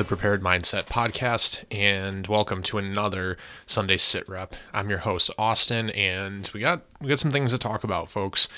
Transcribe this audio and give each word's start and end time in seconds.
the 0.00 0.04
Prepared 0.06 0.42
Mindset 0.42 0.86
podcast, 0.86 1.62
and 1.70 2.26
welcome 2.26 2.62
to 2.62 2.78
another 2.78 3.36
Sunday 3.66 3.98
Sit 3.98 4.26
Rep. 4.26 4.54
I'm 4.72 4.88
your 4.88 5.00
host 5.00 5.30
Austin, 5.36 5.90
and 5.90 6.50
we 6.54 6.60
got 6.60 6.80
we 7.02 7.08
got 7.10 7.18
some 7.18 7.30
things 7.30 7.52
to 7.52 7.58
talk 7.58 7.84
about, 7.84 8.10
folks. 8.10 8.48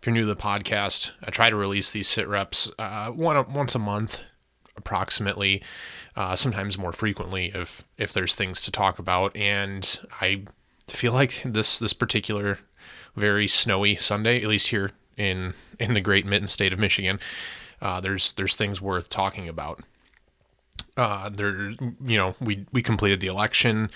If 0.00 0.06
you're 0.06 0.14
new 0.14 0.22
to 0.22 0.26
the 0.26 0.34
podcast, 0.34 1.12
I 1.22 1.30
try 1.30 1.48
to 1.48 1.54
release 1.54 1.92
these 1.92 2.08
sit 2.08 2.26
reps 2.26 2.72
uh, 2.76 3.12
one 3.12 3.52
once 3.54 3.76
a 3.76 3.78
month, 3.78 4.18
approximately, 4.76 5.62
uh, 6.16 6.34
sometimes 6.34 6.76
more 6.76 6.90
frequently 6.90 7.52
if 7.54 7.84
if 7.96 8.12
there's 8.12 8.34
things 8.34 8.60
to 8.62 8.72
talk 8.72 8.98
about. 8.98 9.36
And 9.36 10.00
I 10.20 10.42
feel 10.88 11.12
like 11.12 11.40
this 11.44 11.78
this 11.78 11.92
particular 11.92 12.58
very 13.14 13.46
snowy 13.46 13.94
Sunday, 13.94 14.42
at 14.42 14.48
least 14.48 14.70
here 14.70 14.90
in 15.16 15.54
in 15.78 15.94
the 15.94 16.00
great 16.00 16.26
mitten 16.26 16.48
state 16.48 16.72
of 16.72 16.80
Michigan, 16.80 17.20
uh, 17.80 18.00
there's 18.00 18.32
there's 18.32 18.56
things 18.56 18.82
worth 18.82 19.08
talking 19.08 19.48
about. 19.48 19.84
Uh, 20.96 21.28
there, 21.28 21.70
you 21.70 22.16
know, 22.16 22.36
we 22.40 22.66
we 22.72 22.82
completed 22.82 23.20
the 23.20 23.26
election. 23.26 23.90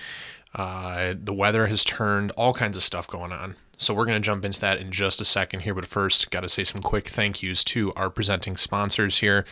Uh, 0.54 1.14
the 1.22 1.32
weather 1.32 1.66
has 1.66 1.84
turned, 1.84 2.30
all 2.32 2.52
kinds 2.52 2.76
of 2.76 2.82
stuff 2.82 3.06
going 3.06 3.32
on. 3.32 3.54
So 3.76 3.94
we're 3.94 4.06
going 4.06 4.20
to 4.20 4.26
jump 4.26 4.44
into 4.44 4.60
that 4.60 4.80
in 4.80 4.90
just 4.90 5.20
a 5.20 5.24
second 5.24 5.60
here. 5.60 5.74
But 5.74 5.86
first, 5.86 6.30
got 6.30 6.40
to 6.40 6.48
say 6.48 6.64
some 6.64 6.82
quick 6.82 7.06
thank 7.06 7.42
yous 7.42 7.62
to 7.64 7.92
our 7.94 8.10
presenting 8.10 8.56
sponsors 8.56 9.18
here. 9.18 9.44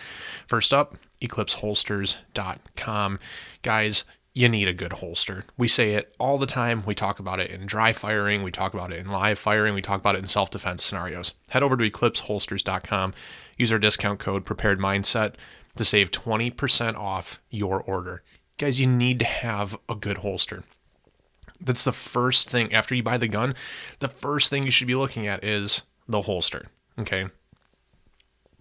First 0.48 0.74
up, 0.74 0.96
EclipseHolsters.com. 1.22 3.18
Guys, 3.62 4.04
you 4.34 4.48
need 4.48 4.68
a 4.68 4.74
good 4.74 4.94
holster. 4.94 5.44
We 5.56 5.68
say 5.68 5.94
it 5.94 6.14
all 6.18 6.38
the 6.38 6.46
time. 6.46 6.82
We 6.84 6.94
talk 6.94 7.20
about 7.20 7.40
it 7.40 7.50
in 7.50 7.66
dry 7.66 7.92
firing, 7.92 8.42
we 8.42 8.50
talk 8.50 8.74
about 8.74 8.92
it 8.92 8.98
in 8.98 9.08
live 9.08 9.38
firing, 9.38 9.74
we 9.74 9.80
talk 9.80 10.00
about 10.00 10.14
it 10.14 10.18
in 10.18 10.26
self 10.26 10.50
defense 10.50 10.84
scenarios. 10.84 11.32
Head 11.50 11.62
over 11.62 11.76
to 11.76 11.90
EclipseHolsters.com, 11.90 13.14
use 13.56 13.72
our 13.72 13.78
discount 13.78 14.18
code 14.18 14.44
Prepared 14.44 14.78
Mindset 14.78 15.36
to 15.76 15.84
save 15.84 16.10
20% 16.10 16.96
off 16.96 17.40
your 17.50 17.80
order. 17.80 18.22
Guys, 18.58 18.80
you 18.80 18.86
need 18.86 19.18
to 19.18 19.24
have 19.24 19.78
a 19.88 19.94
good 19.94 20.18
holster. 20.18 20.64
That's 21.60 21.84
the 21.84 21.92
first 21.92 22.50
thing 22.50 22.74
after 22.74 22.94
you 22.94 23.02
buy 23.02 23.18
the 23.18 23.28
gun. 23.28 23.54
The 24.00 24.08
first 24.08 24.50
thing 24.50 24.64
you 24.64 24.70
should 24.70 24.86
be 24.86 24.94
looking 24.94 25.26
at 25.26 25.44
is 25.44 25.84
the 26.08 26.22
holster. 26.22 26.66
Okay. 26.98 27.26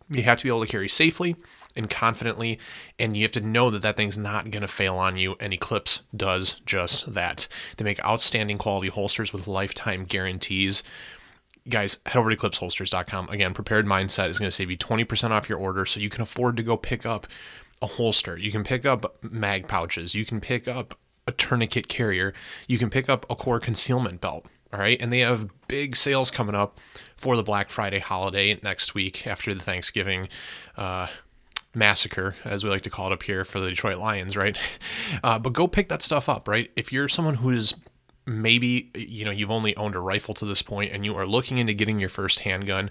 You 0.09 0.23
have 0.23 0.37
to 0.39 0.43
be 0.43 0.49
able 0.49 0.65
to 0.65 0.71
carry 0.71 0.87
safely 0.87 1.35
and 1.75 1.89
confidently, 1.89 2.59
and 2.97 3.17
you 3.17 3.23
have 3.23 3.31
to 3.33 3.41
know 3.41 3.69
that 3.69 3.81
that 3.81 3.97
thing's 3.97 4.17
not 4.17 4.51
going 4.51 4.61
to 4.61 4.67
fail 4.67 4.95
on 4.95 5.17
you. 5.17 5.35
And 5.39 5.53
Eclipse 5.53 6.01
does 6.15 6.61
just 6.65 7.13
that. 7.13 7.47
They 7.75 7.83
make 7.83 8.03
outstanding 8.05 8.57
quality 8.57 8.87
holsters 8.87 9.33
with 9.33 9.47
lifetime 9.47 10.05
guarantees 10.05 10.83
guys, 11.67 11.99
head 12.05 12.19
over 12.19 12.29
to 12.29 12.35
eclipseholsters.com. 12.35 13.29
Again, 13.29 13.53
prepared 13.53 13.85
mindset 13.85 14.29
is 14.29 14.39
going 14.39 14.47
to 14.47 14.55
save 14.55 14.69
you 14.69 14.77
20% 14.77 15.31
off 15.31 15.49
your 15.49 15.57
order 15.57 15.85
so 15.85 15.99
you 15.99 16.09
can 16.09 16.21
afford 16.21 16.57
to 16.57 16.63
go 16.63 16.77
pick 16.77 17.05
up 17.05 17.27
a 17.81 17.87
holster. 17.87 18.37
You 18.37 18.51
can 18.51 18.63
pick 18.63 18.85
up 18.85 19.17
mag 19.23 19.67
pouches. 19.67 20.15
You 20.15 20.25
can 20.25 20.39
pick 20.39 20.67
up 20.67 20.97
a 21.27 21.31
tourniquet 21.31 21.87
carrier. 21.87 22.33
You 22.67 22.77
can 22.77 22.89
pick 22.89 23.09
up 23.09 23.25
a 23.29 23.35
core 23.35 23.59
concealment 23.59 24.21
belt. 24.21 24.45
All 24.71 24.79
right. 24.79 25.01
And 25.01 25.11
they 25.11 25.19
have 25.19 25.49
big 25.67 25.95
sales 25.95 26.31
coming 26.31 26.55
up 26.55 26.79
for 27.15 27.35
the 27.35 27.43
Black 27.43 27.69
Friday 27.69 27.99
holiday 27.99 28.59
next 28.61 28.93
week 28.93 29.25
after 29.25 29.53
the 29.53 29.63
Thanksgiving 29.63 30.27
uh, 30.77 31.07
massacre, 31.73 32.35
as 32.43 32.63
we 32.63 32.69
like 32.69 32.81
to 32.81 32.89
call 32.89 33.07
it 33.07 33.13
up 33.13 33.23
here 33.23 33.45
for 33.45 33.59
the 33.59 33.69
Detroit 33.69 33.97
Lions, 33.97 34.37
right? 34.37 34.57
Uh, 35.23 35.39
but 35.39 35.53
go 35.53 35.67
pick 35.67 35.87
that 35.89 36.01
stuff 36.01 36.27
up, 36.27 36.47
right? 36.47 36.71
If 36.75 36.91
you're 36.91 37.07
someone 37.07 37.35
who 37.35 37.49
is 37.49 37.73
maybe 38.25 38.89
you 38.95 39.23
know 39.23 39.31
you've 39.31 39.51
only 39.51 39.75
owned 39.75 39.95
a 39.95 39.99
rifle 39.99 40.33
to 40.33 40.45
this 40.45 40.61
point 40.61 40.91
and 40.91 41.05
you 41.05 41.15
are 41.15 41.27
looking 41.27 41.57
into 41.57 41.73
getting 41.73 41.99
your 41.99 42.09
first 42.09 42.39
handgun 42.39 42.89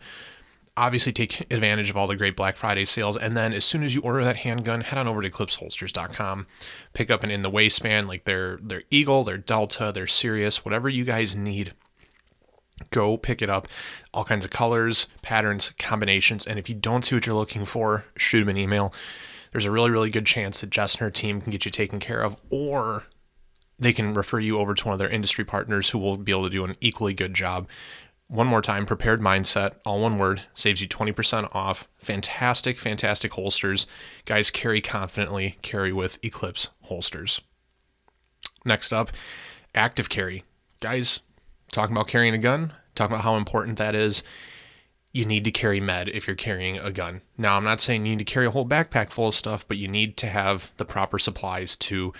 obviously 0.76 1.12
take 1.12 1.40
advantage 1.52 1.88
of 1.88 1.96
all 1.96 2.06
the 2.06 2.16
great 2.16 2.36
black 2.36 2.56
friday 2.56 2.84
sales. 2.84 3.16
And 3.16 3.36
then 3.36 3.52
as 3.52 3.64
soon 3.64 3.82
as 3.82 3.94
you 3.94 4.00
order 4.00 4.24
that 4.24 4.38
handgun 4.38 4.80
head 4.80 4.98
on 4.98 5.06
over 5.06 5.22
to 5.22 5.30
eclipseholsters.com 5.30 6.46
pick 6.92 7.10
up 7.10 7.22
an 7.22 7.30
in 7.30 7.42
the 7.42 7.50
waistband 7.50 8.08
like 8.08 8.24
their 8.24 8.58
their 8.62 8.82
eagle 8.90 9.24
their 9.24 9.38
delta 9.38 9.92
their 9.92 10.06
sirius 10.06 10.64
whatever 10.64 10.88
you 10.88 11.04
guys 11.04 11.36
need. 11.36 11.74
Go 12.90 13.16
pick 13.16 13.40
it 13.40 13.48
up. 13.48 13.68
All 14.12 14.24
kinds 14.24 14.44
of 14.44 14.50
colors 14.50 15.06
patterns 15.22 15.72
combinations. 15.78 16.46
And 16.46 16.58
if 16.58 16.68
you 16.68 16.74
don't 16.74 17.04
see 17.04 17.14
what 17.14 17.26
you're 17.26 17.36
looking 17.36 17.64
for 17.64 18.04
shoot 18.16 18.40
them 18.40 18.48
an 18.48 18.56
email. 18.56 18.92
There's 19.52 19.66
a 19.66 19.70
really 19.70 19.90
really 19.90 20.10
good 20.10 20.26
chance 20.26 20.60
that 20.60 20.70
jess 20.70 20.94
and 20.94 21.02
her 21.02 21.10
team 21.10 21.40
can 21.40 21.52
get 21.52 21.64
you 21.64 21.70
taken 21.70 22.00
care 22.00 22.20
of 22.20 22.36
or 22.50 23.04
they 23.78 23.92
can 23.92 24.14
refer 24.14 24.38
you 24.38 24.58
over 24.58 24.74
to 24.74 24.84
one 24.84 24.92
of 24.92 24.98
their 24.98 25.08
industry 25.08 25.44
partners 25.44 25.90
who 25.90 25.98
will 25.98 26.16
be 26.16 26.32
able 26.32 26.44
to 26.44 26.50
do 26.50 26.64
an 26.64 26.74
equally 26.80 27.14
good 27.14 27.34
job. 27.34 27.68
One 28.28 28.46
more 28.46 28.62
time, 28.62 28.86
prepared 28.86 29.20
mindset, 29.20 29.74
all 29.84 30.00
one 30.00 30.16
word, 30.18 30.42
saves 30.54 30.80
you 30.80 30.88
20% 30.88 31.54
off. 31.54 31.86
Fantastic, 31.98 32.78
fantastic 32.78 33.34
holsters. 33.34 33.86
Guys, 34.24 34.50
carry 34.50 34.80
confidently, 34.80 35.58
carry 35.62 35.92
with 35.92 36.18
Eclipse 36.24 36.70
holsters. 36.82 37.40
Next 38.64 38.92
up, 38.92 39.10
active 39.74 40.08
carry. 40.08 40.44
Guys, 40.80 41.20
talking 41.70 41.94
about 41.94 42.08
carrying 42.08 42.34
a 42.34 42.38
gun, 42.38 42.72
talking 42.94 43.14
about 43.14 43.24
how 43.24 43.36
important 43.36 43.76
that 43.78 43.94
is. 43.94 44.22
You 45.12 45.26
need 45.26 45.44
to 45.44 45.52
carry 45.52 45.78
med 45.78 46.08
if 46.08 46.26
you're 46.26 46.34
carrying 46.34 46.78
a 46.78 46.90
gun. 46.90 47.20
Now, 47.36 47.56
I'm 47.56 47.64
not 47.64 47.80
saying 47.80 48.04
you 48.04 48.16
need 48.16 48.26
to 48.26 48.32
carry 48.32 48.46
a 48.46 48.50
whole 48.50 48.66
backpack 48.66 49.12
full 49.12 49.28
of 49.28 49.34
stuff, 49.34 49.68
but 49.68 49.76
you 49.76 49.86
need 49.86 50.16
to 50.16 50.26
have 50.26 50.72
the 50.76 50.84
proper 50.84 51.18
supplies 51.18 51.76
to 51.76 52.12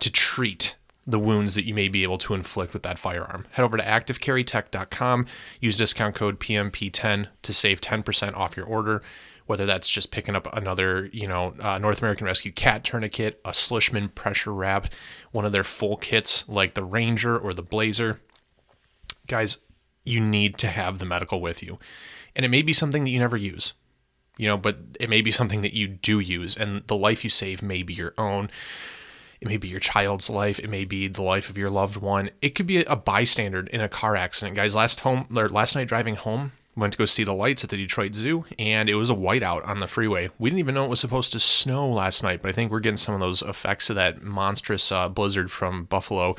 to 0.00 0.12
treat 0.12 0.76
the 1.08 1.18
wounds 1.18 1.54
that 1.54 1.64
you 1.64 1.72
may 1.74 1.88
be 1.88 2.02
able 2.02 2.18
to 2.18 2.34
inflict 2.34 2.74
with 2.74 2.82
that 2.82 2.98
firearm. 2.98 3.46
Head 3.52 3.62
over 3.62 3.78
to 3.78 3.82
activecarrytech.com, 3.82 5.26
use 5.58 5.78
discount 5.78 6.14
code 6.14 6.38
PMP10 6.38 7.28
to 7.40 7.52
save 7.54 7.80
10% 7.80 8.36
off 8.36 8.56
your 8.58 8.66
order. 8.66 9.02
Whether 9.46 9.64
that's 9.64 9.88
just 9.88 10.10
picking 10.10 10.36
up 10.36 10.54
another, 10.54 11.08
you 11.10 11.26
know, 11.26 11.54
uh, 11.60 11.78
North 11.78 12.02
American 12.02 12.26
Rescue 12.26 12.52
Cat 12.52 12.84
tourniquet, 12.84 13.40
a 13.46 13.52
Slishman 13.52 14.14
pressure 14.14 14.52
wrap, 14.52 14.92
one 15.32 15.46
of 15.46 15.52
their 15.52 15.64
full 15.64 15.96
kits 15.96 16.46
like 16.46 16.74
the 16.74 16.84
Ranger 16.84 17.38
or 17.38 17.54
the 17.54 17.62
Blazer. 17.62 18.20
Guys, 19.26 19.56
you 20.04 20.20
need 20.20 20.58
to 20.58 20.66
have 20.66 20.98
the 20.98 21.06
medical 21.06 21.40
with 21.40 21.62
you. 21.62 21.78
And 22.36 22.44
it 22.44 22.50
may 22.50 22.60
be 22.60 22.74
something 22.74 23.04
that 23.04 23.10
you 23.10 23.18
never 23.18 23.38
use, 23.38 23.72
you 24.36 24.46
know, 24.46 24.58
but 24.58 24.76
it 25.00 25.08
may 25.08 25.22
be 25.22 25.30
something 25.30 25.62
that 25.62 25.72
you 25.72 25.88
do 25.88 26.20
use, 26.20 26.54
and 26.54 26.86
the 26.86 26.96
life 26.96 27.24
you 27.24 27.30
save 27.30 27.62
may 27.62 27.82
be 27.82 27.94
your 27.94 28.12
own. 28.18 28.50
It 29.40 29.48
may 29.48 29.56
be 29.56 29.68
your 29.68 29.80
child's 29.80 30.28
life. 30.28 30.58
It 30.58 30.68
may 30.68 30.84
be 30.84 31.08
the 31.08 31.22
life 31.22 31.48
of 31.48 31.56
your 31.58 31.70
loved 31.70 31.96
one. 31.96 32.30
It 32.42 32.50
could 32.50 32.66
be 32.66 32.84
a 32.84 32.96
bystander 32.96 33.60
in 33.60 33.80
a 33.80 33.88
car 33.88 34.16
accident. 34.16 34.56
Guys, 34.56 34.74
last 34.74 35.00
home 35.00 35.26
or 35.36 35.48
last 35.48 35.74
night 35.74 35.88
driving 35.88 36.16
home, 36.16 36.52
went 36.78 36.92
to 36.92 36.98
go 36.98 37.04
see 37.04 37.24
the 37.24 37.34
lights 37.34 37.64
at 37.64 37.70
the 37.70 37.76
Detroit 37.76 38.14
Zoo, 38.14 38.44
and 38.58 38.88
it 38.88 38.94
was 38.94 39.10
a 39.10 39.14
whiteout 39.14 39.66
on 39.66 39.80
the 39.80 39.88
freeway. 39.88 40.30
We 40.38 40.50
didn't 40.50 40.60
even 40.60 40.74
know 40.74 40.84
it 40.84 40.90
was 40.90 41.00
supposed 41.00 41.32
to 41.32 41.40
snow 41.40 41.88
last 41.88 42.22
night, 42.22 42.40
but 42.40 42.48
I 42.48 42.52
think 42.52 42.70
we're 42.70 42.80
getting 42.80 42.96
some 42.96 43.14
of 43.14 43.20
those 43.20 43.42
effects 43.42 43.90
of 43.90 43.96
that 43.96 44.22
monstrous 44.22 44.92
uh, 44.92 45.08
blizzard 45.08 45.50
from 45.50 45.84
Buffalo, 45.84 46.36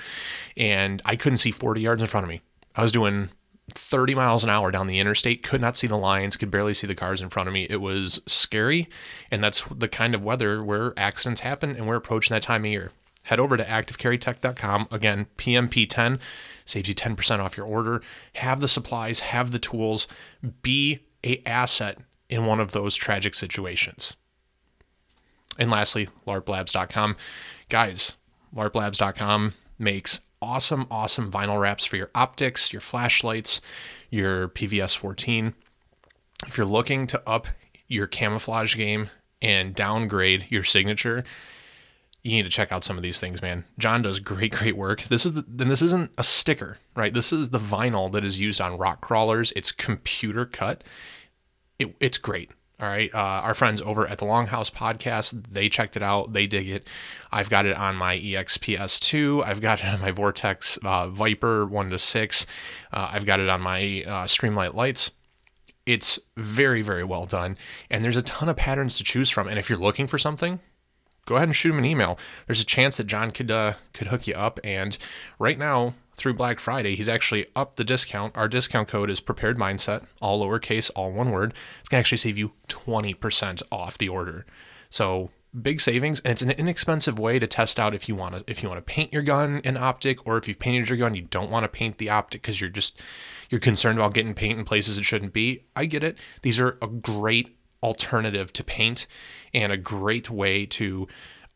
and 0.56 1.02
I 1.06 1.16
couldn't 1.16 1.38
see 1.40 1.52
40 1.52 1.82
yards 1.82 2.02
in 2.02 2.08
front 2.08 2.24
of 2.24 2.30
me. 2.30 2.42
I 2.76 2.82
was 2.82 2.92
doing 2.92 3.30
30 3.70 4.16
miles 4.16 4.44
an 4.44 4.50
hour 4.50 4.72
down 4.72 4.88
the 4.88 5.00
interstate, 5.00 5.44
could 5.44 5.62
not 5.62 5.78
see 5.78 5.88
the 5.88 5.98
lines, 5.98 6.38
could 6.38 6.52
barely 6.52 6.74
see 6.74 6.88
the 6.88 6.96
cars 6.96 7.22
in 7.22 7.30
front 7.30 7.48
of 7.48 7.54
me. 7.54 7.68
It 7.70 7.82
was 7.82 8.22
scary, 8.28 8.90
and 9.32 9.44
that's 9.44 9.64
the 9.66 9.88
kind 9.88 10.16
of 10.16 10.24
weather 10.24 10.64
where 10.64 10.94
accidents 10.98 11.42
happen, 11.42 11.76
and 11.76 11.88
we're 11.88 11.96
approaching 11.96 12.34
that 12.36 12.44
time 12.44 12.66
of 12.66 12.72
year. 12.72 12.92
Head 13.24 13.40
over 13.40 13.58
to 13.58 13.64
activecarrytech.com. 13.64 14.88
Again, 14.92 15.28
PMP10 15.38 16.20
saves 16.66 16.90
you 16.90 16.96
10% 16.96 17.40
off 17.40 17.58
your 17.58 17.68
order. 17.68 18.02
Have 18.34 18.62
the 18.62 18.68
supplies, 18.68 19.20
have 19.20 19.52
the 19.52 19.60
tools, 19.60 20.08
be 20.62 21.00
a 21.24 21.42
asset 21.46 22.00
in 22.30 22.46
one 22.46 22.60
of 22.60 22.72
those 22.72 22.96
tragic 22.96 23.36
situations. 23.36 24.16
And 25.58 25.70
lastly, 25.70 26.10
larplabs.com. 26.26 27.18
Guys, 27.68 28.18
larplabs.com 28.56 29.54
makes 29.78 30.22
awesome, 30.42 30.88
awesome 30.90 31.32
vinyl 31.32 31.60
wraps 31.60 31.86
for 31.86 31.98
your 31.98 32.10
optics, 32.16 32.72
your 32.74 32.82
flashlights, 32.82 33.62
your 34.10 34.50
PVS 34.50 34.98
14. 34.98 35.54
If 36.48 36.58
you're 36.58 36.66
looking 36.66 37.08
to 37.08 37.22
up 37.28 37.48
your 37.88 38.08
camouflage 38.08 38.76
game 38.76 39.10
and 39.42 39.76
downgrade 39.76 40.48
your 40.50 40.64
signature, 40.64 41.24
you 42.24 42.32
need 42.32 42.44
to 42.44 42.50
check 42.50 42.72
out 42.72 42.84
some 42.84 42.98
of 42.98 43.04
these 43.04 43.20
things, 43.20 43.42
man. 43.42 43.66
John 43.78 44.02
does 44.02 44.20
great, 44.20 44.52
great 44.58 44.78
work. 44.78 45.04
This 45.04 45.26
is 45.26 45.34
the, 45.34 45.46
and 45.60 45.72
this 45.72 45.82
isn't 45.82 46.12
a 46.18 46.24
sticker, 46.24 46.78
right? 46.96 47.14
This 47.14 47.32
is 47.32 47.50
the 47.50 47.60
vinyl 47.60 48.12
that 48.12 48.26
is 48.26 48.40
used 48.40 48.62
on 48.62 48.78
rock 48.78 49.02
crawlers. 49.02 49.52
It's 49.56 49.72
computer 49.72 50.46
cut. 50.46 50.84
It, 51.78 51.96
it's 52.00 52.18
great. 52.18 52.52
All 52.80 52.88
right. 52.88 53.14
Uh, 53.14 53.18
our 53.18 53.54
friends 53.54 53.82
over 53.82 54.08
at 54.08 54.20
the 54.20 54.26
Longhouse 54.26 54.72
podcast, 54.72 55.52
they 55.52 55.68
checked 55.68 55.98
it 55.98 56.04
out. 56.04 56.32
They 56.32 56.48
dig 56.48 56.70
it. 56.70 56.88
I've 57.30 57.50
got 57.50 57.66
it 57.66 57.76
on 57.76 57.98
my 57.98 58.18
EXPS2. 58.18 59.46
I've 59.46 59.60
got 59.60 59.80
it 59.80 59.86
on 59.86 60.00
my 60.00 60.12
Vortex 60.12 60.78
uh, 60.78 61.10
Viper 61.10 61.66
1 61.66 61.90
to 61.90 62.00
6. 62.00 62.46
Uh, 62.94 63.10
I've 63.12 63.26
got 63.26 63.42
it 63.42 63.50
on 63.50 63.60
my 63.60 64.04
uh, 64.08 64.26
Streamlight 64.26 64.76
lights. 64.76 65.12
It's 65.86 66.20
very, 66.38 66.82
very 66.82 67.04
well 67.04 67.26
done. 67.26 67.58
And 67.90 68.02
there's 68.02 68.18
a 68.18 68.22
ton 68.22 68.48
of 68.48 68.56
patterns 68.56 68.98
to 68.98 69.04
choose 69.04 69.30
from. 69.30 69.50
And 69.50 69.60
if 69.60 69.70
you're 69.70 69.80
looking 69.80 70.08
for 70.08 70.18
something, 70.18 70.62
go 71.26 71.36
ahead 71.36 71.50
and 71.50 71.56
shoot 71.56 71.72
him 71.72 71.80
an 71.80 71.86
email. 71.86 72.18
There's 72.48 72.62
a 72.62 72.66
chance 72.66 72.96
that 72.98 73.08
John 73.08 73.32
could 73.32 73.52
uh, 73.52 73.74
could 73.94 74.08
hook 74.08 74.26
you 74.26 74.36
up. 74.36 74.60
And 74.64 74.98
right 75.38 75.58
now, 75.58 75.96
through 76.20 76.36
Black 76.36 76.60
Friday, 76.60 76.96
he's 76.96 77.10
actually 77.10 77.48
upped 77.56 77.78
the 77.78 77.84
discount. 77.84 78.36
Our 78.38 78.48
discount 78.48 78.88
code 78.88 79.10
is 79.10 79.20
prepared 79.20 79.58
mindset, 79.58 80.06
all 80.22 80.44
lowercase, 80.44 80.92
all 80.96 81.12
one 81.12 81.32
word. 81.32 81.54
It's 81.80 81.90
gonna 81.90 82.00
actually 82.00 82.20
save 82.20 82.38
you 82.38 82.52
20% 82.68 83.64
off 83.72 83.98
the 83.98 84.10
order. 84.10 84.46
So 84.90 85.32
big 85.60 85.82
savings 85.82 86.20
and 86.20 86.32
it's 86.32 86.44
an 86.44 86.52
inexpensive 86.52 87.18
way 87.18 87.40
to 87.40 87.48
test 87.48 87.80
out 87.80 87.96
if 87.96 88.08
you 88.08 88.14
want 88.14 88.36
to 88.36 88.44
if 88.46 88.62
you 88.62 88.70
want 88.70 88.78
to 88.78 88.94
paint 88.94 89.12
your 89.12 89.24
gun 89.24 89.60
in 89.64 89.76
optic 89.78 90.26
or 90.28 90.38
if 90.38 90.48
you've 90.48 90.60
painted 90.60 90.88
your 90.88 90.98
gun 90.98 91.16
you 91.16 91.24
don't 91.24 91.50
want 91.50 91.64
to 91.64 91.68
paint 91.68 91.98
the 91.98 92.08
optic 92.08 92.44
because 92.44 92.62
you're 92.62 92.70
just 92.70 93.02
you're 93.50 93.60
concerned 93.60 93.98
about 93.98 94.14
getting 94.14 94.36
paint 94.36 94.60
in 94.60 94.64
places 94.64 95.00
it 95.00 95.06
shouldn't 95.06 95.34
be 95.34 95.64
i 95.76 95.86
get 95.86 96.04
it 96.04 96.20
these 96.44 96.60
are 96.60 96.78
a 96.84 96.88
great 96.88 97.58
alternative 97.82 98.54
to 98.54 98.64
paint 98.64 99.08
and 99.52 99.72
a 99.72 99.78
great 99.78 100.30
way 100.30 100.68
to 100.68 101.08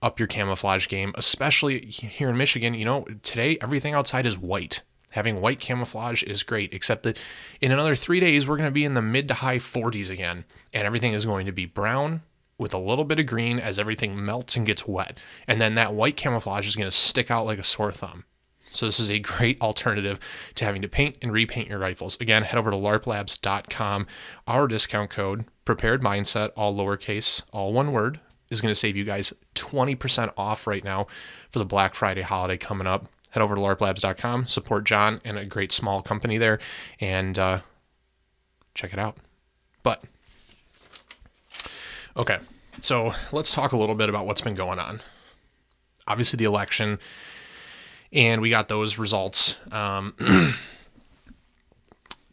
up 0.03 0.19
your 0.19 0.27
camouflage 0.27 0.87
game 0.87 1.13
especially 1.15 1.85
here 1.85 2.29
in 2.29 2.37
michigan 2.37 2.73
you 2.73 2.85
know 2.85 3.05
today 3.23 3.57
everything 3.61 3.93
outside 3.93 4.25
is 4.25 4.37
white 4.37 4.81
having 5.11 5.41
white 5.41 5.59
camouflage 5.59 6.21
is 6.23 6.43
great 6.43 6.73
except 6.73 7.03
that 7.03 7.17
in 7.61 7.71
another 7.71 7.95
three 7.95 8.19
days 8.19 8.47
we're 8.47 8.57
going 8.57 8.67
to 8.67 8.71
be 8.71 8.85
in 8.85 8.93
the 8.93 9.01
mid 9.01 9.27
to 9.27 9.33
high 9.35 9.57
40s 9.57 10.11
again 10.11 10.45
and 10.71 10.85
everything 10.85 11.13
is 11.13 11.25
going 11.25 11.45
to 11.45 11.51
be 11.51 11.65
brown 11.65 12.21
with 12.57 12.73
a 12.73 12.77
little 12.77 13.05
bit 13.05 13.19
of 13.19 13.25
green 13.25 13.59
as 13.59 13.79
everything 13.79 14.23
melts 14.23 14.55
and 14.55 14.65
gets 14.65 14.87
wet. 14.87 15.17
And 15.47 15.59
then 15.59 15.75
that 15.75 15.93
white 15.93 16.15
camouflage 16.15 16.67
is 16.67 16.75
going 16.75 16.89
to 16.89 16.95
stick 16.95 17.31
out 17.31 17.45
like 17.45 17.59
a 17.59 17.63
sore 17.63 17.91
thumb. 17.91 18.25
So 18.69 18.85
this 18.85 18.99
is 18.99 19.09
a 19.09 19.19
great 19.19 19.61
alternative 19.61 20.19
to 20.55 20.65
having 20.65 20.81
to 20.81 20.87
paint 20.87 21.17
and 21.21 21.31
repaint 21.31 21.69
your 21.69 21.79
rifles. 21.79 22.17
Again, 22.19 22.43
head 22.43 22.57
over 22.57 22.71
to 22.71 22.77
larplabs.com. 22.77 24.07
Our 24.47 24.67
discount 24.67 25.09
code, 25.09 25.45
prepared 25.65 26.01
mindset, 26.01 26.51
all 26.55 26.73
lowercase, 26.73 27.43
all 27.51 27.73
one 27.73 27.91
word, 27.91 28.19
is 28.53 28.61
going 28.61 28.71
to 28.71 28.79
save 28.79 28.95
you 28.95 29.03
guys 29.03 29.33
20% 29.55 30.33
off 30.37 30.65
right 30.65 30.83
now 30.83 31.07
for 31.51 31.59
the 31.59 31.65
Black 31.65 31.95
Friday 31.95 32.21
holiday 32.21 32.57
coming 32.57 32.87
up. 32.87 33.07
Head 33.31 33.41
over 33.43 33.55
to 33.55 33.61
larplabs.com, 33.61 34.47
support 34.47 34.85
John 34.85 35.19
and 35.25 35.37
a 35.37 35.45
great 35.45 35.71
small 35.71 36.01
company 36.01 36.37
there, 36.37 36.59
and 36.99 37.37
uh, 37.37 37.59
check 38.75 38.93
it 38.93 38.99
out. 38.99 39.17
But 39.81 40.03
Okay, 42.15 42.37
so 42.79 43.13
let's 43.31 43.53
talk 43.53 43.71
a 43.71 43.77
little 43.77 43.95
bit 43.95 44.07
about 44.07 44.27
what's 44.27 44.41
been 44.41 44.53
going 44.53 44.77
on. 44.77 45.01
Obviously, 46.07 46.37
the 46.37 46.43
election, 46.43 46.99
and 48.11 48.39
we 48.39 48.51
got 48.51 48.67
those 48.67 48.99
results. 48.99 49.57
Um, 49.71 50.13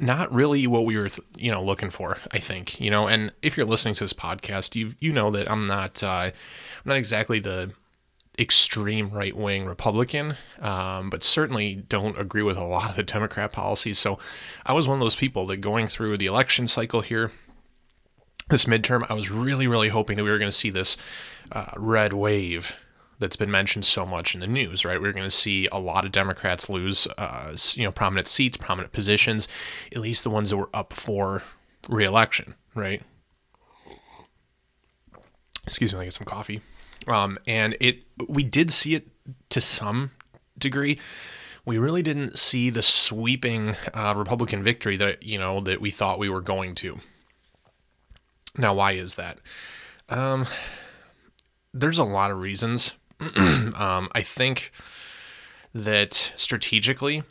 not 0.01 0.33
really 0.33 0.67
what 0.67 0.85
we 0.85 0.97
were, 0.97 1.09
you 1.37 1.51
know, 1.51 1.63
looking 1.63 1.91
for. 1.91 2.19
I 2.33 2.39
think, 2.39 2.81
you 2.81 2.91
know, 2.91 3.07
and 3.07 3.33
if 3.43 3.57
you're 3.57 3.67
listening 3.67 3.95
to 3.95 4.05
this 4.05 4.13
podcast, 4.13 4.75
you 4.75 4.95
you 5.01 5.13
know 5.13 5.31
that 5.31 5.51
I'm 5.51 5.67
not, 5.67 6.03
uh, 6.03 6.31
I'm 6.31 6.33
not 6.85 6.97
exactly 6.97 7.41
the 7.41 7.73
extreme 8.39 9.11
right 9.11 9.37
wing 9.37 9.67
Republican, 9.67 10.37
um, 10.61 11.11
but 11.11 11.23
certainly 11.23 11.75
don't 11.75 12.19
agree 12.19 12.43
with 12.43 12.57
a 12.57 12.65
lot 12.65 12.91
of 12.91 12.97
the 12.97 13.03
Democrat 13.03 13.53
policies. 13.53 13.99
So 13.99 14.19
I 14.65 14.73
was 14.73 14.89
one 14.89 14.97
of 14.97 15.01
those 15.01 15.17
people 15.17 15.47
that 15.49 15.59
going 15.59 15.87
through 15.87 16.17
the 16.17 16.27
election 16.27 16.67
cycle 16.67 17.03
here, 17.03 17.33
this 18.49 18.65
midterm, 18.65 19.05
I 19.11 19.15
was 19.15 19.31
really, 19.31 19.67
really 19.67 19.89
hoping 19.89 20.17
that 20.17 20.25
we 20.25 20.31
were 20.31 20.39
going 20.39 20.51
to 20.51 20.57
see 20.57 20.71
this 20.71 20.97
uh, 21.53 21.73
red 21.77 22.13
wave 22.13 22.77
that's 23.21 23.37
been 23.37 23.51
mentioned 23.51 23.85
so 23.85 24.05
much 24.05 24.35
in 24.35 24.41
the 24.41 24.47
news, 24.47 24.85
right? 24.85 25.01
We 25.01 25.09
are 25.09 25.13
going 25.13 25.25
to 25.25 25.31
see 25.31 25.69
a 25.71 25.79
lot 25.79 26.05
of 26.05 26.11
Democrats 26.11 26.69
lose, 26.69 27.07
uh, 27.19 27.55
you 27.75 27.85
know, 27.85 27.93
prominent 27.93 28.27
seats, 28.27 28.57
prominent 28.57 28.93
positions, 28.93 29.47
at 29.93 30.01
least 30.01 30.25
the 30.25 30.31
ones 30.31 30.51
that 30.51 30.57
were 30.57 30.71
up 30.75 30.93
for 30.93 31.45
reelection, 31.89 32.55
right? 32.75 33.03
Excuse 35.67 35.95
me, 35.95 36.01
I 36.01 36.05
get 36.05 36.15
some 36.15 36.25
coffee. 36.25 36.63
Um, 37.07 37.39
and 37.47 37.77
it, 37.79 38.03
we 38.27 38.43
did 38.43 38.73
see 38.73 38.95
it 38.95 39.07
to 39.51 39.61
some 39.61 40.11
degree. 40.59 40.99
We 41.65 41.79
really 41.79 42.03
didn't 42.03 42.39
see 42.39 42.71
the 42.71 42.83
sweeping 42.83 43.77
uh, 43.95 44.15
Republican 44.17 44.63
victory 44.63 44.97
that 44.97 45.23
you 45.23 45.39
know 45.39 45.61
that 45.61 45.81
we 45.81 45.91
thought 45.91 46.19
we 46.19 46.29
were 46.29 46.41
going 46.41 46.75
to. 46.77 47.01
Now, 48.57 48.75
why 48.75 48.93
is 48.93 49.15
that? 49.17 49.39
Um, 50.09 50.47
there's 51.73 51.99
a 51.99 52.05
lot 52.05 52.31
of 52.31 52.39
reasons. 52.39 52.95
um, 53.77 54.09
I 54.15 54.23
think 54.23 54.73
that 55.75 56.33
strategically, 56.37 57.23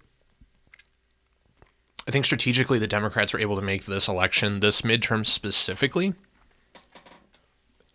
I 2.07 2.11
think 2.11 2.25
strategically 2.25 2.79
the 2.79 2.87
Democrats 2.87 3.33
were 3.33 3.39
able 3.39 3.55
to 3.55 3.61
make 3.61 3.85
this 3.85 4.07
election, 4.07 4.59
this 4.59 4.81
midterm 4.81 5.25
specifically, 5.25 6.13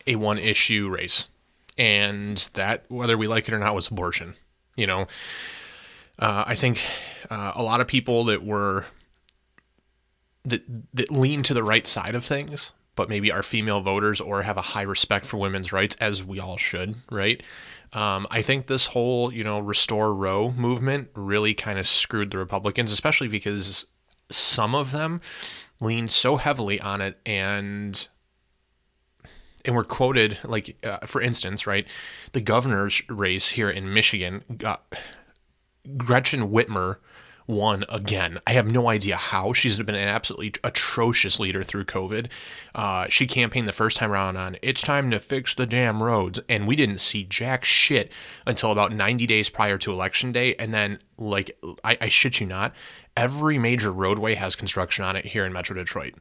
a 0.06 0.16
one 0.16 0.38
issue 0.38 0.88
race. 0.90 1.28
And 1.76 2.36
that, 2.54 2.84
whether 2.88 3.16
we 3.16 3.26
like 3.26 3.48
it 3.48 3.54
or 3.54 3.58
not, 3.58 3.74
was 3.74 3.88
abortion. 3.88 4.34
You 4.76 4.86
know, 4.86 5.06
uh, 6.18 6.44
I 6.46 6.54
think 6.54 6.80
uh, 7.30 7.52
a 7.54 7.62
lot 7.62 7.80
of 7.80 7.86
people 7.86 8.24
that 8.24 8.44
were 8.44 8.86
that 10.44 10.62
that 10.92 11.10
lean 11.10 11.42
to 11.44 11.54
the 11.54 11.62
right 11.62 11.86
side 11.86 12.14
of 12.14 12.24
things 12.24 12.72
but 12.96 13.08
maybe 13.08 13.30
are 13.32 13.42
female 13.42 13.80
voters 13.80 14.20
or 14.20 14.42
have 14.42 14.56
a 14.56 14.62
high 14.62 14.82
respect 14.82 15.26
for 15.26 15.36
women's 15.36 15.72
rights, 15.72 15.96
as 16.00 16.22
we 16.22 16.38
all 16.38 16.56
should, 16.56 16.96
right? 17.10 17.42
Um, 17.94 18.26
I 18.30 18.42
think 18.42 18.66
this 18.66 18.88
whole, 18.88 19.32
you 19.32 19.44
know, 19.44 19.60
restore 19.60 20.12
Roe 20.14 20.52
movement 20.52 21.10
really 21.14 21.54
kind 21.54 21.78
of 21.78 21.86
screwed 21.86 22.32
the 22.32 22.38
Republicans, 22.38 22.90
especially 22.90 23.28
because 23.28 23.86
some 24.30 24.74
of 24.74 24.90
them 24.90 25.20
leaned 25.80 26.10
so 26.10 26.36
heavily 26.36 26.80
on 26.80 27.00
it 27.00 27.18
and 27.24 28.08
and 29.64 29.74
were 29.74 29.84
quoted 29.84 30.38
like 30.44 30.76
uh, 30.84 30.98
for 31.06 31.20
instance 31.20 31.66
right 31.66 31.86
the 32.32 32.40
governor's 32.40 33.02
race 33.08 33.50
here 33.50 33.70
in 33.70 33.92
michigan 33.92 34.42
got 34.56 34.94
gretchen 35.96 36.50
whitmer 36.50 36.96
won 37.46 37.84
again. 37.88 38.38
I 38.46 38.52
have 38.52 38.70
no 38.70 38.88
idea 38.88 39.16
how. 39.16 39.52
She's 39.52 39.78
been 39.78 39.94
an 39.94 40.08
absolutely 40.08 40.54
atrocious 40.62 41.38
leader 41.38 41.62
through 41.62 41.84
COVID. 41.84 42.28
Uh, 42.74 43.06
she 43.08 43.26
campaigned 43.26 43.68
the 43.68 43.72
first 43.72 43.98
time 43.98 44.12
around 44.12 44.36
on 44.36 44.56
it's 44.62 44.82
time 44.82 45.10
to 45.10 45.20
fix 45.20 45.54
the 45.54 45.66
damn 45.66 46.02
roads, 46.02 46.40
and 46.48 46.66
we 46.66 46.76
didn't 46.76 46.98
see 46.98 47.24
jack 47.24 47.64
shit 47.64 48.10
until 48.46 48.70
about 48.70 48.92
90 48.92 49.26
days 49.26 49.50
prior 49.50 49.78
to 49.78 49.92
election 49.92 50.32
day. 50.32 50.54
And 50.56 50.72
then, 50.72 50.98
like, 51.18 51.56
I, 51.82 51.98
I 52.00 52.08
shit 52.08 52.40
you 52.40 52.46
not, 52.46 52.74
every 53.16 53.58
major 53.58 53.92
roadway 53.92 54.34
has 54.34 54.56
construction 54.56 55.04
on 55.04 55.16
it 55.16 55.26
here 55.26 55.44
in 55.44 55.52
Metro 55.52 55.76
Detroit 55.76 56.14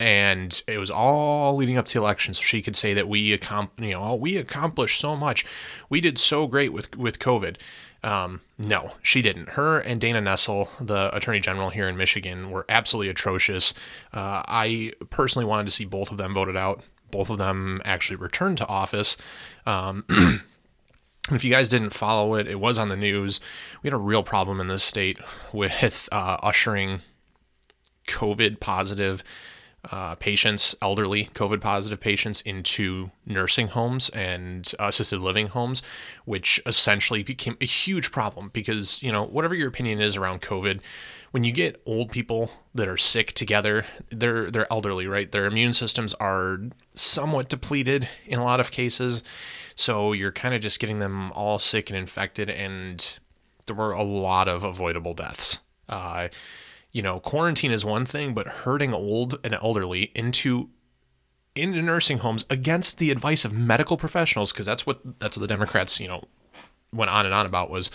and 0.00 0.62
it 0.66 0.78
was 0.78 0.90
all 0.90 1.54
leading 1.56 1.78
up 1.78 1.86
to 1.86 1.94
the 1.94 1.98
election 2.00 2.34
so 2.34 2.42
she 2.42 2.60
could 2.60 2.74
say 2.74 2.94
that 2.94 3.08
we 3.08 3.20
you 3.20 3.38
know 3.78 4.14
we 4.14 4.36
accomplished 4.36 4.98
so 4.98 5.14
much 5.14 5.44
we 5.88 6.00
did 6.00 6.18
so 6.18 6.46
great 6.46 6.72
with 6.72 6.96
with 6.96 7.18
covid 7.18 7.56
um, 8.04 8.42
no, 8.58 8.92
she 9.02 9.22
didn't. 9.22 9.50
Her 9.50 9.78
and 9.78 9.98
Dana 9.98 10.20
Nessel, 10.20 10.68
the 10.78 11.14
attorney 11.16 11.40
general 11.40 11.70
here 11.70 11.88
in 11.88 11.96
Michigan, 11.96 12.50
were 12.50 12.66
absolutely 12.68 13.08
atrocious. 13.08 13.72
Uh, 14.12 14.42
I 14.46 14.92
personally 15.08 15.46
wanted 15.46 15.64
to 15.64 15.72
see 15.72 15.86
both 15.86 16.10
of 16.10 16.18
them 16.18 16.34
voted 16.34 16.56
out. 16.56 16.82
Both 17.10 17.30
of 17.30 17.38
them 17.38 17.80
actually 17.84 18.16
returned 18.16 18.58
to 18.58 18.66
office. 18.66 19.16
Um, 19.64 20.04
if 21.30 21.42
you 21.44 21.50
guys 21.50 21.70
didn't 21.70 21.90
follow 21.90 22.34
it, 22.34 22.46
it 22.46 22.60
was 22.60 22.78
on 22.78 22.90
the 22.90 22.96
news. 22.96 23.40
We 23.82 23.88
had 23.88 23.94
a 23.94 23.98
real 23.98 24.22
problem 24.22 24.60
in 24.60 24.68
this 24.68 24.84
state 24.84 25.18
with 25.54 26.08
uh, 26.12 26.36
ushering 26.42 27.00
COVID 28.06 28.60
positive 28.60 29.24
uh, 29.90 30.14
patients, 30.16 30.74
elderly 30.80 31.26
COVID 31.34 31.60
positive 31.60 32.00
patients, 32.00 32.40
into 32.42 33.10
nursing 33.26 33.68
homes 33.68 34.08
and 34.10 34.72
assisted 34.78 35.20
living 35.20 35.48
homes, 35.48 35.82
which 36.24 36.60
essentially 36.66 37.22
became 37.22 37.56
a 37.60 37.66
huge 37.66 38.10
problem 38.12 38.50
because, 38.52 39.02
you 39.02 39.12
know, 39.12 39.24
whatever 39.24 39.54
your 39.54 39.68
opinion 39.68 40.00
is 40.00 40.16
around 40.16 40.40
COVID, 40.40 40.80
when 41.30 41.42
you 41.42 41.52
get 41.52 41.82
old 41.84 42.12
people 42.12 42.50
that 42.74 42.86
are 42.86 42.96
sick 42.96 43.32
together, 43.32 43.84
they're 44.10 44.50
they're 44.50 44.72
elderly, 44.72 45.06
right? 45.06 45.32
Their 45.32 45.46
immune 45.46 45.72
systems 45.72 46.14
are 46.14 46.60
somewhat 46.94 47.48
depleted 47.48 48.08
in 48.24 48.38
a 48.38 48.44
lot 48.44 48.60
of 48.60 48.70
cases. 48.70 49.24
So 49.74 50.12
you're 50.12 50.30
kind 50.30 50.54
of 50.54 50.60
just 50.60 50.78
getting 50.78 51.00
them 51.00 51.32
all 51.32 51.58
sick 51.58 51.90
and 51.90 51.98
infected, 51.98 52.48
and 52.48 53.18
there 53.66 53.74
were 53.74 53.92
a 53.92 54.04
lot 54.04 54.46
of 54.46 54.62
avoidable 54.62 55.14
deaths. 55.14 55.58
Uh, 55.88 56.28
you 56.94 57.02
know, 57.02 57.18
quarantine 57.20 57.72
is 57.72 57.84
one 57.84 58.06
thing, 58.06 58.32
but 58.32 58.46
herding 58.46 58.94
old 58.94 59.38
and 59.44 59.52
elderly 59.54 60.12
into 60.14 60.70
into 61.56 61.82
nursing 61.82 62.18
homes 62.18 62.46
against 62.48 62.98
the 62.98 63.10
advice 63.10 63.44
of 63.44 63.52
medical 63.52 63.96
professionals, 63.96 64.52
because 64.52 64.64
that's 64.64 64.86
what 64.86 65.00
that's 65.18 65.36
what 65.36 65.42
the 65.42 65.48
Democrats, 65.48 66.00
you 66.00 66.08
know, 66.08 66.24
went 66.92 67.10
on 67.10 67.26
and 67.26 67.34
on 67.34 67.46
about 67.46 67.68
was, 67.68 67.90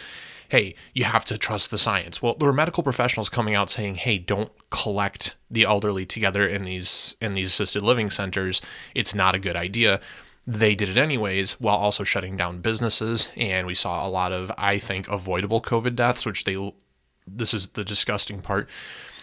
hey, 0.49 0.75
you 0.93 1.05
have 1.05 1.23
to 1.25 1.37
trust 1.37 1.71
the 1.71 1.77
science. 1.77 2.21
Well, 2.21 2.35
there 2.35 2.47
were 2.47 2.53
medical 2.53 2.83
professionals 2.83 3.29
coming 3.29 3.55
out 3.55 3.69
saying, 3.69 3.95
hey, 3.95 4.17
don't 4.17 4.51
collect 4.69 5.37
the 5.49 5.63
elderly 5.63 6.05
together 6.05 6.45
in 6.45 6.65
these 6.65 7.15
in 7.21 7.35
these 7.35 7.47
assisted 7.47 7.83
living 7.83 8.09
centers. 8.09 8.61
It's 8.93 9.15
not 9.15 9.33
a 9.33 9.39
good 9.39 9.55
idea. 9.55 10.01
They 10.45 10.75
did 10.75 10.89
it 10.89 10.97
anyways 10.97 11.53
while 11.61 11.77
also 11.77 12.03
shutting 12.03 12.35
down 12.35 12.59
businesses. 12.59 13.29
And 13.37 13.65
we 13.65 13.75
saw 13.75 14.05
a 14.05 14.09
lot 14.09 14.33
of, 14.33 14.51
I 14.57 14.77
think, 14.77 15.07
avoidable 15.07 15.61
COVID 15.61 15.95
deaths, 15.95 16.25
which 16.25 16.43
they 16.43 16.57
this 17.37 17.53
is 17.53 17.69
the 17.69 17.83
disgusting 17.83 18.41
part 18.41 18.69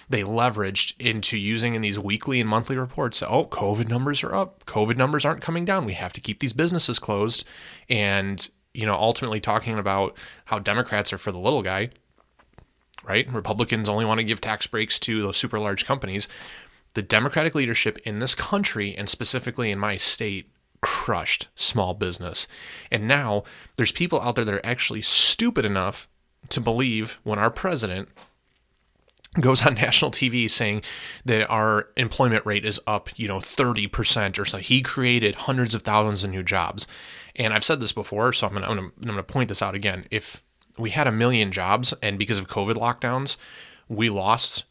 they 0.08 0.22
leveraged 0.22 0.94
into 1.00 1.36
using 1.36 1.74
in 1.74 1.82
these 1.82 1.98
weekly 1.98 2.40
and 2.40 2.48
monthly 2.48 2.76
reports. 2.76 3.22
Oh, 3.22 3.44
COVID 3.46 3.88
numbers 3.88 4.22
are 4.22 4.34
up. 4.34 4.64
COVID 4.64 4.96
numbers 4.96 5.24
aren't 5.24 5.40
coming 5.40 5.64
down. 5.64 5.84
We 5.84 5.94
have 5.94 6.12
to 6.14 6.20
keep 6.20 6.38
these 6.38 6.52
businesses 6.52 6.98
closed. 6.98 7.44
And, 7.88 8.48
you 8.72 8.86
know, 8.86 8.94
ultimately 8.94 9.40
talking 9.40 9.78
about 9.78 10.16
how 10.46 10.58
Democrats 10.58 11.12
are 11.12 11.18
for 11.18 11.32
the 11.32 11.38
little 11.38 11.62
guy, 11.62 11.90
right? 13.04 13.30
Republicans 13.32 13.88
only 13.88 14.04
want 14.04 14.18
to 14.18 14.24
give 14.24 14.40
tax 14.40 14.66
breaks 14.66 15.00
to 15.00 15.22
those 15.22 15.36
super 15.36 15.58
large 15.58 15.84
companies. 15.84 16.28
The 16.94 17.02
Democratic 17.02 17.54
leadership 17.54 17.98
in 18.04 18.20
this 18.20 18.34
country, 18.34 18.94
and 18.96 19.08
specifically 19.08 19.70
in 19.70 19.78
my 19.78 19.96
state, 19.96 20.50
crushed 20.80 21.48
small 21.56 21.94
business. 21.94 22.46
And 22.92 23.08
now 23.08 23.42
there's 23.76 23.92
people 23.92 24.20
out 24.20 24.36
there 24.36 24.44
that 24.44 24.54
are 24.54 24.64
actually 24.64 25.02
stupid 25.02 25.64
enough 25.64 26.06
to 26.48 26.60
believe 26.60 27.18
when 27.22 27.38
our 27.38 27.50
president 27.50 28.08
goes 29.40 29.64
on 29.66 29.74
national 29.86 30.10
TV 30.10 30.50
saying 30.50 30.82
that 31.24 31.48
our 31.50 31.88
employment 31.96 32.44
rate 32.46 32.64
is 32.64 32.80
up, 32.86 33.08
you 33.18 33.28
know, 33.28 33.38
30% 33.38 34.38
or 34.38 34.44
so. 34.44 34.58
He 34.58 34.82
created 34.82 35.34
hundreds 35.34 35.74
of 35.74 35.82
thousands 35.82 36.24
of 36.24 36.30
new 36.30 36.42
jobs. 36.42 36.86
And 37.34 37.52
I've 37.52 37.64
said 37.64 37.80
this 37.80 37.92
before, 37.92 38.32
so 38.32 38.46
I'm 38.46 38.54
going 38.54 38.64
to 38.64 38.70
I'm 38.70 38.92
going 39.02 39.16
to 39.16 39.22
point 39.22 39.48
this 39.48 39.62
out 39.62 39.74
again. 39.74 40.06
If 40.10 40.42
we 40.78 40.90
had 40.90 41.06
a 41.06 41.12
million 41.12 41.52
jobs 41.52 41.92
and 42.02 42.18
because 42.18 42.38
of 42.38 42.48
COVID 42.48 42.74
lockdowns, 42.74 43.36
we 43.88 44.10
lost 44.10 44.64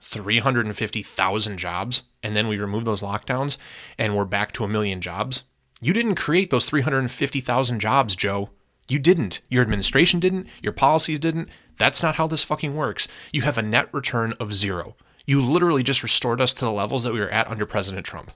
350,000 0.00 1.58
jobs 1.58 2.02
and 2.22 2.36
then 2.36 2.48
we 2.48 2.58
removed 2.58 2.86
those 2.86 3.02
lockdowns 3.02 3.56
and 3.98 4.16
we're 4.16 4.24
back 4.24 4.52
to 4.52 4.64
a 4.64 4.68
million 4.68 5.00
jobs. 5.00 5.44
You 5.80 5.92
didn't 5.92 6.14
create 6.14 6.50
those 6.50 6.66
350,000 6.66 7.80
jobs, 7.80 8.14
Joe. 8.14 8.50
You 8.92 8.98
didn't. 8.98 9.40
Your 9.48 9.62
administration 9.62 10.20
didn't. 10.20 10.48
Your 10.62 10.74
policies 10.74 11.18
didn't. 11.18 11.48
That's 11.78 12.02
not 12.02 12.16
how 12.16 12.26
this 12.26 12.44
fucking 12.44 12.76
works. 12.76 13.08
You 13.32 13.40
have 13.40 13.56
a 13.56 13.62
net 13.62 13.88
return 13.90 14.34
of 14.38 14.52
zero. 14.52 14.96
You 15.24 15.40
literally 15.40 15.82
just 15.82 16.02
restored 16.02 16.42
us 16.42 16.52
to 16.52 16.66
the 16.66 16.70
levels 16.70 17.02
that 17.04 17.14
we 17.14 17.20
were 17.20 17.30
at 17.30 17.48
under 17.48 17.64
President 17.64 18.04
Trump. 18.04 18.32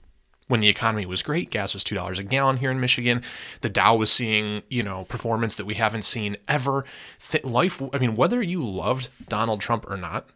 When 0.48 0.60
the 0.60 0.70
economy 0.70 1.04
was 1.04 1.22
great, 1.22 1.50
gas 1.50 1.74
was 1.74 1.84
$2 1.84 2.18
a 2.18 2.22
gallon 2.22 2.56
here 2.56 2.70
in 2.70 2.80
Michigan. 2.80 3.22
The 3.60 3.68
Dow 3.68 3.96
was 3.96 4.10
seeing, 4.10 4.62
you 4.70 4.82
know, 4.82 5.04
performance 5.04 5.56
that 5.56 5.66
we 5.66 5.74
haven't 5.74 6.06
seen 6.06 6.38
ever. 6.48 6.86
Th- 7.20 7.44
life, 7.44 7.82
I 7.92 7.98
mean, 7.98 8.16
whether 8.16 8.40
you 8.40 8.66
loved 8.66 9.10
Donald 9.28 9.60
Trump 9.60 9.84
or 9.90 9.98
not, 9.98 10.30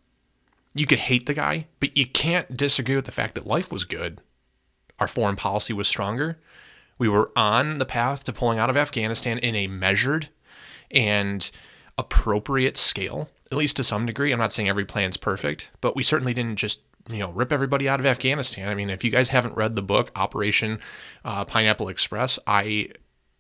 you 0.75 0.85
could 0.85 0.99
hate 0.99 1.25
the 1.25 1.33
guy, 1.33 1.67
but 1.79 1.97
you 1.97 2.05
can't 2.05 2.55
disagree 2.55 2.97
with 2.97 3.07
the 3.07 3.11
fact 3.11 3.37
that 3.37 3.47
life 3.47 3.73
was 3.73 3.85
good. 3.85 4.21
Our 4.99 5.09
foreign 5.09 5.37
policy 5.37 5.73
was 5.73 5.89
stronger. 5.89 6.39
We 7.01 7.09
were 7.09 7.33
on 7.35 7.79
the 7.79 7.87
path 7.87 8.25
to 8.25 8.33
pulling 8.35 8.59
out 8.59 8.69
of 8.69 8.77
Afghanistan 8.77 9.39
in 9.39 9.57
a 9.57 9.67
measured 9.67 10.29
and 10.91 11.51
appropriate 11.97 12.77
scale, 12.77 13.31
at 13.51 13.57
least 13.57 13.79
to 13.79 13.85
some 13.85 14.05
degree. 14.05 14.33
I'm 14.33 14.39
not 14.39 14.53
saying 14.53 14.69
every 14.69 14.85
plan's 14.85 15.17
perfect, 15.17 15.71
but 15.81 15.97
we 15.97 16.03
certainly 16.03 16.35
didn't 16.35 16.57
just 16.57 16.83
you 17.11 17.19
know 17.19 17.31
rip 17.31 17.53
everybody 17.53 17.89
out 17.89 18.01
of 18.01 18.07
Afghanistan. 18.07 18.69
I 18.69 18.75
mean, 18.75 18.91
if 18.91 19.03
you 19.03 19.11
guys 19.11 19.31
haven't 19.31 19.57
read 19.57 19.77
the 19.77 19.83
book 19.83 20.13
Operation 20.15 20.79
uh, 21.25 21.47
Pineapple 21.47 21.89
Express, 21.89 22.39
I 22.47 22.91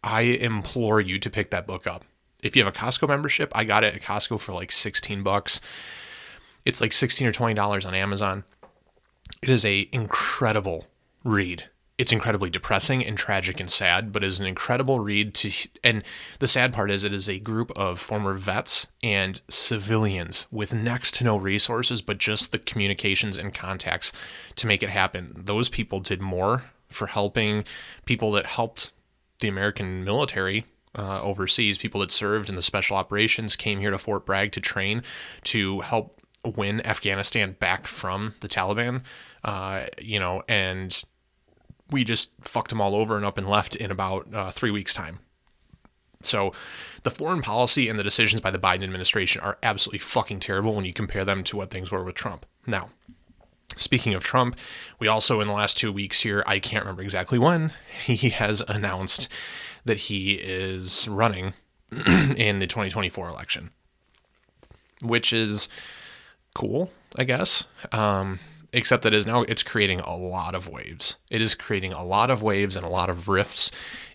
I 0.03 0.23
implore 0.23 0.99
you 0.99 1.19
to 1.19 1.29
pick 1.29 1.51
that 1.51 1.67
book 1.67 1.87
up. 1.87 2.07
If 2.43 2.57
you 2.57 2.65
have 2.65 2.75
a 2.75 2.79
Costco 2.79 3.09
membership, 3.09 3.53
I 3.55 3.65
got 3.65 3.85
it 3.85 3.95
at 3.95 4.01
Costco 4.01 4.41
for 4.41 4.55
like 4.55 4.73
16 4.73 5.23
bucks. 5.23 5.61
It's 6.65 6.81
like 6.81 6.95
16 6.95 7.27
or 7.27 7.33
20 7.33 7.53
dollars 7.53 7.85
on 7.85 7.95
Amazon. 7.95 8.45
It 9.43 9.51
is 9.51 9.67
a 9.67 9.87
incredible 9.93 10.87
read. 11.25 11.69
It's 12.01 12.13
incredibly 12.13 12.49
depressing 12.49 13.05
and 13.05 13.19
tragic 13.19 13.61
and 13.61 13.71
sad, 13.71 14.11
but 14.11 14.25
is 14.25 14.41
an 14.41 14.47
incredible 14.47 15.01
read 15.01 15.35
to 15.35 15.53
and 15.85 16.03
the 16.39 16.47
sad 16.47 16.73
part 16.73 16.91
is 16.91 17.05
it 17.05 17.13
is 17.13 17.29
a 17.29 17.39
group 17.39 17.71
of 17.77 18.01
former 18.01 18.33
vets 18.33 18.87
and 19.03 19.43
civilians 19.51 20.47
with 20.51 20.73
next 20.73 21.17
to 21.17 21.25
no 21.25 21.37
resources 21.37 22.01
but 22.01 22.17
just 22.17 22.53
the 22.53 22.59
communications 22.59 23.37
and 23.37 23.53
contacts 23.53 24.13
to 24.57 24.67
make 24.67 24.83
it 24.83 24.89
happen. 24.89 25.35
Those 25.37 25.69
people 25.69 26.01
did 26.01 26.23
more 26.23 26.65
for 26.89 27.09
helping 27.09 27.65
people 28.07 28.33
that 28.33 28.47
helped 28.47 28.93
the 29.41 29.49
American 29.49 30.03
military 30.03 30.65
uh, 30.99 31.21
overseas, 31.21 31.77
people 31.77 32.01
that 32.01 32.11
served 32.11 32.49
in 32.49 32.57
the 32.57 32.63
special 32.63 32.97
operations 32.97 33.57
came 33.57 33.79
here 33.79 33.91
to 33.91 33.99
Fort 33.99 34.25
Bragg 34.25 34.53
to 34.53 34.61
train 34.63 35.03
to 35.45 35.81
help 35.81 36.19
win 36.57 36.81
Afghanistan 36.87 37.57
back 37.61 37.87
from 37.87 38.33
the 38.41 38.49
Taliban, 38.49 39.03
uh, 39.45 39.85
you 40.01 40.19
know, 40.19 40.43
and 40.49 41.05
we 41.91 42.05
just 42.05 42.33
fucked 42.43 42.71
them 42.71 42.81
all 42.81 42.95
over 42.95 43.17
and 43.17 43.25
up 43.25 43.39
and 43.39 43.49
left 43.49 43.77
in 43.77 43.91
about 43.91 44.33
uh, 44.33 44.51
three 44.51 44.71
weeks' 44.71 44.95
time. 44.95 45.21
So, 46.23 46.53
the 47.03 47.11
foreign 47.11 47.41
policy 47.41 47.89
and 47.89 47.99
the 47.99 48.05
decisions 48.05 48.43
by 48.43 48.51
the 48.51 48.59
Biden 48.59 48.85
administration 48.85 49.41
are 49.41 49.59
absolutely 49.63 50.01
fucking 50.01 50.41
terrible 50.41 50.75
when 50.75 50.85
you 50.85 50.93
compare 50.93 51.25
them 51.25 51.43
to 51.45 51.57
what 51.57 51.71
things 51.71 51.91
were 51.91 52.05
with 52.05 52.15
Trump. 52.15 52.45
Now, 52.67 52.91
speaking 53.77 54.13
of 54.13 54.23
Trump, 54.23 54.59
we 54.99 55.09
also 55.09 55.41
in 55.41 55.49
the 55.49 55.55
last 55.55 55.79
two 55.79 55.91
weeks 55.91 56.21
here, 56.21 56.45
I 56.47 56.59
can't 56.59 56.85
remember 56.85 57.03
exactly 57.03 57.39
when, 57.39 57.73
he 58.05 58.31
has 58.31 58.63
announced 58.69 59.29
that 59.85 59.97
he 59.97 60.35
is 60.35 61.09
running 61.09 61.55
in 62.37 62.59
the 62.59 62.67
2024 62.67 63.29
election, 63.29 63.71
which 65.03 65.33
is 65.33 65.69
cool, 66.55 66.91
I 67.17 67.25
guess. 67.25 67.67
Um, 67.93 68.41
except 68.73 69.03
that 69.03 69.15
is 69.15 69.27
now 69.27 69.43
it's 69.43 69.63
creating 69.63 70.01
a 70.01 70.17
lot 70.17 70.55
of 70.55 70.69
waves. 70.69 71.17
It 71.31 71.41
is 71.41 71.55
creating 71.55 71.93
a 71.93 72.05
lot 72.05 72.31
of 72.31 72.43
waves 72.43 72.77
and 72.77 72.85
a 72.85 72.89
lot 72.89 73.11
of 73.11 73.29
rifts 73.29 73.71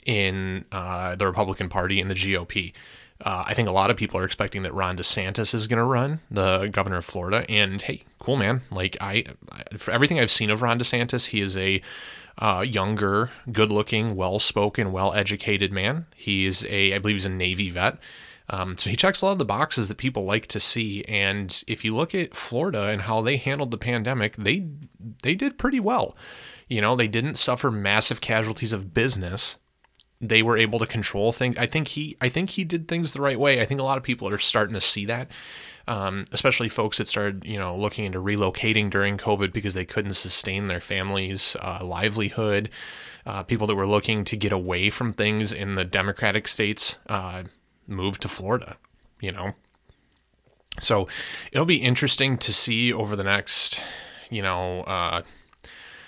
in 0.05 0.65
uh, 0.71 1.15
the 1.15 1.25
Republican 1.25 1.69
Party 1.69 1.99
and 1.99 2.09
the 2.09 2.15
GOP. 2.15 2.73
Uh, 3.23 3.45
I 3.47 3.53
think 3.53 3.69
a 3.69 3.71
lot 3.71 3.89
of 3.89 3.97
people 3.97 4.19
are 4.19 4.25
expecting 4.25 4.63
that 4.63 4.73
Ron 4.73 4.97
DeSantis 4.97 5.55
is 5.55 5.67
going 5.67 5.77
to 5.77 5.85
run, 5.85 6.19
the 6.29 6.67
governor 6.67 6.97
of 6.97 7.05
Florida. 7.05 7.45
And 7.49 7.81
hey, 7.81 8.01
cool 8.19 8.35
man. 8.35 8.61
Like 8.69 8.97
I, 8.99 9.23
for 9.77 9.91
everything 9.91 10.19
I've 10.19 10.31
seen 10.31 10.49
of 10.49 10.61
Ron 10.61 10.79
DeSantis, 10.79 11.27
he 11.27 11.39
is 11.39 11.57
a 11.57 11.81
uh, 12.37 12.65
younger, 12.67 13.29
good-looking, 13.49 14.17
well-spoken, 14.17 14.91
well-educated 14.91 15.71
man. 15.71 16.05
He's 16.15 16.65
a, 16.65 16.93
I 16.93 16.99
believe 16.99 17.15
he's 17.15 17.25
a 17.25 17.29
Navy 17.29 17.69
vet. 17.69 17.97
Um, 18.49 18.77
so 18.77 18.89
he 18.89 18.95
checks 18.95 19.21
a 19.21 19.25
lot 19.25 19.31
of 19.33 19.39
the 19.39 19.45
boxes 19.45 19.87
that 19.87 19.97
people 19.97 20.23
like 20.23 20.47
to 20.47 20.59
see. 20.59 21.03
And 21.05 21.63
if 21.67 21.83
you 21.83 21.95
look 21.95 22.13
at 22.13 22.35
Florida 22.35 22.83
and 22.83 23.03
how 23.03 23.21
they 23.21 23.37
handled 23.37 23.71
the 23.71 23.77
pandemic, 23.77 24.35
they 24.35 24.67
they 25.23 25.35
did 25.35 25.57
pretty 25.57 25.79
well. 25.79 26.15
You 26.67 26.81
know, 26.81 26.95
they 26.95 27.07
didn't 27.07 27.35
suffer 27.35 27.71
massive 27.71 28.21
casualties 28.21 28.73
of 28.73 28.93
business. 28.93 29.57
They 30.21 30.41
were 30.41 30.57
able 30.57 30.79
to 30.79 30.87
control 30.87 31.31
things. 31.31 31.57
I 31.57 31.65
think 31.65 31.89
he 31.89 32.17
I 32.21 32.29
think 32.29 32.51
he 32.51 32.63
did 32.63 32.87
things 32.87 33.13
the 33.13 33.21
right 33.21 33.39
way. 33.39 33.61
I 33.61 33.65
think 33.65 33.79
a 33.79 33.83
lot 33.83 33.97
of 33.97 34.03
people 34.03 34.27
are 34.27 34.37
starting 34.37 34.75
to 34.75 34.81
see 34.81 35.05
that. 35.05 35.31
Um, 35.87 36.25
especially 36.31 36.67
folks 36.67 36.97
that 36.97 37.07
started, 37.07 37.45
you 37.45 37.59
know, 37.59 37.75
looking 37.75 38.05
into 38.05 38.17
relocating 38.19 38.89
during 38.89 39.17
COVID 39.17 39.53
because 39.53 39.75
they 39.75 39.85
couldn't 39.85 40.13
sustain 40.15 40.65
their 40.65 40.79
families' 40.79 41.55
uh, 41.61 41.85
livelihood. 41.85 42.69
Uh, 43.23 43.43
people 43.43 43.67
that 43.67 43.75
were 43.75 43.85
looking 43.85 44.23
to 44.23 44.35
get 44.35 44.51
away 44.51 44.89
from 44.89 45.13
things 45.13 45.53
in 45.53 45.75
the 45.75 45.85
Democratic 45.85 46.47
states, 46.47 46.97
uh, 47.07 47.43
move 47.87 48.19
to 48.19 48.27
Florida, 48.27 48.77
you 49.19 49.31
know? 49.31 49.53
So 50.79 51.07
it'll 51.51 51.65
be 51.65 51.77
interesting 51.77 52.37
to 52.37 52.53
see 52.53 52.91
over 52.91 53.15
the 53.15 53.23
next, 53.23 53.81
you 54.29 54.41
know, 54.41 54.81
uh, 54.81 55.21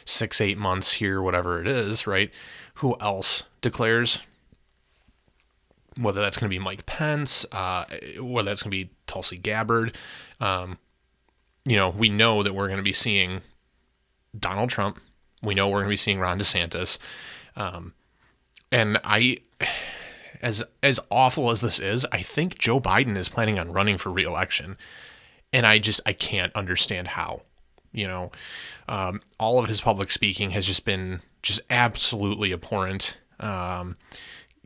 six, 0.06 0.42
eight 0.42 0.58
months 0.58 0.94
here, 0.94 1.22
whatever 1.22 1.62
it 1.62 1.68
is, 1.68 2.06
right? 2.06 2.32
Who 2.76 2.98
else 3.00 3.44
declares? 3.62 4.26
Whether 6.00 6.22
that's 6.22 6.38
going 6.38 6.50
to 6.50 6.56
be 6.56 6.64
Mike 6.64 6.86
Pence, 6.86 7.46
uh, 7.52 7.86
whether 8.20 8.50
that's 8.50 8.64
going 8.64 8.72
to 8.72 8.86
be 8.86 8.92
Tulsi 9.08 9.38
Gabbard. 9.38 9.98
Um, 10.40 10.78
you 11.66 11.76
know, 11.76 11.90
we 11.90 12.10
know 12.10 12.44
that 12.44 12.54
we're 12.54 12.68
going 12.68 12.78
to 12.78 12.84
be 12.84 12.94
seeing 12.94 13.42
Donald 14.38 14.70
Trump. 14.70 15.00
We 15.42 15.56
know 15.56 15.68
we're 15.68 15.80
going 15.80 15.90
to 15.90 15.94
be 15.94 15.98
seeing 15.98 16.20
Ron 16.20 16.40
DeSantis. 16.40 17.00
Um, 17.56 17.94
and 18.72 19.00
I 19.04 19.38
as 20.41 20.63
as 20.84 21.00
awful 21.10 21.50
as 21.50 21.62
this 21.62 21.79
is, 21.79 22.06
I 22.12 22.22
think 22.22 22.58
Joe 22.58 22.79
Biden 22.79 23.17
is 23.17 23.29
planning 23.29 23.60
on 23.60 23.72
running 23.72 23.98
for 23.98 24.12
reelection, 24.12 24.77
and 25.51 25.65
I 25.65 25.79
just 25.79 26.01
I 26.06 26.13
can't 26.13 26.56
understand 26.56 27.10
how. 27.10 27.41
You 27.94 28.08
know, 28.08 28.32
um, 28.88 29.22
all 29.39 29.60
of 29.60 29.67
his 29.67 29.82
public 29.82 30.12
speaking 30.12 30.51
has 30.51 30.67
just 30.67 30.86
been 30.86 31.22
just 31.41 31.62
absolutely 31.70 32.53
abhorrent. 32.53 33.17
Um, 33.39 33.98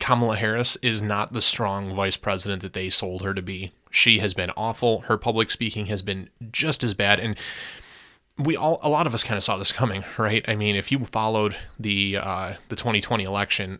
Kamala 0.01 0.35
Harris 0.35 0.75
is 0.77 1.01
not 1.03 1.31
the 1.31 1.41
strong 1.41 1.95
vice 1.95 2.17
president 2.17 2.61
that 2.63 2.73
they 2.73 2.89
sold 2.89 3.21
her 3.21 3.33
to 3.33 3.41
be. 3.41 3.71
She 3.91 4.17
has 4.17 4.33
been 4.33 4.49
awful. 4.57 5.01
Her 5.01 5.17
public 5.17 5.51
speaking 5.51 5.85
has 5.85 6.01
been 6.01 6.29
just 6.51 6.83
as 6.83 6.93
bad, 6.93 7.19
and 7.19 7.37
we 8.37 8.57
all 8.57 8.79
a 8.81 8.89
lot 8.89 9.07
of 9.07 9.13
us 9.13 9.23
kind 9.23 9.37
of 9.37 9.43
saw 9.43 9.57
this 9.57 9.71
coming, 9.71 10.03
right? 10.17 10.43
I 10.47 10.55
mean, 10.55 10.75
if 10.75 10.91
you 10.91 10.99
followed 11.05 11.55
the 11.79 12.17
uh, 12.19 12.53
the 12.69 12.75
2020 12.75 13.23
election, 13.23 13.79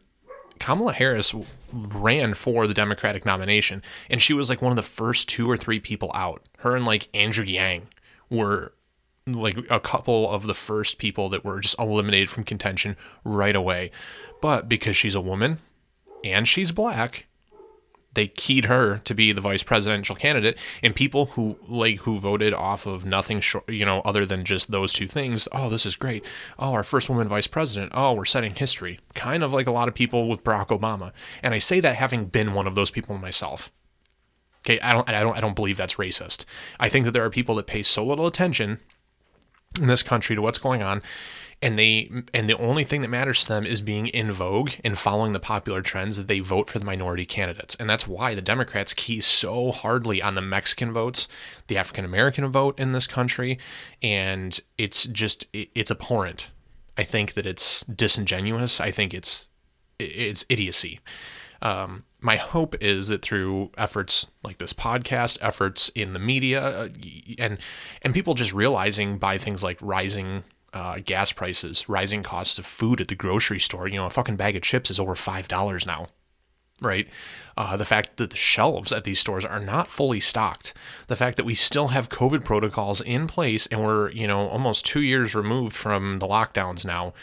Kamala 0.60 0.94
Harris 0.94 1.34
ran 1.72 2.34
for 2.34 2.68
the 2.68 2.74
Democratic 2.74 3.26
nomination, 3.26 3.84
and 4.10 4.22
she 4.22 4.34
was 4.34 4.50
like 4.50 4.62
one 4.62 4.72
of 4.72 4.76
the 4.76 4.82
first 4.82 5.30
two 5.30 5.50
or 5.50 5.58
three 5.58 5.80
people 5.80 6.12
out. 6.14 6.44
Her 6.60 6.76
and 6.76 6.86
like 6.86 7.10
Andrew 7.14 7.46
Yang 7.46 7.88
were 8.30 8.74
like 9.28 9.58
a 9.70 9.80
couple 9.80 10.30
of 10.30 10.48
the 10.48 10.54
first 10.54 10.98
people 10.98 11.30
that 11.30 11.46
were 11.46 11.60
just 11.60 11.80
eliminated 11.80 12.30
from 12.30 12.44
contention 12.44 12.96
right 13.24 13.56
away. 13.56 13.92
But 14.42 14.68
because 14.68 14.96
she's 14.96 15.16
a 15.16 15.22
woman 15.22 15.60
and 16.24 16.48
she's 16.48 16.72
black, 16.72 17.28
they 18.14 18.28
keyed 18.28 18.66
her 18.66 19.00
to 19.00 19.14
be 19.14 19.32
the 19.32 19.42
vice 19.42 19.64
presidential 19.64 20.16
candidate 20.16 20.58
and 20.84 20.96
people 20.96 21.28
who 21.28 21.58
like 21.68 22.00
who 22.00 22.18
voted 22.18 22.54
off 22.54 22.86
of 22.86 23.06
nothing 23.06 23.40
short 23.40 23.68
you 23.70 23.86
know 23.86 24.02
other 24.02 24.26
than 24.26 24.44
just 24.44 24.72
those 24.72 24.94
two 24.94 25.08
things 25.08 25.48
oh 25.52 25.70
this 25.70 25.86
is 25.86 25.96
great. 25.96 26.24
Oh 26.60 26.74
our 26.74 26.84
first 26.84 27.10
woman 27.10 27.28
vice 27.28 27.48
president. 27.48 27.92
Oh 27.96 28.14
we're 28.14 28.26
setting 28.26 28.54
history. 28.54 29.00
Kind 29.14 29.44
of 29.44 29.54
like 29.54 29.68
a 29.68 29.72
lot 29.72 29.88
of 29.88 29.94
people 29.94 30.28
with 30.28 30.44
barack 30.44 30.68
obama. 30.68 31.12
And 31.42 31.54
i 31.54 31.60
say 31.60 31.80
that 31.80 31.96
having 31.96 32.26
been 32.26 32.54
one 32.54 32.68
of 32.68 32.76
those 32.76 32.92
people 32.92 33.18
myself. 33.18 33.72
Okay 34.66 34.80
i 34.82 34.94
don't 34.94 35.10
i 35.10 35.20
don't 35.20 35.38
i 35.38 35.42
don't 35.42 35.56
believe 35.56 35.78
that's 35.78 35.96
racist. 35.96 36.46
I 36.80 36.90
think 36.90 37.06
that 37.06 37.12
there 37.12 37.26
are 37.26 37.30
people 37.30 37.56
that 37.56 37.68
pay 37.68 37.84
so 37.84 38.06
little 38.06 38.28
attention 38.28 38.80
in 39.80 39.88
this 39.88 40.04
country 40.04 40.36
to 40.36 40.42
what's 40.42 40.60
going 40.60 40.84
on 40.84 41.02
and 41.62 41.78
they 41.78 42.10
and 42.34 42.50
the 42.50 42.58
only 42.58 42.84
thing 42.84 43.02
that 43.02 43.08
matters 43.10 43.42
to 43.42 43.48
them 43.50 43.66
is 43.66 43.82
being 43.82 44.08
in 44.08 44.32
vogue 44.32 44.72
and 44.84 44.98
following 44.98 45.34
the 45.34 45.40
popular 45.40 45.82
trends 45.82 46.18
that 46.18 46.28
they 46.28 46.40
vote 46.40 46.70
for 46.70 46.80
the 46.80 46.86
minority 46.86 47.26
candidates. 47.26 47.76
And 47.76 47.90
that's 47.90 48.08
why 48.08 48.34
the 48.34 48.42
democrats 48.42 48.94
key 48.94 49.22
so 49.22 49.72
hardly 49.72 50.22
on 50.22 50.36
the 50.36 50.42
mexican 50.42 50.92
votes 50.92 51.28
the 51.68 51.78
african 51.78 52.06
american 52.06 52.48
vote 52.52 52.80
in 52.80 52.94
this 52.94 53.08
country. 53.08 53.60
And 54.02 54.60
it's 54.78 55.06
just 55.06 55.48
it's 55.54 55.92
abhorrent. 55.92 56.50
I 56.98 57.04
think 57.04 57.34
that 57.34 57.46
it's 57.46 57.82
disingenuous. 57.84 58.80
I 58.82 58.92
think 58.92 59.14
it's 59.14 59.50
it's 60.00 60.46
idiocy. 60.50 61.00
Um, 61.62 62.06
my 62.20 62.38
hope 62.38 62.76
is 62.82 63.10
that 63.10 63.22
through 63.22 63.72
efforts 63.78 64.28
like 64.44 64.58
this 64.58 64.74
podcast, 64.74 65.38
efforts 65.42 65.90
in 65.90 66.14
the 66.14 66.20
media, 66.20 66.64
uh, 66.64 66.90
and 67.38 67.60
and 68.02 68.14
people 68.14 68.34
just 68.34 68.54
realizing 68.54 69.20
by 69.20 69.38
things 69.38 69.64
like 69.64 69.78
rising 69.80 70.44
uh, 70.74 71.00
gas 71.04 71.32
prices, 71.32 71.90
rising 71.90 72.24
costs 72.24 72.58
of 72.58 72.66
food 72.66 73.02
at 73.02 73.08
the 73.08 73.16
grocery 73.16 73.60
store. 73.60 73.88
You 73.88 73.98
know, 73.98 74.06
a 74.06 74.10
fucking 74.10 74.38
bag 74.38 74.56
of 74.56 74.62
chips 74.62 74.90
is 74.90 75.00
over 75.00 75.16
five 75.16 75.48
dollars 75.48 75.86
now, 75.86 76.08
right? 76.82 77.08
Uh, 77.58 77.76
the 77.78 77.86
fact 77.86 78.18
that 78.18 78.30
the 78.30 78.38
shelves 78.38 78.92
at 78.92 79.04
these 79.04 79.20
stores 79.20 79.46
are 79.46 79.60
not 79.60 79.90
fully 79.90 80.20
stocked, 80.20 80.74
the 81.08 81.16
fact 81.16 81.38
that 81.38 81.46
we 81.46 81.56
still 81.56 81.90
have 81.90 82.10
COVID 82.10 82.46
protocols 82.46 83.02
in 83.02 83.28
place, 83.28 83.68
and 83.68 83.84
we're 83.84 84.10
you 84.12 84.28
know 84.28 84.48
almost 84.48 84.86
two 84.86 85.02
years 85.02 85.36
removed 85.36 85.76
from 85.76 86.20
the 86.20 86.28
lockdowns 86.28 86.86
now. 86.86 87.14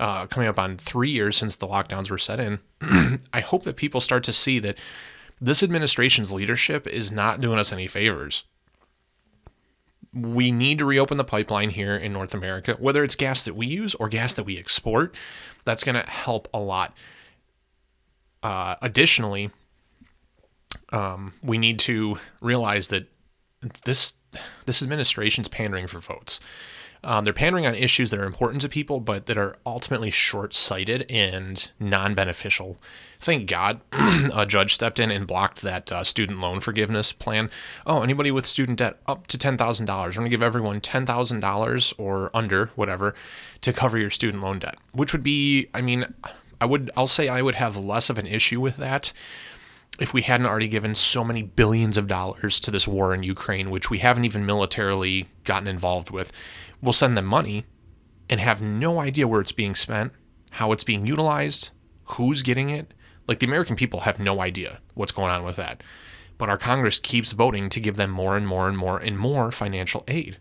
Uh, 0.00 0.26
coming 0.26 0.48
up 0.48 0.58
on 0.58 0.76
three 0.76 1.10
years 1.10 1.36
since 1.36 1.54
the 1.54 1.68
lockdowns 1.68 2.10
were 2.10 2.18
set 2.18 2.40
in, 2.40 2.58
I 3.32 3.38
hope 3.40 3.62
that 3.62 3.76
people 3.76 4.00
start 4.00 4.24
to 4.24 4.32
see 4.32 4.58
that 4.58 4.76
this 5.40 5.62
administration's 5.62 6.32
leadership 6.32 6.88
is 6.88 7.12
not 7.12 7.40
doing 7.40 7.58
us 7.58 7.72
any 7.72 7.86
favors 7.86 8.42
we 10.14 10.50
need 10.50 10.78
to 10.78 10.84
reopen 10.84 11.16
the 11.16 11.24
pipeline 11.24 11.70
here 11.70 11.96
in 11.96 12.12
North 12.12 12.34
America, 12.34 12.76
whether 12.78 13.02
it's 13.02 13.16
gas 13.16 13.42
that 13.44 13.54
we 13.54 13.66
use 13.66 13.94
or 13.94 14.08
gas 14.08 14.34
that 14.34 14.44
we 14.44 14.58
export. 14.58 15.16
That's 15.64 15.84
going 15.84 15.94
to 15.94 16.08
help 16.08 16.48
a 16.52 16.60
lot. 16.60 16.94
Uh, 18.42 18.76
additionally, 18.82 19.50
um, 20.92 21.32
we 21.42 21.56
need 21.58 21.78
to 21.80 22.18
realize 22.40 22.88
that 22.88 23.06
this 23.84 24.14
this 24.66 24.82
administration's 24.82 25.48
pandering 25.48 25.86
for 25.86 25.98
votes. 26.00 26.40
Um, 27.04 27.24
they're 27.24 27.32
pandering 27.32 27.66
on 27.66 27.74
issues 27.74 28.10
that 28.10 28.20
are 28.20 28.24
important 28.24 28.60
to 28.62 28.68
people, 28.68 29.00
but 29.00 29.26
that 29.26 29.36
are 29.36 29.56
ultimately 29.66 30.10
short 30.10 30.54
sighted 30.54 31.04
and 31.10 31.70
non 31.80 32.14
beneficial. 32.14 32.78
Thank 33.18 33.48
God 33.48 33.80
a 33.92 34.46
judge 34.46 34.74
stepped 34.74 35.00
in 35.00 35.10
and 35.10 35.26
blocked 35.26 35.62
that 35.62 35.90
uh, 35.90 36.04
student 36.04 36.40
loan 36.40 36.60
forgiveness 36.60 37.12
plan. 37.12 37.50
Oh, 37.86 38.02
anybody 38.02 38.30
with 38.30 38.46
student 38.46 38.78
debt 38.78 38.98
up 39.06 39.26
to 39.28 39.38
$10,000. 39.38 39.58
We're 39.88 40.10
going 40.10 40.24
to 40.24 40.28
give 40.28 40.42
everyone 40.42 40.80
$10,000 40.80 41.94
or 41.98 42.30
under, 42.34 42.66
whatever, 42.76 43.14
to 43.62 43.72
cover 43.72 43.98
your 43.98 44.10
student 44.10 44.42
loan 44.42 44.60
debt, 44.60 44.76
which 44.92 45.12
would 45.12 45.22
be, 45.22 45.68
I 45.74 45.82
mean, 45.82 46.06
I 46.60 46.66
would, 46.66 46.90
I'll 46.96 47.08
say 47.08 47.28
I 47.28 47.42
would 47.42 47.56
have 47.56 47.76
less 47.76 48.10
of 48.10 48.18
an 48.18 48.26
issue 48.26 48.60
with 48.60 48.76
that 48.76 49.12
if 50.00 50.14
we 50.14 50.22
hadn't 50.22 50.46
already 50.46 50.68
given 50.68 50.94
so 50.94 51.22
many 51.22 51.42
billions 51.42 51.96
of 51.96 52.08
dollars 52.08 52.58
to 52.60 52.70
this 52.70 52.88
war 52.88 53.12
in 53.12 53.22
Ukraine, 53.22 53.70
which 53.70 53.90
we 53.90 53.98
haven't 53.98 54.24
even 54.24 54.46
militarily 54.46 55.26
gotten 55.44 55.68
involved 55.68 56.10
with, 56.10 56.32
we'll 56.82 56.92
send 56.92 57.16
them 57.16 57.26
money 57.26 57.64
and 58.28 58.40
have 58.40 58.60
no 58.60 59.00
idea 59.00 59.28
where 59.28 59.40
it's 59.40 59.52
being 59.52 59.74
spent, 59.74 60.12
how 60.50 60.72
it's 60.72 60.84
being 60.84 61.06
utilized, 61.06 61.70
who's 62.04 62.42
getting 62.42 62.70
it. 62.70 62.92
Like 63.28 63.38
the 63.38 63.46
American 63.46 63.76
people 63.76 64.00
have 64.00 64.18
no 64.18 64.40
idea 64.40 64.80
what's 64.94 65.12
going 65.12 65.30
on 65.30 65.44
with 65.44 65.56
that. 65.56 65.82
But 66.38 66.48
our 66.48 66.58
Congress 66.58 66.98
keeps 66.98 67.32
voting 67.32 67.68
to 67.70 67.80
give 67.80 67.96
them 67.96 68.10
more 68.10 68.36
and 68.36 68.46
more 68.46 68.68
and 68.68 68.76
more 68.76 68.98
and 68.98 69.16
more 69.16 69.52
financial 69.52 70.02
aid. 70.08 70.38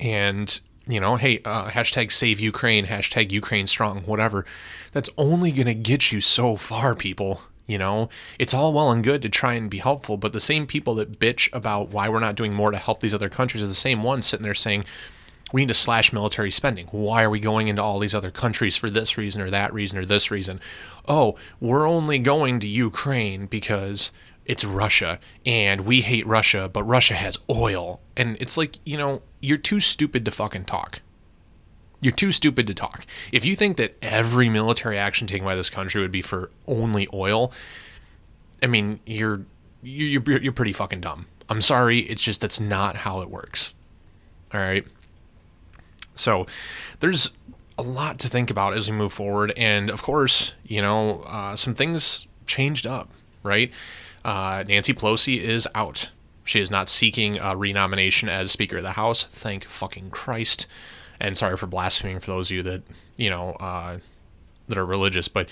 And 0.00 0.60
you 0.88 1.00
know, 1.00 1.16
hey, 1.16 1.40
uh, 1.44 1.68
hashtag 1.68 2.12
save 2.12 2.38
Ukraine, 2.38 2.86
hashtag 2.86 3.32
Ukraine 3.32 3.66
strong, 3.66 4.02
whatever. 4.02 4.44
That's 4.92 5.10
only 5.18 5.50
going 5.50 5.66
to 5.66 5.74
get 5.74 6.12
you 6.12 6.20
so 6.20 6.56
far, 6.56 6.94
people. 6.94 7.42
You 7.66 7.78
know, 7.78 8.08
it's 8.38 8.54
all 8.54 8.72
well 8.72 8.92
and 8.92 9.02
good 9.02 9.22
to 9.22 9.28
try 9.28 9.54
and 9.54 9.68
be 9.68 9.78
helpful, 9.78 10.16
but 10.16 10.32
the 10.32 10.40
same 10.40 10.66
people 10.66 10.94
that 10.96 11.18
bitch 11.18 11.48
about 11.52 11.90
why 11.90 12.08
we're 12.08 12.20
not 12.20 12.36
doing 12.36 12.54
more 12.54 12.70
to 12.70 12.78
help 12.78 13.00
these 13.00 13.14
other 13.14 13.28
countries 13.28 13.62
are 13.62 13.66
the 13.66 13.74
same 13.74 14.02
ones 14.02 14.26
sitting 14.26 14.44
there 14.44 14.54
saying, 14.54 14.84
we 15.52 15.62
need 15.62 15.68
to 15.68 15.74
slash 15.74 16.12
military 16.12 16.50
spending. 16.50 16.86
Why 16.88 17.22
are 17.22 17.30
we 17.30 17.40
going 17.40 17.68
into 17.68 17.82
all 17.82 17.98
these 17.98 18.14
other 18.14 18.30
countries 18.30 18.76
for 18.76 18.90
this 18.90 19.16
reason 19.16 19.42
or 19.42 19.50
that 19.50 19.72
reason 19.72 19.98
or 19.98 20.04
this 20.04 20.30
reason? 20.30 20.60
Oh, 21.06 21.36
we're 21.60 21.88
only 21.88 22.18
going 22.18 22.58
to 22.60 22.68
Ukraine 22.68 23.46
because 23.46 24.10
it's 24.44 24.64
Russia 24.64 25.20
and 25.44 25.82
we 25.82 26.00
hate 26.00 26.26
Russia, 26.26 26.68
but 26.72 26.82
Russia 26.84 27.14
has 27.14 27.38
oil. 27.48 28.00
And 28.16 28.36
it's 28.40 28.56
like, 28.56 28.78
you 28.84 28.96
know, 28.96 29.22
you're 29.40 29.58
too 29.58 29.80
stupid 29.80 30.24
to 30.24 30.30
fucking 30.30 30.64
talk. 30.64 31.00
You're 32.00 32.12
too 32.12 32.32
stupid 32.32 32.66
to 32.66 32.74
talk. 32.74 33.06
If 33.32 33.44
you 33.44 33.56
think 33.56 33.76
that 33.78 33.94
every 34.02 34.48
military 34.48 34.98
action 34.98 35.26
taken 35.26 35.44
by 35.44 35.56
this 35.56 35.70
country 35.70 36.02
would 36.02 36.12
be 36.12 36.22
for 36.22 36.50
only 36.66 37.08
oil, 37.12 37.52
I 38.62 38.66
mean, 38.66 39.00
you're 39.06 39.42
you're 39.82 40.22
you're 40.40 40.52
pretty 40.52 40.72
fucking 40.72 41.00
dumb. 41.00 41.26
I'm 41.48 41.60
sorry, 41.60 42.00
it's 42.00 42.22
just 42.22 42.40
that's 42.40 42.60
not 42.60 42.96
how 42.96 43.20
it 43.20 43.30
works. 43.30 43.74
All 44.52 44.60
right. 44.60 44.84
So, 46.14 46.46
there's 47.00 47.30
a 47.78 47.82
lot 47.82 48.18
to 48.20 48.28
think 48.28 48.50
about 48.50 48.74
as 48.74 48.90
we 48.90 48.96
move 48.96 49.12
forward, 49.12 49.52
and 49.56 49.90
of 49.90 50.02
course, 50.02 50.54
you 50.64 50.80
know, 50.80 51.20
uh, 51.26 51.56
some 51.56 51.74
things 51.74 52.26
changed 52.46 52.86
up, 52.86 53.10
right? 53.42 53.70
Uh, 54.24 54.64
Nancy 54.66 54.94
Pelosi 54.94 55.38
is 55.38 55.68
out. 55.74 56.08
She 56.44 56.60
is 56.60 56.70
not 56.70 56.88
seeking 56.88 57.38
a 57.38 57.56
renomination 57.56 58.28
as 58.28 58.50
Speaker 58.50 58.78
of 58.78 58.82
the 58.82 58.92
House. 58.92 59.24
Thank 59.24 59.64
fucking 59.64 60.10
Christ. 60.10 60.66
And 61.20 61.36
sorry 61.36 61.56
for 61.56 61.66
blaspheming 61.66 62.20
for 62.20 62.26
those 62.26 62.50
of 62.50 62.56
you 62.56 62.62
that 62.64 62.82
you 63.16 63.30
know 63.30 63.52
uh, 63.52 63.98
that 64.68 64.78
are 64.78 64.86
religious, 64.86 65.28
but 65.28 65.48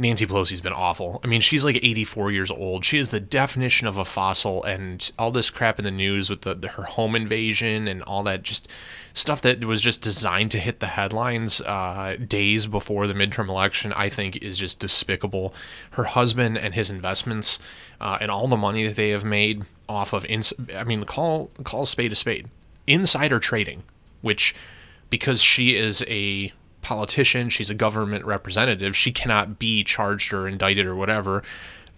Nancy 0.00 0.24
Pelosi's 0.26 0.62
been 0.62 0.72
awful. 0.72 1.20
I 1.22 1.26
mean, 1.26 1.42
she's 1.42 1.62
like 1.62 1.76
84 1.76 2.30
years 2.30 2.50
old. 2.50 2.86
She 2.86 2.96
is 2.96 3.10
the 3.10 3.20
definition 3.20 3.86
of 3.86 3.98
a 3.98 4.04
fossil, 4.06 4.64
and 4.64 5.12
all 5.18 5.30
this 5.30 5.50
crap 5.50 5.78
in 5.78 5.84
the 5.84 5.90
news 5.90 6.30
with 6.30 6.40
the, 6.40 6.54
the 6.54 6.68
her 6.68 6.84
home 6.84 7.14
invasion 7.14 7.86
and 7.86 8.02
all 8.04 8.22
that 8.22 8.42
just 8.42 8.66
stuff 9.12 9.42
that 9.42 9.62
was 9.66 9.82
just 9.82 10.00
designed 10.00 10.50
to 10.52 10.58
hit 10.58 10.80
the 10.80 10.86
headlines 10.86 11.60
uh, 11.60 12.16
days 12.26 12.66
before 12.66 13.06
the 13.06 13.12
midterm 13.12 13.50
election. 13.50 13.92
I 13.92 14.08
think 14.08 14.38
is 14.38 14.56
just 14.56 14.78
despicable. 14.80 15.52
Her 15.90 16.04
husband 16.04 16.56
and 16.56 16.74
his 16.74 16.90
investments 16.90 17.58
uh, 18.00 18.16
and 18.22 18.30
all 18.30 18.48
the 18.48 18.56
money 18.56 18.86
that 18.86 18.96
they 18.96 19.10
have 19.10 19.24
made 19.24 19.64
off 19.86 20.14
of, 20.14 20.24
ins- 20.24 20.54
I 20.74 20.84
mean, 20.84 21.04
call 21.04 21.50
call 21.62 21.82
a 21.82 21.86
spade 21.86 22.12
a 22.12 22.16
spade, 22.16 22.48
insider 22.86 23.38
trading, 23.38 23.82
which 24.22 24.54
because 25.10 25.42
she 25.42 25.76
is 25.76 26.04
a 26.08 26.52
politician, 26.82 27.48
she's 27.48 27.70
a 27.70 27.74
government 27.74 28.24
representative, 28.24 28.96
she 28.96 29.12
cannot 29.12 29.58
be 29.58 29.84
charged 29.84 30.32
or 30.32 30.48
indicted 30.48 30.86
or 30.86 30.96
whatever 30.96 31.42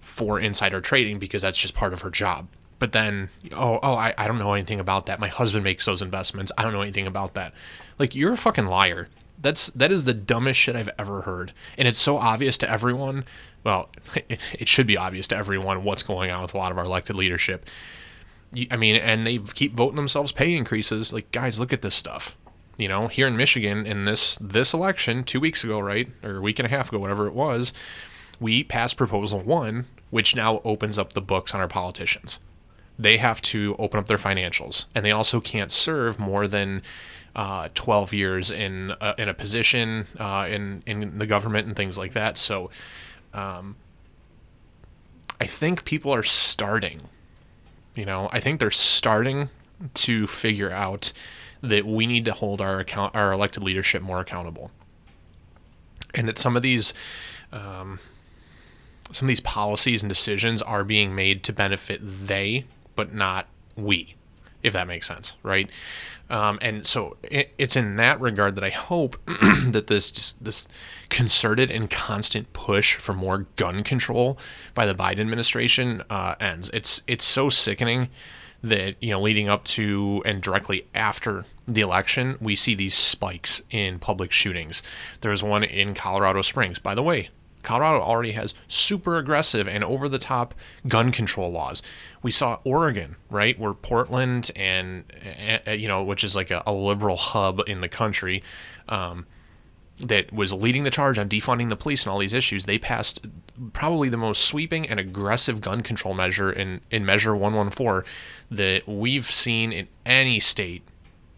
for 0.00 0.40
insider 0.40 0.80
trading 0.80 1.18
because 1.18 1.42
that's 1.42 1.58
just 1.58 1.74
part 1.74 1.92
of 1.92 2.02
her 2.02 2.10
job. 2.10 2.48
But 2.78 2.92
then, 2.92 3.28
oh, 3.52 3.78
oh, 3.80 3.94
I, 3.94 4.12
I 4.18 4.26
don't 4.26 4.38
know 4.38 4.54
anything 4.54 4.80
about 4.80 5.06
that. 5.06 5.20
My 5.20 5.28
husband 5.28 5.62
makes 5.62 5.86
those 5.86 6.02
investments. 6.02 6.50
I 6.58 6.64
don't 6.64 6.72
know 6.72 6.82
anything 6.82 7.06
about 7.06 7.34
that. 7.34 7.54
Like, 7.96 8.16
you're 8.16 8.32
a 8.32 8.36
fucking 8.36 8.66
liar. 8.66 9.08
That's 9.40 9.68
that 9.70 9.92
is 9.92 10.02
the 10.04 10.14
dumbest 10.14 10.58
shit 10.58 10.74
I've 10.74 10.90
ever 10.98 11.22
heard. 11.22 11.52
And 11.78 11.86
it's 11.86 11.98
so 11.98 12.16
obvious 12.16 12.58
to 12.58 12.68
everyone. 12.70 13.24
Well, 13.62 13.88
it, 14.28 14.42
it 14.58 14.68
should 14.68 14.88
be 14.88 14.96
obvious 14.96 15.28
to 15.28 15.36
everyone 15.36 15.84
what's 15.84 16.02
going 16.02 16.32
on 16.32 16.42
with 16.42 16.54
a 16.54 16.58
lot 16.58 16.72
of 16.72 16.78
our 16.78 16.84
elected 16.84 17.14
leadership. 17.14 17.68
I 18.70 18.76
mean, 18.76 18.96
and 18.96 19.26
they 19.26 19.38
keep 19.38 19.74
voting 19.74 19.96
themselves 19.96 20.32
pay 20.32 20.54
increases. 20.54 21.12
Like, 21.12 21.30
guys, 21.30 21.60
look 21.60 21.72
at 21.72 21.82
this 21.82 21.94
stuff 21.94 22.36
you 22.82 22.88
know, 22.88 23.06
here 23.06 23.28
in 23.28 23.36
Michigan 23.36 23.86
in 23.86 24.06
this 24.06 24.36
this 24.40 24.74
election 24.74 25.22
two 25.22 25.38
weeks 25.38 25.62
ago, 25.62 25.78
right, 25.78 26.08
or 26.24 26.38
a 26.38 26.40
week 26.40 26.58
and 26.58 26.66
a 26.66 26.68
half 26.68 26.88
ago, 26.88 26.98
whatever 26.98 27.28
it 27.28 27.32
was, 27.32 27.72
we 28.40 28.64
passed 28.64 28.96
Proposal 28.96 29.38
One, 29.38 29.86
which 30.10 30.34
now 30.34 30.60
opens 30.64 30.98
up 30.98 31.12
the 31.12 31.20
books 31.22 31.54
on 31.54 31.60
our 31.60 31.68
politicians. 31.68 32.40
They 32.98 33.18
have 33.18 33.40
to 33.42 33.76
open 33.78 34.00
up 34.00 34.08
their 34.08 34.18
financials, 34.18 34.86
and 34.96 35.04
they 35.04 35.12
also 35.12 35.40
can't 35.40 35.70
serve 35.70 36.18
more 36.18 36.48
than 36.48 36.82
uh, 37.36 37.68
12 37.72 38.12
years 38.12 38.50
in 38.50 38.92
a, 39.00 39.14
in 39.16 39.28
a 39.28 39.34
position 39.34 40.08
uh, 40.18 40.48
in 40.50 40.82
in 40.84 41.18
the 41.18 41.26
government 41.26 41.68
and 41.68 41.76
things 41.76 41.96
like 41.96 42.14
that. 42.14 42.36
So, 42.36 42.68
um, 43.32 43.76
I 45.40 45.46
think 45.46 45.84
people 45.84 46.12
are 46.12 46.24
starting. 46.24 47.02
You 47.94 48.06
know, 48.06 48.28
I 48.32 48.40
think 48.40 48.58
they're 48.58 48.72
starting 48.72 49.50
to 49.94 50.26
figure 50.26 50.70
out 50.72 51.12
that 51.62 51.86
we 51.86 52.06
need 52.06 52.24
to 52.24 52.32
hold 52.32 52.60
our 52.60 52.78
account 52.78 53.14
our 53.14 53.32
elected 53.32 53.62
leadership 53.62 54.02
more 54.02 54.20
accountable, 54.20 54.70
and 56.14 56.28
that 56.28 56.38
some 56.38 56.56
of 56.56 56.62
these 56.62 56.92
um, 57.52 57.98
some 59.12 59.26
of 59.26 59.28
these 59.28 59.40
policies 59.40 60.02
and 60.02 60.08
decisions 60.08 60.62
are 60.62 60.84
being 60.84 61.14
made 61.14 61.42
to 61.44 61.52
benefit 61.52 62.00
they, 62.02 62.64
but 62.96 63.14
not 63.14 63.46
we, 63.76 64.14
if 64.62 64.72
that 64.72 64.86
makes 64.86 65.06
sense, 65.06 65.34
right? 65.42 65.70
Um, 66.30 66.58
and 66.62 66.86
so 66.86 67.16
it, 67.22 67.52
it's 67.58 67.76
in 67.76 67.96
that 67.96 68.20
regard 68.20 68.54
that 68.54 68.64
I 68.64 68.70
hope 68.70 69.16
that 69.26 69.86
this 69.88 70.10
just 70.10 70.44
this 70.44 70.66
concerted 71.10 71.70
and 71.70 71.90
constant 71.90 72.52
push 72.54 72.96
for 72.96 73.12
more 73.12 73.46
gun 73.56 73.84
control 73.84 74.38
by 74.74 74.86
the 74.86 74.94
Biden 74.94 75.20
administration 75.20 76.02
uh, 76.08 76.34
ends. 76.40 76.70
It's 76.72 77.02
it's 77.06 77.24
so 77.24 77.50
sickening 77.50 78.08
that 78.62 78.94
you 79.00 79.10
know 79.10 79.20
leading 79.20 79.48
up 79.48 79.64
to 79.64 80.22
and 80.24 80.40
directly 80.40 80.86
after 80.94 81.44
the 81.66 81.80
election 81.80 82.36
we 82.40 82.56
see 82.56 82.74
these 82.74 82.94
spikes 82.94 83.62
in 83.70 83.98
public 83.98 84.32
shootings. 84.32 84.82
There's 85.20 85.42
one 85.42 85.64
in 85.64 85.94
colorado 85.94 86.42
springs. 86.42 86.78
By 86.78 86.94
the 86.94 87.02
way 87.02 87.28
colorado 87.62 88.00
already 88.00 88.32
has 88.32 88.54
super 88.66 89.16
aggressive 89.16 89.68
and 89.68 89.84
over 89.84 90.08
the 90.08 90.18
top 90.18 90.52
gun 90.88 91.12
control 91.12 91.50
laws. 91.50 91.80
We 92.20 92.32
saw 92.32 92.58
oregon 92.64 93.16
right 93.30 93.56
where 93.58 93.72
portland 93.72 94.50
and 94.56 95.04
uh, 95.66 95.70
you 95.70 95.86
know 95.86 96.02
which 96.02 96.24
is 96.24 96.34
like 96.34 96.50
a, 96.50 96.62
a 96.66 96.72
liberal 96.72 97.16
hub 97.16 97.62
in 97.68 97.80
the 97.80 97.88
country 97.88 98.42
um, 98.88 99.26
that 99.98 100.32
was 100.32 100.52
leading 100.52 100.84
the 100.84 100.90
charge 100.90 101.18
on 101.18 101.28
defunding 101.28 101.68
the 101.68 101.76
police 101.76 102.04
and 102.04 102.12
all 102.12 102.18
these 102.18 102.34
issues, 102.34 102.64
they 102.64 102.78
passed 102.78 103.26
probably 103.72 104.08
the 104.08 104.16
most 104.16 104.44
sweeping 104.44 104.88
and 104.88 104.98
aggressive 104.98 105.60
gun 105.60 105.82
control 105.82 106.14
measure 106.14 106.50
in, 106.50 106.80
in 106.90 107.04
Measure 107.04 107.36
114 107.36 108.10
that 108.50 108.86
we've 108.88 109.30
seen 109.30 109.72
in 109.72 109.86
any 110.04 110.40
state 110.40 110.82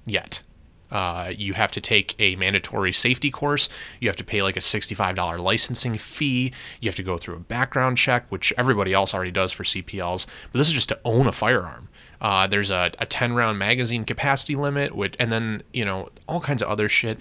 yet. 0.07 0.43
Uh, 0.91 1.33
you 1.37 1.55
have 1.55 1.73
to 1.73 1.81
take 1.81 2.15
a 2.21 2.37
mandatory 2.37 2.93
safety 2.93 3.31
course. 3.31 3.69
You 4.01 4.09
have 4.09 4.17
to 4.17 4.25
pay 4.25 4.43
like 4.43 4.57
a 4.57 4.61
$65 4.61 5.41
licensing 5.41 5.97
fee. 5.97 6.53
You 6.81 6.89
have 6.89 6.95
to 6.95 7.03
go 7.03 7.19
through 7.19 7.35
a 7.35 7.41
background 7.41 7.99
check, 7.99 8.31
which 8.31 8.53
everybody 8.57 8.93
else 8.93 9.13
already 9.13 9.33
does 9.33 9.51
for 9.51 9.65
CPLs. 9.65 10.27
But 10.53 10.59
this 10.59 10.69
is 10.69 10.75
just 10.75 10.91
to 10.91 11.01
own 11.05 11.27
a 11.27 11.33
firearm. 11.33 11.89
Uh, 12.21 12.47
there's 12.47 12.71
a, 12.71 12.93
a 13.01 13.07
10 13.07 13.33
round 13.33 13.59
magazine 13.59 14.05
capacity 14.05 14.55
limit, 14.55 14.95
which, 14.95 15.17
and 15.19 15.33
then, 15.33 15.63
you 15.73 15.85
know, 15.85 16.11
all 16.29 16.41
kinds 16.41 16.63
of 16.63 16.69
other 16.69 16.89
shit. 16.89 17.19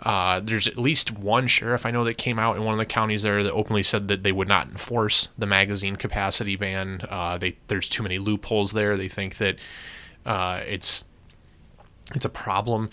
Uh, 0.00 0.40
there's 0.40 0.66
at 0.66 0.76
least 0.76 1.12
one 1.12 1.46
sheriff 1.46 1.86
I 1.86 1.90
know 1.92 2.04
that 2.04 2.18
came 2.18 2.38
out 2.38 2.56
in 2.56 2.64
one 2.64 2.74
of 2.74 2.78
the 2.78 2.84
counties 2.84 3.22
there 3.22 3.42
that 3.42 3.52
openly 3.52 3.82
said 3.82 4.08
that 4.08 4.22
they 4.22 4.32
would 4.32 4.48
not 4.48 4.68
enforce 4.68 5.28
the 5.38 5.46
magazine 5.46 5.96
capacity 5.96 6.56
ban. 6.56 7.00
Uh, 7.08 7.38
they 7.38 7.56
there's 7.68 7.88
too 7.88 8.02
many 8.02 8.18
loopholes 8.18 8.72
there. 8.72 8.96
They 8.96 9.08
think 9.08 9.36
that 9.36 9.56
uh, 10.26 10.60
it's 10.66 11.04
it's 12.14 12.24
a 12.24 12.30
problem. 12.30 12.88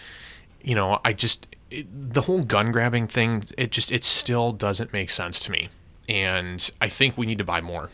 You 0.63 0.75
know, 0.75 0.99
I 1.03 1.13
just 1.13 1.47
it, 1.69 2.13
the 2.13 2.21
whole 2.21 2.43
gun 2.43 2.71
grabbing 2.71 3.07
thing. 3.07 3.43
It 3.57 3.71
just 3.71 3.91
it 3.91 4.03
still 4.03 4.51
doesn't 4.51 4.93
make 4.93 5.09
sense 5.09 5.39
to 5.41 5.51
me, 5.51 5.69
and 6.07 6.69
I 6.79 6.87
think 6.87 7.17
we 7.17 7.25
need 7.25 7.39
to 7.39 7.43
buy 7.43 7.61
more. 7.61 7.89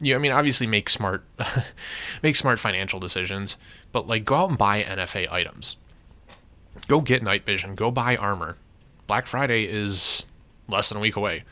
Yeah, 0.00 0.16
I 0.16 0.18
mean, 0.18 0.32
obviously 0.32 0.66
make 0.66 0.90
smart 0.90 1.24
make 2.22 2.36
smart 2.36 2.58
financial 2.58 3.00
decisions, 3.00 3.56
but 3.92 4.06
like 4.06 4.24
go 4.24 4.34
out 4.34 4.48
and 4.50 4.58
buy 4.58 4.82
NFA 4.82 5.30
items 5.30 5.76
go 6.88 7.00
get 7.00 7.22
night 7.22 7.44
vision, 7.44 7.74
go 7.74 7.90
buy 7.90 8.16
armor. 8.16 8.56
Black 9.06 9.26
Friday 9.26 9.64
is 9.64 10.26
less 10.68 10.88
than 10.88 10.98
a 10.98 11.00
week 11.00 11.16
away. 11.16 11.44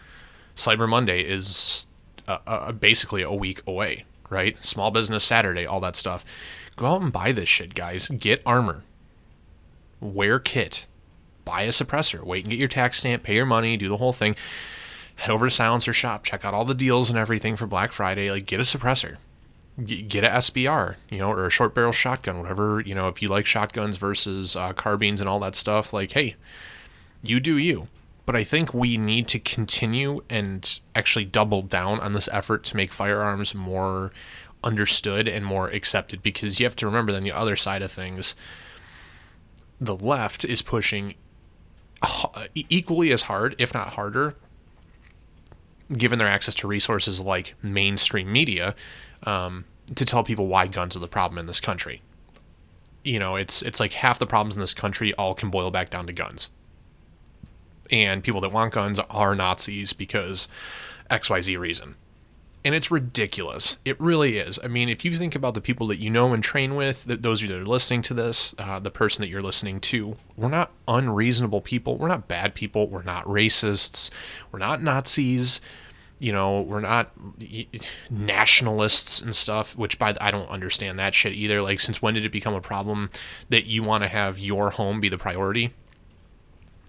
Cyber 0.56 0.88
Monday 0.88 1.22
is 1.22 1.86
uh, 2.28 2.38
uh, 2.46 2.72
basically 2.72 3.22
a 3.22 3.32
week 3.32 3.62
away, 3.66 4.04
right? 4.28 4.56
Small 4.64 4.90
Business 4.90 5.24
Saturday, 5.24 5.66
all 5.66 5.80
that 5.80 5.96
stuff. 5.96 6.24
Go 6.80 6.86
out 6.86 7.02
and 7.02 7.12
buy 7.12 7.32
this 7.32 7.46
shit, 7.46 7.74
guys. 7.74 8.08
Get 8.08 8.40
armor. 8.46 8.84
Wear 10.00 10.38
kit. 10.38 10.86
Buy 11.44 11.64
a 11.64 11.68
suppressor. 11.68 12.24
Wait 12.24 12.44
and 12.44 12.50
get 12.50 12.58
your 12.58 12.68
tax 12.68 13.00
stamp, 13.00 13.22
pay 13.22 13.34
your 13.34 13.44
money, 13.44 13.76
do 13.76 13.90
the 13.90 13.98
whole 13.98 14.14
thing. 14.14 14.34
Head 15.16 15.30
over 15.30 15.46
to 15.46 15.54
Silencer 15.54 15.92
Shop, 15.92 16.24
check 16.24 16.42
out 16.42 16.54
all 16.54 16.64
the 16.64 16.74
deals 16.74 17.10
and 17.10 17.18
everything 17.18 17.54
for 17.54 17.66
Black 17.66 17.92
Friday. 17.92 18.30
Like, 18.30 18.46
get 18.46 18.60
a 18.60 18.62
suppressor 18.62 19.18
get 19.84 20.24
a 20.24 20.28
SBR, 20.28 20.96
you 21.10 21.18
know, 21.18 21.30
or 21.30 21.46
a 21.46 21.50
short 21.50 21.74
barrel 21.74 21.92
shotgun, 21.92 22.40
whatever, 22.40 22.80
you 22.80 22.94
know, 22.94 23.08
if 23.08 23.20
you 23.20 23.28
like 23.28 23.46
shotguns 23.46 23.96
versus 23.98 24.56
uh, 24.56 24.72
carbines 24.72 25.20
and 25.20 25.28
all 25.28 25.40
that 25.40 25.54
stuff, 25.54 25.92
like, 25.92 26.12
hey, 26.12 26.34
you 27.22 27.40
do 27.40 27.56
you. 27.56 27.88
But 28.26 28.36
I 28.36 28.44
think 28.44 28.72
we 28.72 28.96
need 28.96 29.28
to 29.28 29.38
continue 29.38 30.22
and 30.30 30.80
actually 30.94 31.24
double 31.26 31.62
down 31.62 32.00
on 32.00 32.12
this 32.12 32.28
effort 32.32 32.64
to 32.64 32.76
make 32.76 32.92
firearms 32.92 33.54
more 33.54 34.12
understood 34.62 35.26
and 35.26 35.44
more 35.44 35.68
accepted 35.68 36.22
because 36.22 36.60
you 36.60 36.66
have 36.66 36.76
to 36.76 36.86
remember 36.86 37.12
then 37.12 37.22
the 37.22 37.32
other 37.32 37.56
side 37.56 37.82
of 37.82 37.90
things, 37.90 38.34
the 39.80 39.96
left 39.96 40.44
is 40.44 40.62
pushing 40.62 41.14
equally 42.54 43.12
as 43.12 43.22
hard, 43.22 43.54
if 43.58 43.74
not 43.74 43.94
harder, 43.94 44.34
given 45.92 46.18
their 46.18 46.28
access 46.28 46.54
to 46.56 46.68
resources 46.68 47.20
like 47.20 47.54
mainstream 47.62 48.32
media, 48.32 48.74
um, 49.24 49.64
to 49.94 50.04
tell 50.04 50.22
people 50.22 50.46
why 50.46 50.66
guns 50.66 50.96
are 50.96 51.00
the 51.00 51.08
problem 51.08 51.38
in 51.38 51.46
this 51.46 51.60
country. 51.60 52.02
You 53.02 53.18
know, 53.18 53.36
it's 53.36 53.62
it's 53.62 53.80
like 53.80 53.94
half 53.94 54.18
the 54.18 54.26
problems 54.26 54.56
in 54.56 54.60
this 54.60 54.74
country 54.74 55.14
all 55.14 55.34
can 55.34 55.50
boil 55.50 55.70
back 55.70 55.90
down 55.90 56.06
to 56.06 56.12
guns. 56.12 56.50
And 57.90 58.22
people 58.22 58.40
that 58.42 58.52
want 58.52 58.72
guns 58.72 59.00
are 59.10 59.34
Nazis 59.34 59.92
because 59.92 60.46
XYZ 61.10 61.58
reason. 61.58 61.96
And 62.62 62.74
it's 62.74 62.90
ridiculous. 62.90 63.78
It 63.86 63.98
really 63.98 64.36
is. 64.36 64.58
I 64.62 64.68
mean, 64.68 64.90
if 64.90 65.04
you 65.04 65.14
think 65.14 65.34
about 65.34 65.54
the 65.54 65.62
people 65.62 65.86
that 65.86 65.96
you 65.96 66.10
know 66.10 66.34
and 66.34 66.44
train 66.44 66.76
with, 66.76 67.04
that 67.04 67.22
those 67.22 67.42
of 67.42 67.48
you 67.48 67.54
that 67.54 67.62
are 67.62 67.68
listening 67.68 68.02
to 68.02 68.14
this, 68.14 68.54
uh, 68.58 68.78
the 68.78 68.90
person 68.90 69.22
that 69.22 69.28
you're 69.28 69.40
listening 69.40 69.80
to, 69.80 70.16
we're 70.36 70.48
not 70.48 70.70
unreasonable 70.86 71.62
people. 71.62 71.96
We're 71.96 72.08
not 72.08 72.28
bad 72.28 72.54
people. 72.54 72.86
We're 72.86 73.02
not 73.02 73.24
racists. 73.24 74.10
We're 74.52 74.58
not 74.58 74.82
Nazis 74.82 75.60
you 76.20 76.32
know, 76.32 76.60
we're 76.60 76.80
not 76.80 77.10
nationalists 78.10 79.22
and 79.22 79.34
stuff, 79.34 79.76
which 79.76 79.98
by 79.98 80.12
the, 80.12 80.22
I 80.22 80.30
don't 80.30 80.50
understand 80.50 80.98
that 80.98 81.14
shit 81.14 81.32
either. 81.32 81.62
Like, 81.62 81.80
since 81.80 82.02
when 82.02 82.14
did 82.14 82.26
it 82.26 82.30
become 82.30 82.54
a 82.54 82.60
problem 82.60 83.10
that 83.48 83.64
you 83.64 83.82
want 83.82 84.04
to 84.04 84.08
have 84.08 84.38
your 84.38 84.70
home 84.70 85.00
be 85.00 85.08
the 85.08 85.16
priority? 85.16 85.72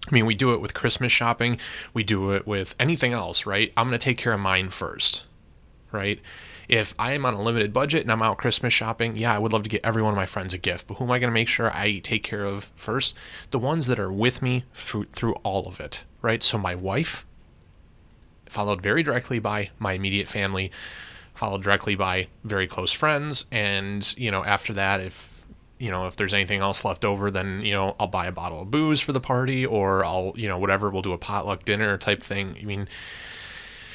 I 0.06 0.14
mean, 0.14 0.26
we 0.26 0.34
do 0.34 0.52
it 0.52 0.60
with 0.60 0.74
Christmas 0.74 1.12
shopping, 1.12 1.58
we 1.94 2.04
do 2.04 2.32
it 2.32 2.46
with 2.46 2.74
anything 2.78 3.14
else, 3.14 3.46
right? 3.46 3.72
I'm 3.76 3.88
going 3.88 3.98
to 3.98 4.04
take 4.04 4.18
care 4.18 4.34
of 4.34 4.40
mine 4.40 4.68
first, 4.68 5.24
right? 5.92 6.20
If 6.68 6.94
I 6.98 7.12
am 7.12 7.26
on 7.26 7.34
a 7.34 7.42
limited 7.42 7.72
budget 7.72 8.02
and 8.02 8.10
I'm 8.10 8.22
out 8.22 8.38
Christmas 8.38 8.72
shopping, 8.72 9.16
yeah, 9.16 9.34
I 9.34 9.38
would 9.38 9.52
love 9.52 9.62
to 9.64 9.68
get 9.68 9.84
every 9.84 10.02
one 10.02 10.12
of 10.12 10.16
my 10.16 10.26
friends 10.26 10.54
a 10.54 10.58
gift, 10.58 10.86
but 10.86 10.94
who 10.94 11.04
am 11.04 11.10
I 11.10 11.18
going 11.18 11.30
to 11.30 11.34
make 11.34 11.48
sure 11.48 11.70
I 11.70 11.98
take 11.98 12.22
care 12.22 12.44
of 12.44 12.70
first? 12.76 13.16
The 13.50 13.58
ones 13.58 13.86
that 13.86 13.98
are 13.98 14.12
with 14.12 14.42
me 14.42 14.64
through, 14.72 15.06
through 15.12 15.34
all 15.42 15.66
of 15.66 15.80
it, 15.80 16.04
right? 16.22 16.42
So, 16.42 16.56
my 16.56 16.74
wife, 16.74 17.26
followed 18.52 18.82
very 18.82 19.02
directly 19.02 19.38
by 19.38 19.70
my 19.78 19.94
immediate 19.94 20.28
family, 20.28 20.70
followed 21.34 21.62
directly 21.62 21.94
by 21.94 22.28
very 22.44 22.66
close 22.66 22.92
friends, 22.92 23.46
and 23.50 24.14
you 24.16 24.30
know 24.30 24.44
after 24.44 24.72
that, 24.74 25.00
if 25.00 25.44
you 25.78 25.90
know 25.90 26.06
if 26.06 26.16
there's 26.16 26.34
anything 26.34 26.60
else 26.60 26.84
left 26.84 27.04
over, 27.04 27.30
then 27.30 27.64
you 27.64 27.72
know 27.72 27.96
I'll 27.98 28.06
buy 28.06 28.26
a 28.26 28.32
bottle 28.32 28.60
of 28.60 28.70
booze 28.70 29.00
for 29.00 29.12
the 29.12 29.20
party, 29.20 29.66
or 29.66 30.04
I'll 30.04 30.32
you 30.36 30.46
know 30.46 30.58
whatever 30.58 30.90
we'll 30.90 31.02
do 31.02 31.12
a 31.12 31.18
potluck 31.18 31.64
dinner 31.64 31.96
type 31.98 32.22
thing. 32.22 32.56
I 32.60 32.64
mean, 32.64 32.88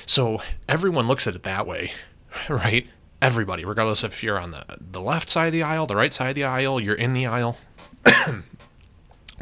so 0.07 0.41
everyone 0.67 1.07
looks 1.07 1.27
at 1.27 1.35
it 1.35 1.43
that 1.43 1.67
way, 1.67 1.91
right? 2.49 2.87
Everybody, 3.21 3.63
regardless 3.65 4.03
if 4.03 4.23
you're 4.23 4.39
on 4.39 4.51
the 4.51 4.65
the 4.79 5.01
left 5.01 5.29
side 5.29 5.47
of 5.47 5.53
the 5.53 5.63
aisle, 5.63 5.85
the 5.85 5.95
right 5.95 6.13
side 6.13 6.29
of 6.29 6.35
the 6.35 6.43
aisle, 6.43 6.79
you're 6.79 6.95
in 6.95 7.13
the 7.13 7.27
aisle. 7.27 7.57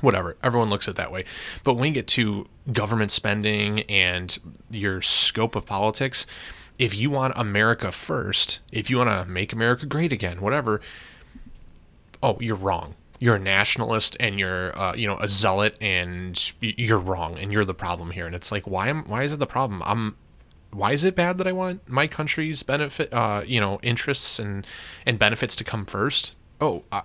whatever. 0.02 0.36
Everyone 0.44 0.70
looks 0.70 0.88
at 0.88 0.94
it 0.94 0.98
that 0.98 1.12
way. 1.12 1.26
But 1.64 1.76
when 1.76 1.88
you 1.88 1.94
get 1.94 2.08
to 2.10 2.48
government 2.72 3.12
spending 3.12 3.82
and 3.84 4.38
your 4.70 5.02
scope 5.02 5.56
of 5.56 5.66
politics, 5.66 6.26
if 6.78 6.96
you 6.96 7.10
want 7.10 7.34
America 7.36 7.92
first, 7.92 8.60
if 8.72 8.90
you 8.90 8.98
want 8.98 9.10
to 9.10 9.26
make 9.26 9.54
America 9.54 9.86
great 9.86 10.12
again, 10.12 10.42
whatever, 10.42 10.82
oh, 12.22 12.38
you're 12.40 12.56
wrong. 12.56 12.96
You're 13.20 13.36
a 13.36 13.40
nationalist 13.40 14.18
and 14.20 14.38
you're, 14.38 14.78
uh, 14.78 14.94
you 14.94 15.08
know, 15.08 15.18
a 15.18 15.28
zealot, 15.28 15.78
and 15.80 16.54
you're 16.60 17.00
wrong, 17.00 17.40
and 17.40 17.52
you're 17.54 17.64
the 17.64 17.74
problem 17.74 18.12
here. 18.12 18.26
And 18.26 18.36
it's 18.36 18.52
like, 18.52 18.68
why 18.68 18.90
am, 18.90 19.06
why 19.06 19.24
is 19.24 19.32
it 19.32 19.40
the 19.40 19.48
problem? 19.48 19.82
I'm, 19.86 20.18
why 20.76 20.92
is 20.92 21.04
it 21.04 21.16
bad 21.16 21.38
that 21.38 21.48
I 21.48 21.52
want 21.52 21.88
my 21.88 22.08
country's 22.08 22.64
benefit, 22.64 23.14
uh, 23.14 23.44
you 23.46 23.60
know, 23.60 23.80
interests 23.82 24.40
and 24.40 24.66
and 25.06 25.18
benefits 25.18 25.56
to 25.58 25.64
come 25.64 25.86
first? 25.86 26.36
oh, 26.62 26.84
I, 26.92 27.04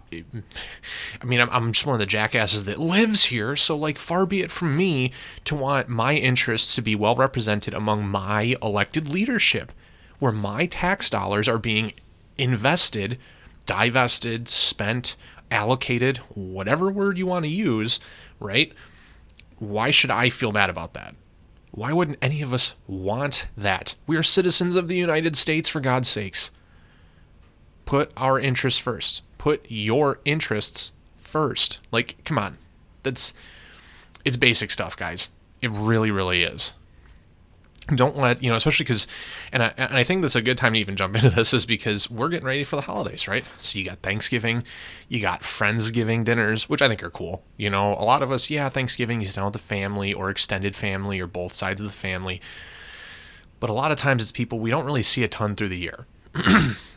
I 1.20 1.24
mean, 1.24 1.40
I'm, 1.40 1.50
I'm 1.50 1.72
just 1.72 1.87
one 1.87 1.94
of 1.94 2.00
the 2.00 2.06
jackasses 2.06 2.64
that 2.64 2.78
lives 2.78 3.26
here. 3.26 3.56
So, 3.56 3.76
like, 3.76 3.98
far 3.98 4.26
be 4.26 4.40
it 4.40 4.50
from 4.50 4.76
me 4.76 5.12
to 5.44 5.54
want 5.54 5.88
my 5.88 6.14
interests 6.14 6.74
to 6.76 6.83
be 6.83 6.94
well 6.94 7.16
represented 7.16 7.74
among 7.74 8.06
my 8.06 8.56
elected 8.62 9.11
leadership, 9.11 9.72
where 10.18 10.33
my 10.33 10.66
tax 10.66 11.11
dollars 11.11 11.48
are 11.48 11.59
being 11.59 11.92
invested, 12.38 13.18
divested, 13.66 14.48
spent, 14.48 15.16
allocated, 15.50 16.18
whatever 16.35 16.90
word 16.90 17.18
you 17.18 17.26
want 17.26 17.44
to 17.44 17.50
use, 17.50 18.00
right? 18.38 18.72
Why 19.59 19.90
should 19.90 20.11
I 20.11 20.30
feel 20.30 20.52
bad 20.52 20.70
about 20.70 20.94
that? 20.94 21.14
Why 21.70 21.92
wouldn't 21.92 22.18
any 22.20 22.42
of 22.42 22.52
us 22.52 22.74
want 22.87 23.48
that? 23.56 23.94
We 24.06 24.16
are 24.16 24.22
citizens 24.22 24.76
of 24.76 24.88
the 24.88 24.96
United 24.96 25.37
States, 25.37 25.68
for 25.68 25.80
God's 25.80 26.09
sakes. 26.09 26.50
Put 27.85 28.12
our 28.16 28.38
interests 28.38 28.80
first 28.80 29.22
put 29.40 29.64
your 29.70 30.20
interests 30.26 30.92
first. 31.16 31.80
Like, 31.90 32.22
come 32.24 32.37
on. 32.37 32.59
That's 33.02 33.33
it's 34.22 34.37
basic 34.37 34.70
stuff, 34.70 34.94
guys. 34.94 35.33
It 35.62 35.70
really, 35.70 36.11
really 36.11 36.42
is. 36.42 36.74
Don't 37.88 38.16
let, 38.16 38.42
you 38.42 38.50
know, 38.50 38.56
especially 38.56 38.84
because, 38.84 39.08
and 39.52 39.62
I, 39.64 39.72
and 39.76 39.96
I 39.96 40.04
think 40.04 40.22
this 40.22 40.32
is 40.32 40.36
a 40.36 40.42
good 40.42 40.58
time 40.58 40.74
to 40.74 40.78
even 40.78 40.94
jump 40.94 41.16
into 41.16 41.30
this 41.30 41.52
is 41.52 41.66
because 41.66 42.08
we're 42.08 42.28
getting 42.28 42.46
ready 42.46 42.62
for 42.62 42.76
the 42.76 42.82
holidays, 42.82 43.26
right? 43.26 43.44
So 43.58 43.78
you 43.78 43.84
got 43.84 43.98
Thanksgiving, 44.00 44.62
you 45.08 45.20
got 45.20 45.42
Friendsgiving 45.42 46.22
dinners, 46.24 46.68
which 46.68 46.82
I 46.82 46.88
think 46.88 47.02
are 47.02 47.10
cool. 47.10 47.42
You 47.56 47.68
know, 47.70 47.94
a 47.94 48.04
lot 48.04 48.22
of 48.22 48.30
us, 48.30 48.48
yeah, 48.48 48.68
Thanksgiving 48.68 49.22
is 49.22 49.34
down 49.34 49.46
with 49.46 49.54
the 49.54 49.58
family 49.58 50.12
or 50.12 50.30
extended 50.30 50.76
family 50.76 51.20
or 51.20 51.26
both 51.26 51.54
sides 51.54 51.80
of 51.80 51.86
the 51.86 51.92
family. 51.92 52.40
But 53.58 53.70
a 53.70 53.74
lot 53.74 53.90
of 53.90 53.96
times 53.96 54.22
it's 54.22 54.32
people 54.32 54.60
we 54.60 54.70
don't 54.70 54.86
really 54.86 55.02
see 55.02 55.24
a 55.24 55.28
ton 55.28 55.56
through 55.56 55.70
the 55.70 55.76
year 55.76 56.06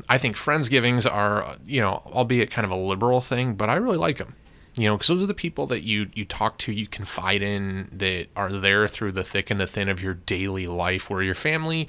I 0.10 0.18
think 0.18 0.36
Friendsgivings 0.36 1.12
are, 1.12 1.44
uh, 1.44 1.56
you 1.66 1.82
know, 1.82 2.04
albeit 2.06 2.52
kind 2.52 2.66
of 2.66 2.72
a 2.72 2.76
liberal 2.76 3.20
thing, 3.20 3.56
but 3.56 3.70
I 3.70 3.76
really 3.76 3.98
like 3.98 4.18
them. 4.18 4.36
You 4.76 4.88
know, 4.88 4.96
because 4.96 5.10
those 5.10 5.24
are 5.24 5.28
the 5.28 5.34
people 5.36 5.68
that 5.68 5.84
you 5.84 6.10
you 6.16 6.26
talk 6.26 6.58
to, 6.60 6.72
you 6.74 6.88
confide 6.88 7.42
in, 7.44 7.90
that 7.92 8.28
are 8.36 8.52
there 8.52 8.88
through 8.88 9.12
the 9.12 9.24
thick 9.24 9.52
and 9.52 9.60
the 9.60 9.68
thin 9.68 9.88
of 9.88 10.02
your 10.02 10.16
daily 10.16 10.66
life. 10.66 11.10
Where 11.10 11.22
your 11.22 11.36
family, 11.36 11.88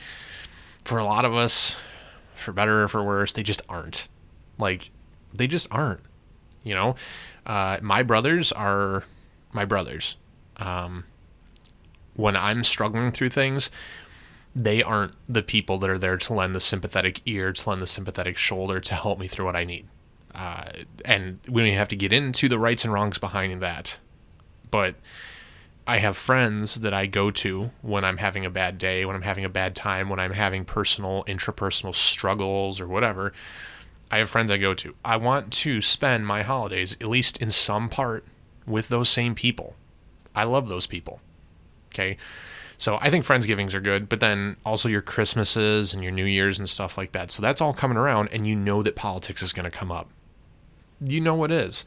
for 0.85 0.99
a 0.99 1.05
lot 1.05 1.25
of 1.25 1.35
us, 1.35 1.79
for 2.35 2.53
better 2.53 2.83
or 2.83 2.89
for 2.89 3.03
worse, 3.03 3.33
they 3.33 3.43
just 3.43 3.63
aren't. 3.69 4.09
Like, 4.59 4.91
they 5.33 5.47
just 5.47 5.67
aren't. 5.71 6.01
You 6.63 6.75
know, 6.75 6.97
uh, 7.47 7.79
my 7.83 8.03
brothers 8.03 8.53
are 8.53 9.05
my 9.53 9.65
brothers. 9.65 10.17
Um, 10.59 11.05
when 12.15 12.37
I'm 12.37 12.65
struggling 12.65 13.13
through 13.13 13.31
things, 13.31 13.71
they 14.55 14.83
aren't 14.83 15.15
the 15.29 15.43
people 15.43 15.79
that 15.79 15.91
are 15.91 15.99
there 15.99 16.17
to 16.17 16.33
lend 16.33 16.55
the 16.55 16.61
sympathetic 16.61 17.21
ear, 17.27 17.53
to 17.53 17.71
lend 17.71 17.83
the 17.83 17.87
sympathetic 17.87 18.37
shoulder, 18.37 18.79
to 18.81 18.95
help 18.95 19.19
me 19.19 19.27
through 19.27 19.47
what 19.47 19.57
I 19.57 19.65
need. 19.65 19.89
Uh, 20.35 20.65
and 21.05 21.39
we 21.49 21.63
don't 21.63 21.79
have 21.79 21.89
to 21.89 21.97
get 21.97 22.13
into 22.13 22.49
the 22.49 22.59
rights 22.59 22.85
and 22.85 22.93
wrongs 22.93 23.19
behind 23.19 23.63
that. 23.63 23.99
But 24.71 24.97
I 25.87 25.99
have 25.99 26.17
friends 26.17 26.77
that 26.77 26.95
I 26.95 27.07
go 27.07 27.31
to 27.31 27.71
when 27.83 28.05
I'm 28.05 28.17
having 28.17 28.45
a 28.45 28.51
bad 28.51 28.79
day, 28.79 29.05
when 29.05 29.15
I'm 29.15 29.23
having 29.23 29.45
a 29.45 29.51
bad 29.51 29.77
time, 29.77 30.09
when 30.09 30.19
I'm 30.19 30.33
having 30.33 30.65
personal, 30.65 31.25
intrapersonal 31.25 31.95
struggles 31.95 32.81
or 32.81 32.89
whatever. 32.89 33.33
I 34.11 34.19
have 34.19 34.31
friends 34.31 34.51
I 34.51 34.57
go 34.57 34.75
to. 34.75 34.95
I 35.05 35.17
want 35.17 35.53
to 35.53 35.81
spend 35.81 36.27
my 36.27 36.43
holidays, 36.43 36.97
at 37.01 37.09
least 37.09 37.41
in 37.41 37.51
some 37.51 37.89
part, 37.89 38.25
with 38.67 38.89
those 38.89 39.11
same 39.11 39.35
people. 39.35 39.77
I 40.35 40.45
love 40.45 40.69
those 40.69 40.87
people. 40.87 41.21
Okay. 41.93 42.17
So 42.77 42.99
I 43.01 43.11
think 43.11 43.25
Friendsgivings 43.25 43.75
are 43.75 43.81
good, 43.81 44.09
but 44.09 44.21
then 44.21 44.57
also 44.65 44.89
your 44.89 45.01
Christmases 45.01 45.95
and 45.95 46.03
your 46.03 46.13
New 46.13 46.25
Year's 46.25 46.59
and 46.59 46.69
stuff 46.69 46.99
like 46.99 47.13
that. 47.13 47.31
So 47.31 47.41
that's 47.41 47.61
all 47.61 47.73
coming 47.73 47.97
around, 47.97 48.31
and 48.33 48.47
you 48.47 48.57
know 48.57 48.83
that 48.83 48.97
politics 48.97 49.43
is 49.43 49.53
going 49.53 49.65
to 49.65 49.71
come 49.71 49.93
up. 49.93 50.09
You 51.07 51.21
know 51.21 51.45
it 51.45 51.51
is. 51.51 51.85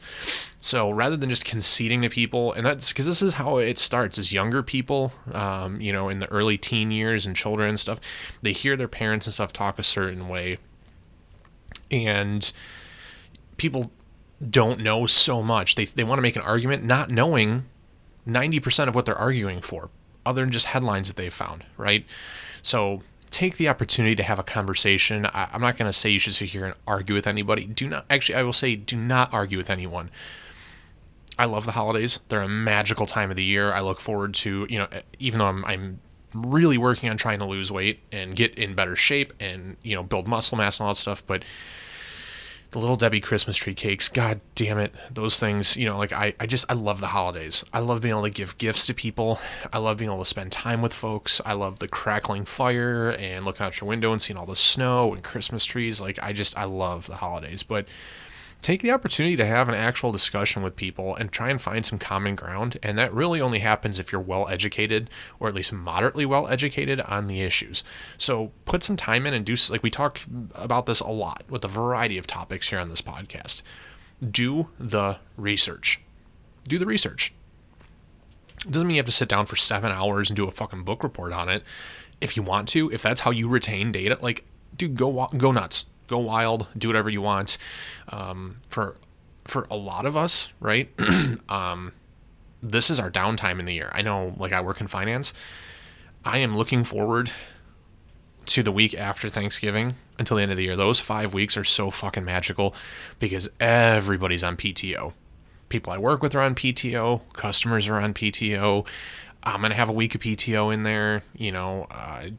So 0.60 0.90
rather 0.90 1.16
than 1.16 1.30
just 1.30 1.44
conceding 1.44 2.02
to 2.02 2.08
people, 2.08 2.52
and 2.52 2.66
that's 2.66 2.88
because 2.88 3.06
this 3.06 3.22
is 3.22 3.34
how 3.34 3.58
it 3.58 3.78
starts 3.78 4.18
as 4.18 4.32
younger 4.32 4.62
people, 4.62 5.12
um, 5.32 5.80
you 5.80 5.92
know, 5.92 6.08
in 6.08 6.18
the 6.18 6.30
early 6.30 6.58
teen 6.58 6.90
years 6.90 7.26
and 7.26 7.34
children 7.34 7.70
and 7.70 7.80
stuff, 7.80 8.00
they 8.42 8.52
hear 8.52 8.76
their 8.76 8.88
parents 8.88 9.26
and 9.26 9.34
stuff 9.34 9.52
talk 9.52 9.78
a 9.78 9.82
certain 9.82 10.28
way. 10.28 10.58
And 11.90 12.52
people 13.56 13.90
don't 14.48 14.80
know 14.80 15.06
so 15.06 15.42
much. 15.42 15.74
They, 15.74 15.84
they 15.84 16.04
want 16.04 16.18
to 16.18 16.22
make 16.22 16.36
an 16.36 16.42
argument 16.42 16.84
not 16.84 17.10
knowing 17.10 17.64
90% 18.26 18.88
of 18.88 18.94
what 18.94 19.04
they're 19.04 19.16
arguing 19.16 19.60
for, 19.60 19.90
other 20.26 20.42
than 20.42 20.52
just 20.52 20.66
headlines 20.66 21.08
that 21.08 21.16
they've 21.16 21.32
found, 21.32 21.64
right? 21.76 22.04
So 22.62 23.02
take 23.30 23.56
the 23.56 23.68
opportunity 23.68 24.14
to 24.16 24.22
have 24.22 24.38
a 24.38 24.42
conversation. 24.42 25.26
I, 25.26 25.48
am 25.52 25.60
not 25.60 25.76
going 25.76 25.88
to 25.88 25.92
say 25.92 26.10
you 26.10 26.18
should 26.18 26.34
sit 26.34 26.48
here 26.50 26.64
and 26.64 26.74
argue 26.86 27.14
with 27.14 27.26
anybody. 27.26 27.64
Do 27.64 27.88
not, 27.88 28.04
actually, 28.10 28.36
I 28.36 28.42
will 28.42 28.52
say, 28.52 28.76
do 28.76 28.96
not 28.96 29.32
argue 29.32 29.58
with 29.58 29.70
anyone. 29.70 30.10
I 31.38 31.44
love 31.44 31.66
the 31.66 31.72
holidays. 31.72 32.20
They're 32.28 32.42
a 32.42 32.48
magical 32.48 33.06
time 33.06 33.30
of 33.30 33.36
the 33.36 33.44
year. 33.44 33.72
I 33.72 33.80
look 33.80 34.00
forward 34.00 34.34
to, 34.34 34.66
you 34.68 34.78
know, 34.78 34.88
even 35.18 35.38
though 35.38 35.46
I'm, 35.46 35.64
I'm 35.64 36.00
really 36.34 36.76
working 36.76 37.08
on 37.08 37.16
trying 37.16 37.38
to 37.38 37.44
lose 37.44 37.70
weight 37.70 38.00
and 38.10 38.34
get 38.34 38.54
in 38.56 38.74
better 38.74 38.96
shape 38.96 39.32
and, 39.38 39.76
you 39.82 39.94
know, 39.94 40.02
build 40.02 40.26
muscle 40.26 40.58
mass 40.58 40.80
and 40.80 40.86
all 40.86 40.94
that 40.94 40.96
stuff, 40.96 41.24
but 41.26 41.44
the 42.70 42.78
little 42.78 42.96
Debbie 42.96 43.20
Christmas 43.20 43.56
tree 43.56 43.74
cakes. 43.74 44.08
God 44.08 44.40
damn 44.54 44.78
it. 44.78 44.94
Those 45.10 45.38
things, 45.38 45.76
you 45.76 45.86
know, 45.86 45.96
like 45.96 46.12
I, 46.12 46.34
I 46.38 46.46
just, 46.46 46.70
I 46.70 46.74
love 46.74 47.00
the 47.00 47.08
holidays. 47.08 47.64
I 47.72 47.80
love 47.80 48.02
being 48.02 48.12
able 48.12 48.24
to 48.24 48.30
give 48.30 48.58
gifts 48.58 48.86
to 48.86 48.94
people. 48.94 49.40
I 49.72 49.78
love 49.78 49.98
being 49.98 50.10
able 50.10 50.22
to 50.22 50.28
spend 50.28 50.52
time 50.52 50.82
with 50.82 50.92
folks. 50.92 51.40
I 51.46 51.54
love 51.54 51.78
the 51.78 51.88
crackling 51.88 52.44
fire 52.44 53.10
and 53.18 53.44
looking 53.44 53.64
out 53.64 53.80
your 53.80 53.88
window 53.88 54.12
and 54.12 54.20
seeing 54.20 54.36
all 54.36 54.46
the 54.46 54.56
snow 54.56 55.14
and 55.14 55.22
Christmas 55.22 55.64
trees. 55.64 56.00
Like 56.00 56.18
I 56.22 56.32
just, 56.32 56.58
I 56.58 56.64
love 56.64 57.06
the 57.06 57.16
holidays. 57.16 57.62
But 57.62 57.86
take 58.60 58.82
the 58.82 58.90
opportunity 58.90 59.36
to 59.36 59.46
have 59.46 59.68
an 59.68 59.74
actual 59.74 60.10
discussion 60.10 60.62
with 60.62 60.74
people 60.74 61.14
and 61.16 61.30
try 61.30 61.48
and 61.48 61.62
find 61.62 61.86
some 61.86 61.98
common 61.98 62.34
ground. 62.34 62.78
And 62.82 62.98
that 62.98 63.12
really 63.12 63.40
only 63.40 63.60
happens 63.60 63.98
if 63.98 64.10
you're 64.10 64.20
well 64.20 64.48
educated 64.48 65.10
or 65.38 65.48
at 65.48 65.54
least 65.54 65.72
moderately 65.72 66.26
well 66.26 66.48
educated 66.48 67.00
on 67.00 67.28
the 67.28 67.42
issues. 67.42 67.84
So 68.16 68.50
put 68.64 68.82
some 68.82 68.96
time 68.96 69.26
in 69.26 69.34
and 69.34 69.44
do, 69.44 69.54
like 69.70 69.82
we 69.82 69.90
talk 69.90 70.20
about 70.54 70.86
this 70.86 71.00
a 71.00 71.08
lot 71.08 71.44
with 71.48 71.64
a 71.64 71.68
variety 71.68 72.18
of 72.18 72.26
topics 72.26 72.68
here 72.70 72.78
on 72.78 72.88
this 72.88 73.02
podcast. 73.02 73.62
Do 74.28 74.68
the 74.78 75.18
research. 75.36 76.00
Do 76.64 76.78
the 76.78 76.86
research. 76.86 77.32
It 78.66 78.72
doesn't 78.72 78.88
mean 78.88 78.96
you 78.96 79.00
have 79.00 79.06
to 79.06 79.12
sit 79.12 79.28
down 79.28 79.46
for 79.46 79.54
seven 79.54 79.92
hours 79.92 80.30
and 80.30 80.36
do 80.36 80.48
a 80.48 80.50
fucking 80.50 80.82
book 80.82 81.04
report 81.04 81.32
on 81.32 81.48
it. 81.48 81.62
If 82.20 82.36
you 82.36 82.42
want 82.42 82.66
to, 82.70 82.90
if 82.90 83.02
that's 83.02 83.20
how 83.20 83.30
you 83.30 83.48
retain 83.48 83.92
data, 83.92 84.18
like, 84.20 84.44
dude, 84.76 84.96
go 84.96 85.28
go 85.36 85.52
nuts 85.52 85.86
go 86.08 86.18
wild, 86.18 86.66
do 86.76 86.88
whatever 86.88 87.08
you 87.08 87.22
want. 87.22 87.58
Um, 88.08 88.56
for 88.66 88.96
for 89.44 89.66
a 89.70 89.76
lot 89.76 90.04
of 90.04 90.16
us, 90.16 90.52
right? 90.60 90.90
um, 91.48 91.92
this 92.62 92.90
is 92.90 93.00
our 93.00 93.10
downtime 93.10 93.58
in 93.58 93.64
the 93.64 93.74
year. 93.74 93.90
I 93.94 94.02
know, 94.02 94.34
like 94.36 94.52
I 94.52 94.60
work 94.60 94.80
in 94.80 94.88
finance. 94.88 95.32
I 96.24 96.38
am 96.38 96.56
looking 96.56 96.84
forward 96.84 97.30
to 98.46 98.62
the 98.62 98.72
week 98.72 98.94
after 98.94 99.28
Thanksgiving 99.28 99.94
until 100.18 100.36
the 100.36 100.42
end 100.42 100.50
of 100.50 100.56
the 100.56 100.64
year. 100.64 100.76
Those 100.76 101.00
five 101.00 101.34
weeks 101.34 101.56
are 101.56 101.64
so 101.64 101.90
fucking 101.90 102.24
magical 102.24 102.74
because 103.18 103.48
everybody's 103.60 104.42
on 104.42 104.56
PTO. 104.56 105.12
People 105.68 105.92
I 105.92 105.98
work 105.98 106.22
with 106.22 106.34
are 106.34 106.40
on 106.40 106.54
PTO. 106.54 107.20
Customers 107.34 107.88
are 107.88 108.00
on 108.00 108.14
PTO. 108.14 108.86
I'm 109.42 109.62
gonna 109.62 109.74
have 109.74 109.88
a 109.88 109.92
week 109.92 110.14
of 110.14 110.22
PTO 110.22 110.72
in 110.72 110.82
there. 110.82 111.22
You 111.36 111.52
know, 111.52 111.86
uh, 111.90 112.30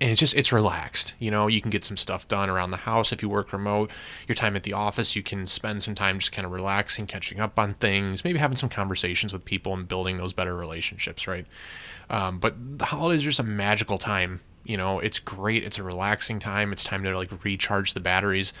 and 0.00 0.10
it's 0.10 0.20
just 0.20 0.36
it's 0.36 0.52
relaxed 0.52 1.14
you 1.18 1.30
know 1.30 1.46
you 1.46 1.60
can 1.60 1.70
get 1.70 1.84
some 1.84 1.96
stuff 1.96 2.26
done 2.28 2.48
around 2.48 2.70
the 2.70 2.78
house. 2.78 3.12
If 3.12 3.22
you 3.22 3.28
work 3.28 3.52
remote 3.52 3.90
your 4.26 4.34
time 4.34 4.56
at 4.56 4.62
the 4.62 4.72
office 4.72 5.16
you 5.16 5.22
can 5.22 5.46
spend 5.46 5.82
some 5.82 5.94
time 5.94 6.18
just 6.18 6.32
kind 6.32 6.46
of 6.46 6.52
relaxing 6.52 7.06
catching 7.06 7.40
up 7.40 7.58
on 7.58 7.74
things 7.74 8.24
maybe 8.24 8.38
having 8.38 8.56
some 8.56 8.68
conversations 8.68 9.32
with 9.32 9.44
people 9.44 9.74
and 9.74 9.88
building 9.88 10.18
those 10.18 10.32
better 10.32 10.56
relationships 10.56 11.26
right? 11.26 11.46
Um, 12.10 12.38
but 12.38 12.78
the 12.78 12.86
holidays 12.86 13.22
are 13.22 13.30
just 13.30 13.40
a 13.40 13.44
magical 13.44 13.98
time 13.98 14.40
you 14.64 14.76
know? 14.76 14.98
It's 15.00 15.18
great 15.18 15.64
it's 15.64 15.78
a 15.78 15.82
relaxing 15.82 16.38
time 16.38 16.72
it's 16.72 16.84
time 16.84 17.02
to 17.04 17.16
like 17.16 17.44
recharge 17.44 17.94
the 17.94 18.00
batteries. 18.00 18.52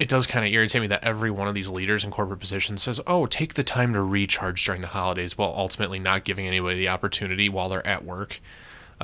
It 0.00 0.08
does 0.08 0.26
kind 0.26 0.44
of 0.44 0.52
irritate 0.52 0.82
me 0.82 0.88
that 0.88 1.04
every 1.04 1.30
one 1.30 1.46
of 1.46 1.54
these 1.54 1.70
leaders 1.70 2.02
in 2.02 2.10
corporate 2.10 2.40
positions 2.40 2.82
says, 2.82 3.00
"Oh, 3.06 3.26
take 3.26 3.54
the 3.54 3.62
time 3.62 3.92
to 3.92 4.02
recharge 4.02 4.64
during 4.64 4.80
the 4.80 4.88
holidays," 4.88 5.38
while 5.38 5.54
ultimately 5.56 6.00
not 6.00 6.24
giving 6.24 6.48
anybody 6.48 6.76
the 6.76 6.88
opportunity 6.88 7.48
while 7.48 7.68
they're 7.68 7.86
at 7.86 8.04
work 8.04 8.40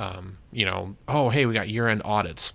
um, 0.01 0.37
you 0.51 0.65
know, 0.65 0.95
oh, 1.07 1.29
hey, 1.29 1.45
we 1.45 1.53
got 1.53 1.69
year 1.69 1.87
end 1.87 2.01
audits. 2.03 2.53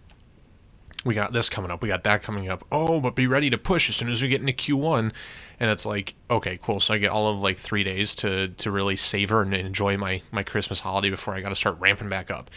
We 1.05 1.15
got 1.15 1.33
this 1.33 1.49
coming 1.49 1.71
up. 1.71 1.81
We 1.81 1.89
got 1.89 2.03
that 2.03 2.21
coming 2.23 2.49
up. 2.49 2.67
Oh, 2.73 3.01
but 3.01 3.15
be 3.15 3.29
ready 3.29 3.49
to 3.51 3.59
push 3.59 3.89
as 3.89 3.95
soon 3.95 4.09
as 4.09 4.21
we 4.21 4.27
get 4.27 4.41
into 4.41 4.53
Q1. 4.53 5.13
And 5.61 5.71
it's 5.71 5.87
like, 5.87 6.15
okay, 6.29 6.59
cool. 6.61 6.81
So 6.81 6.95
I 6.95 6.99
get 6.99 7.11
all 7.11 7.29
of 7.29 7.41
like 7.41 7.57
three 7.57 7.85
days 7.85 8.17
to 8.17 8.49
to 8.49 8.71
really 8.73 8.97
savor 8.97 9.43
and 9.43 9.55
enjoy 9.55 9.97
my 9.97 10.23
my 10.33 10.43
Christmas 10.43 10.81
holiday 10.81 11.09
before 11.09 11.35
I 11.35 11.41
got 11.41 11.51
to 11.51 11.55
start 11.55 11.79
ramping 11.79 12.09
back 12.09 12.33
up. 12.33 12.51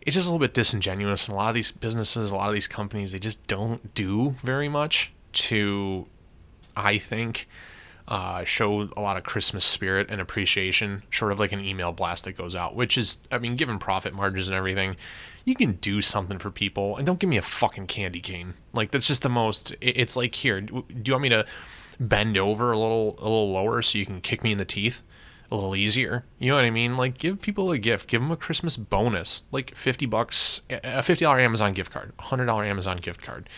It's 0.00 0.14
just 0.14 0.26
a 0.26 0.30
little 0.30 0.44
bit 0.44 0.54
disingenuous, 0.54 1.28
and 1.28 1.34
a 1.34 1.36
lot 1.36 1.50
of 1.50 1.54
these 1.54 1.72
businesses, 1.72 2.30
a 2.30 2.36
lot 2.36 2.48
of 2.48 2.54
these 2.54 2.68
companies, 2.68 3.12
they 3.12 3.18
just 3.18 3.46
don't 3.46 3.94
do 3.94 4.36
very 4.42 4.68
much 4.68 5.12
to, 5.32 6.06
I 6.76 6.98
think, 6.98 7.46
uh, 8.06 8.44
show 8.44 8.88
a 8.96 9.00
lot 9.00 9.16
of 9.16 9.24
Christmas 9.24 9.64
spirit 9.64 10.10
and 10.10 10.20
appreciation, 10.20 11.02
short 11.08 11.32
of 11.32 11.40
like 11.40 11.52
an 11.52 11.64
email 11.64 11.92
blast 11.92 12.24
that 12.24 12.36
goes 12.36 12.54
out, 12.54 12.74
which 12.74 12.98
is, 12.98 13.18
I 13.32 13.38
mean, 13.38 13.56
given 13.56 13.78
profit 13.78 14.14
margins 14.14 14.48
and 14.48 14.56
everything, 14.56 14.96
you 15.44 15.54
can 15.54 15.72
do 15.72 16.00
something 16.02 16.38
for 16.38 16.50
people. 16.50 16.96
And 16.96 17.06
don't 17.06 17.18
give 17.18 17.30
me 17.30 17.36
a 17.36 17.42
fucking 17.42 17.86
candy 17.86 18.20
cane. 18.20 18.54
Like, 18.72 18.90
that's 18.90 19.06
just 19.06 19.22
the 19.22 19.28
most, 19.28 19.74
it's 19.80 20.16
like, 20.16 20.34
here, 20.34 20.60
do 20.60 20.84
you 21.04 21.12
want 21.12 21.22
me 21.22 21.28
to 21.30 21.46
bend 21.98 22.36
over 22.36 22.72
a 22.72 22.78
little, 22.78 23.16
a 23.18 23.24
little 23.24 23.52
lower 23.52 23.80
so 23.82 23.98
you 23.98 24.06
can 24.06 24.20
kick 24.20 24.42
me 24.42 24.52
in 24.52 24.58
the 24.58 24.64
teeth? 24.64 25.02
A 25.50 25.54
little 25.54 25.76
easier, 25.76 26.24
you 26.38 26.48
know 26.48 26.56
what 26.56 26.64
I 26.64 26.70
mean? 26.70 26.96
Like, 26.96 27.18
give 27.18 27.40
people 27.40 27.70
a 27.70 27.78
gift, 27.78 28.08
give 28.08 28.22
them 28.22 28.30
a 28.30 28.36
Christmas 28.36 28.78
bonus, 28.78 29.44
like 29.52 29.74
fifty 29.76 30.06
bucks, 30.06 30.62
a 30.70 31.02
fifty 31.02 31.26
dollar 31.26 31.38
Amazon 31.38 31.74
gift 31.74 31.92
card, 31.92 32.12
a 32.18 32.22
hundred 32.22 32.46
dollar 32.46 32.64
Amazon 32.64 32.96
gift 32.96 33.22
card, 33.22 33.48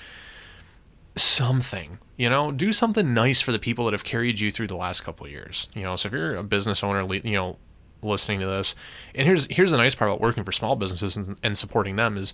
something 1.16 1.98
you 2.18 2.30
know? 2.30 2.50
Do 2.50 2.72
something 2.72 3.12
nice 3.12 3.40
for 3.40 3.52
the 3.52 3.58
people 3.58 3.84
that 3.86 3.92
have 3.92 4.04
carried 4.04 4.38
you 4.40 4.50
through 4.50 4.68
the 4.68 4.76
last 4.76 5.02
couple 5.02 5.26
years 5.28 5.68
you 5.74 5.82
know? 5.82 5.96
So 5.96 6.08
if 6.08 6.12
you're 6.12 6.36
a 6.36 6.42
business 6.42 6.84
owner 6.84 7.12
you 7.14 7.32
know 7.32 7.56
listening 8.02 8.40
to 8.40 8.46
this 8.46 8.74
and 9.14 9.26
here's 9.26 9.46
here's 9.46 9.70
the 9.70 9.76
nice 9.76 9.94
part 9.94 10.10
about 10.10 10.20
working 10.20 10.44
for 10.44 10.52
small 10.52 10.76
businesses 10.76 11.16
and, 11.16 11.36
and 11.42 11.56
supporting 11.56 11.96
them 11.96 12.16
is 12.16 12.32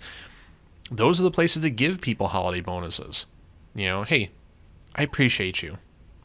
those 0.91 1.19
are 1.19 1.23
the 1.23 1.31
places 1.31 1.61
that 1.61 1.71
give 1.71 2.01
people 2.01 2.27
holiday 2.27 2.61
bonuses. 2.61 3.25
You 3.73 3.87
know 3.87 4.03
hey 4.03 4.31
i 4.95 5.03
appreciate 5.03 5.63
you. 5.63 5.77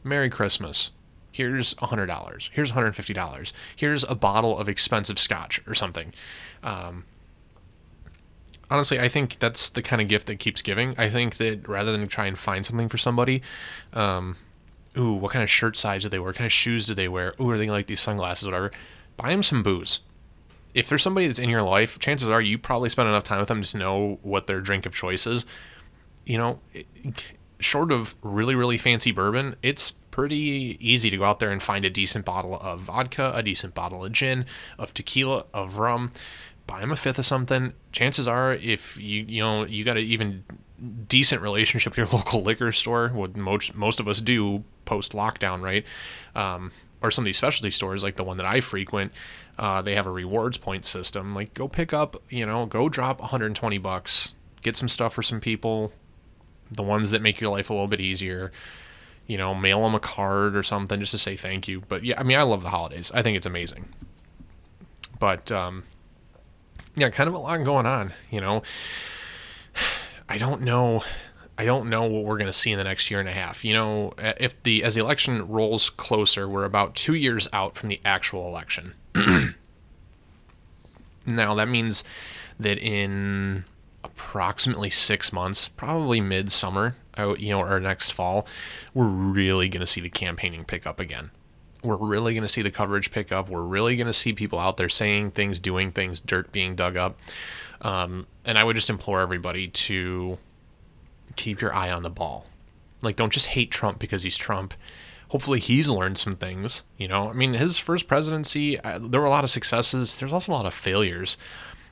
Merry 0.03 0.29
christmas. 0.29 0.91
Here's 1.31 1.75
$100 1.75 2.49
here's 2.53 2.71
$150 2.73 3.53
here's 3.75 4.03
a 4.03 4.15
bottle 4.15 4.57
of 4.57 4.67
expensive 4.67 5.19
scotch 5.19 5.61
or 5.67 5.73
something. 5.73 6.13
Um, 6.63 7.05
honestly, 8.69 8.99
I 8.99 9.07
think 9.07 9.39
that's 9.39 9.69
the 9.69 9.81
kind 9.81 10.01
of 10.01 10.07
gift 10.07 10.27
that 10.27 10.39
keeps 10.39 10.61
giving. 10.61 10.95
I 10.97 11.09
think 11.09 11.37
that 11.37 11.67
rather 11.67 11.91
than 11.91 12.07
try 12.07 12.25
and 12.25 12.37
find 12.37 12.65
something 12.65 12.89
for 12.89 12.97
somebody, 12.97 13.41
um, 13.93 14.35
ooh, 14.97 15.13
what 15.13 15.31
kind 15.31 15.43
of 15.43 15.49
shirt 15.49 15.77
size 15.77 16.03
do 16.03 16.09
they 16.09 16.19
wear? 16.19 16.29
What 16.29 16.35
kind 16.35 16.45
of 16.45 16.51
shoes 16.51 16.87
do 16.87 16.93
they 16.93 17.07
wear? 17.07 17.33
Ooh, 17.39 17.49
are 17.49 17.57
they 17.57 17.69
like 17.69 17.87
these 17.87 18.01
sunglasses, 18.01 18.45
whatever? 18.45 18.71
Buy 19.17 19.29
them 19.31 19.43
some 19.43 19.63
booze. 19.63 20.01
If 20.73 20.87
there's 20.87 21.01
somebody 21.01 21.25
that's 21.27 21.39
in 21.39 21.49
your 21.49 21.63
life, 21.63 21.97
chances 21.99 22.29
are 22.29 22.41
you 22.41 22.57
probably 22.57 22.89
spend 22.89 23.09
enough 23.09 23.23
time 23.23 23.39
with 23.39 23.47
them 23.47 23.63
to 23.63 23.77
know 23.77 24.19
what 24.21 24.47
their 24.47 24.61
drink 24.61 24.85
of 24.85 24.93
choice 24.93 25.25
is. 25.25 25.45
you 26.29 26.37
know, 26.37 26.59
short 27.59 27.91
of 27.91 28.15
really, 28.21 28.53
really 28.53 28.77
fancy 28.77 29.11
bourbon, 29.11 29.55
it's 29.63 29.91
pretty 30.11 30.77
easy 30.79 31.09
to 31.09 31.17
go 31.17 31.23
out 31.23 31.39
there 31.39 31.51
and 31.51 31.61
find 31.61 31.83
a 31.83 31.89
decent 31.89 32.23
bottle 32.23 32.57
of 32.59 32.81
vodka, 32.81 33.31
a 33.33 33.41
decent 33.41 33.73
bottle 33.73 34.05
of 34.05 34.11
gin, 34.11 34.45
of 34.77 34.93
tequila, 34.93 35.45
of 35.53 35.79
rum. 35.79 36.11
Buy 36.69 36.81
them 36.81 36.91
a 36.91 36.95
fifth 36.95 37.17
of 37.17 37.25
something. 37.25 37.73
Chances 37.91 38.27
are, 38.27 38.53
if 38.53 38.95
you 38.95 39.25
you 39.27 39.41
know 39.41 39.65
you 39.65 39.83
got 39.83 39.97
an 39.97 40.03
even 40.03 40.43
decent 41.07 41.41
relationship 41.41 41.93
with 41.93 41.97
your 41.97 42.07
local 42.17 42.43
liquor 42.43 42.71
store, 42.71 43.09
what 43.09 43.35
most 43.35 43.73
most 43.73 43.99
of 43.99 44.07
us 44.07 44.21
do 44.21 44.63
post 44.85 45.13
lockdown, 45.13 45.61
right? 45.61 45.83
Um, 46.35 46.71
or 47.01 47.09
some 47.09 47.23
of 47.23 47.25
these 47.25 47.37
specialty 47.37 47.71
stores, 47.71 48.03
like 48.03 48.17
the 48.17 48.23
one 48.23 48.37
that 48.37 48.45
I 48.45 48.59
frequent, 48.59 49.13
uh, 49.57 49.81
they 49.81 49.95
have 49.95 50.05
a 50.05 50.11
rewards 50.11 50.59
point 50.59 50.85
system. 50.85 51.33
Like, 51.33 51.55
go 51.55 51.67
pick 51.67 51.91
up, 51.91 52.17
you 52.29 52.45
know, 52.45 52.67
go 52.67 52.87
drop 52.87 53.19
120 53.19 53.77
bucks, 53.79 54.35
get 54.61 54.75
some 54.75 54.89
stuff 54.89 55.13
for 55.13 55.23
some 55.23 55.39
people, 55.39 55.91
the 56.69 56.83
ones 56.83 57.09
that 57.09 57.21
make 57.23 57.41
your 57.41 57.49
life 57.49 57.71
a 57.71 57.73
little 57.73 57.87
bit 57.87 58.01
easier. 58.01 58.51
You 59.25 59.37
know, 59.37 59.55
mail 59.55 59.83
them 59.83 59.95
a 59.95 59.99
card 59.99 60.55
or 60.55 60.63
something 60.63 60.99
just 60.99 61.11
to 61.11 61.17
say 61.17 61.35
thank 61.35 61.67
you. 61.67 61.83
But 61.87 62.03
yeah, 62.03 62.19
I 62.19 62.23
mean, 62.23 62.37
I 62.37 62.43
love 62.43 62.63
the 62.63 62.69
holidays. 62.69 63.11
I 63.13 63.21
think 63.21 63.37
it's 63.37 63.45
amazing. 63.45 63.87
But 65.19 65.51
um, 65.51 65.83
yeah, 66.99 67.09
kind 67.09 67.27
of 67.27 67.33
a 67.33 67.37
lot 67.37 67.63
going 67.63 67.85
on. 67.85 68.13
You 68.29 68.41
know, 68.41 68.63
I 70.27 70.37
don't 70.37 70.61
know. 70.61 71.03
I 71.57 71.65
don't 71.65 71.89
know 71.89 72.03
what 72.03 72.23
we're 72.23 72.37
going 72.37 72.47
to 72.47 72.53
see 72.53 72.71
in 72.71 72.77
the 72.77 72.83
next 72.83 73.11
year 73.11 73.19
and 73.19 73.27
a 73.27 73.33
half. 73.33 73.65
You 73.65 73.73
know, 73.73 74.13
if 74.17 74.61
the 74.63 74.83
as 74.83 74.95
the 74.95 75.01
election 75.01 75.47
rolls 75.47 75.89
closer, 75.89 76.47
we're 76.47 76.65
about 76.65 76.95
two 76.95 77.13
years 77.13 77.47
out 77.51 77.75
from 77.75 77.89
the 77.89 77.99
actual 78.05 78.47
election. 78.47 78.93
now 81.25 81.53
that 81.55 81.67
means 81.67 82.03
that 82.59 82.77
in 82.77 83.65
approximately 84.03 84.89
six 84.89 85.33
months, 85.33 85.69
probably 85.69 86.21
midsummer, 86.21 86.95
you 87.37 87.49
know, 87.49 87.61
or 87.61 87.79
next 87.79 88.11
fall, 88.11 88.47
we're 88.93 89.07
really 89.07 89.69
going 89.69 89.81
to 89.81 89.87
see 89.87 90.01
the 90.01 90.09
campaigning 90.09 90.63
pick 90.63 90.87
up 90.87 90.99
again. 90.99 91.31
We're 91.83 91.95
really 91.95 92.33
going 92.33 92.43
to 92.43 92.49
see 92.49 92.61
the 92.61 92.71
coverage 92.71 93.11
pick 93.11 93.31
up. 93.31 93.49
We're 93.49 93.61
really 93.61 93.95
going 93.95 94.07
to 94.07 94.13
see 94.13 94.33
people 94.33 94.59
out 94.59 94.77
there 94.77 94.89
saying 94.89 95.31
things, 95.31 95.59
doing 95.59 95.91
things, 95.91 96.19
dirt 96.19 96.51
being 96.51 96.75
dug 96.75 96.97
up. 96.97 97.17
Um, 97.81 98.27
and 98.45 98.57
I 98.57 98.63
would 98.63 98.75
just 98.75 98.89
implore 98.89 99.21
everybody 99.21 99.67
to 99.67 100.37
keep 101.35 101.61
your 101.61 101.73
eye 101.73 101.91
on 101.91 102.03
the 102.03 102.09
ball. 102.09 102.45
Like, 103.01 103.15
don't 103.15 103.31
just 103.31 103.47
hate 103.47 103.71
Trump 103.71 103.99
because 103.99 104.23
he's 104.23 104.35
Trump. 104.35 104.73
Hopefully, 105.29 105.59
he's 105.59 105.89
learned 105.89 106.17
some 106.17 106.35
things. 106.35 106.83
You 106.97 107.07
know, 107.07 107.29
I 107.29 107.33
mean, 107.33 107.53
his 107.53 107.77
first 107.77 108.07
presidency, 108.07 108.77
there 108.99 109.21
were 109.21 109.27
a 109.27 109.29
lot 109.29 109.43
of 109.43 109.49
successes. 109.49 110.19
There's 110.19 110.33
also 110.33 110.51
a 110.51 110.55
lot 110.55 110.65
of 110.65 110.73
failures. 110.73 111.37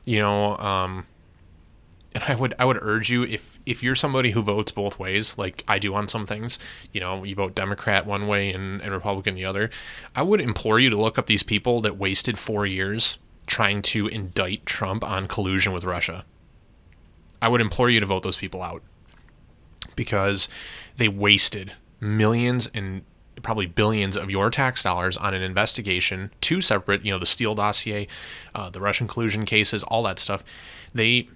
You 0.03 0.19
know, 0.19 0.57
um, 0.57 1.05
and 2.13 2.23
I 2.27 2.35
would 2.35 2.53
I 2.57 2.65
would 2.65 2.79
urge 2.81 3.09
you 3.09 3.23
if 3.23 3.59
if 3.65 3.83
you're 3.83 3.95
somebody 3.95 4.31
who 4.31 4.41
votes 4.41 4.71
both 4.71 4.99
ways, 4.99 5.37
like 5.37 5.63
I 5.67 5.79
do 5.79 5.93
on 5.93 6.07
some 6.07 6.25
things, 6.25 6.59
you 6.91 6.99
know, 6.99 7.23
you 7.23 7.35
vote 7.35 7.55
Democrat 7.55 8.05
one 8.05 8.27
way 8.27 8.51
and, 8.51 8.81
and 8.81 8.91
Republican 8.91 9.35
the 9.35 9.45
other. 9.45 9.69
I 10.15 10.23
would 10.23 10.41
implore 10.41 10.79
you 10.79 10.89
to 10.89 10.97
look 10.97 11.17
up 11.17 11.27
these 11.27 11.43
people 11.43 11.81
that 11.81 11.97
wasted 11.97 12.37
four 12.39 12.65
years 12.65 13.17
trying 13.47 13.81
to 13.81 14.07
indict 14.07 14.65
Trump 14.65 15.03
on 15.03 15.27
collusion 15.27 15.73
with 15.73 15.83
Russia. 15.83 16.25
I 17.41 17.47
would 17.47 17.61
implore 17.61 17.89
you 17.89 17.99
to 17.99 18.05
vote 18.05 18.23
those 18.23 18.37
people 18.37 18.61
out 18.61 18.81
because 19.95 20.49
they 20.95 21.07
wasted 21.07 21.73
millions 21.99 22.69
and 22.73 23.03
probably 23.43 23.67
billions 23.67 24.17
of 24.17 24.31
your 24.31 24.49
tax 24.49 24.83
dollars 24.83 25.15
on 25.17 25.33
an 25.33 25.41
investigation, 25.41 26.31
two 26.41 26.61
separate, 26.61 27.05
you 27.05 27.11
know, 27.11 27.19
the 27.19 27.25
Steele 27.25 27.55
dossier, 27.55 28.07
uh, 28.55 28.69
the 28.69 28.79
Russian 28.79 29.07
collusion 29.07 29.45
cases, 29.45 29.83
all 29.83 30.03
that 30.03 30.19
stuff. 30.19 30.43
They 30.93 31.29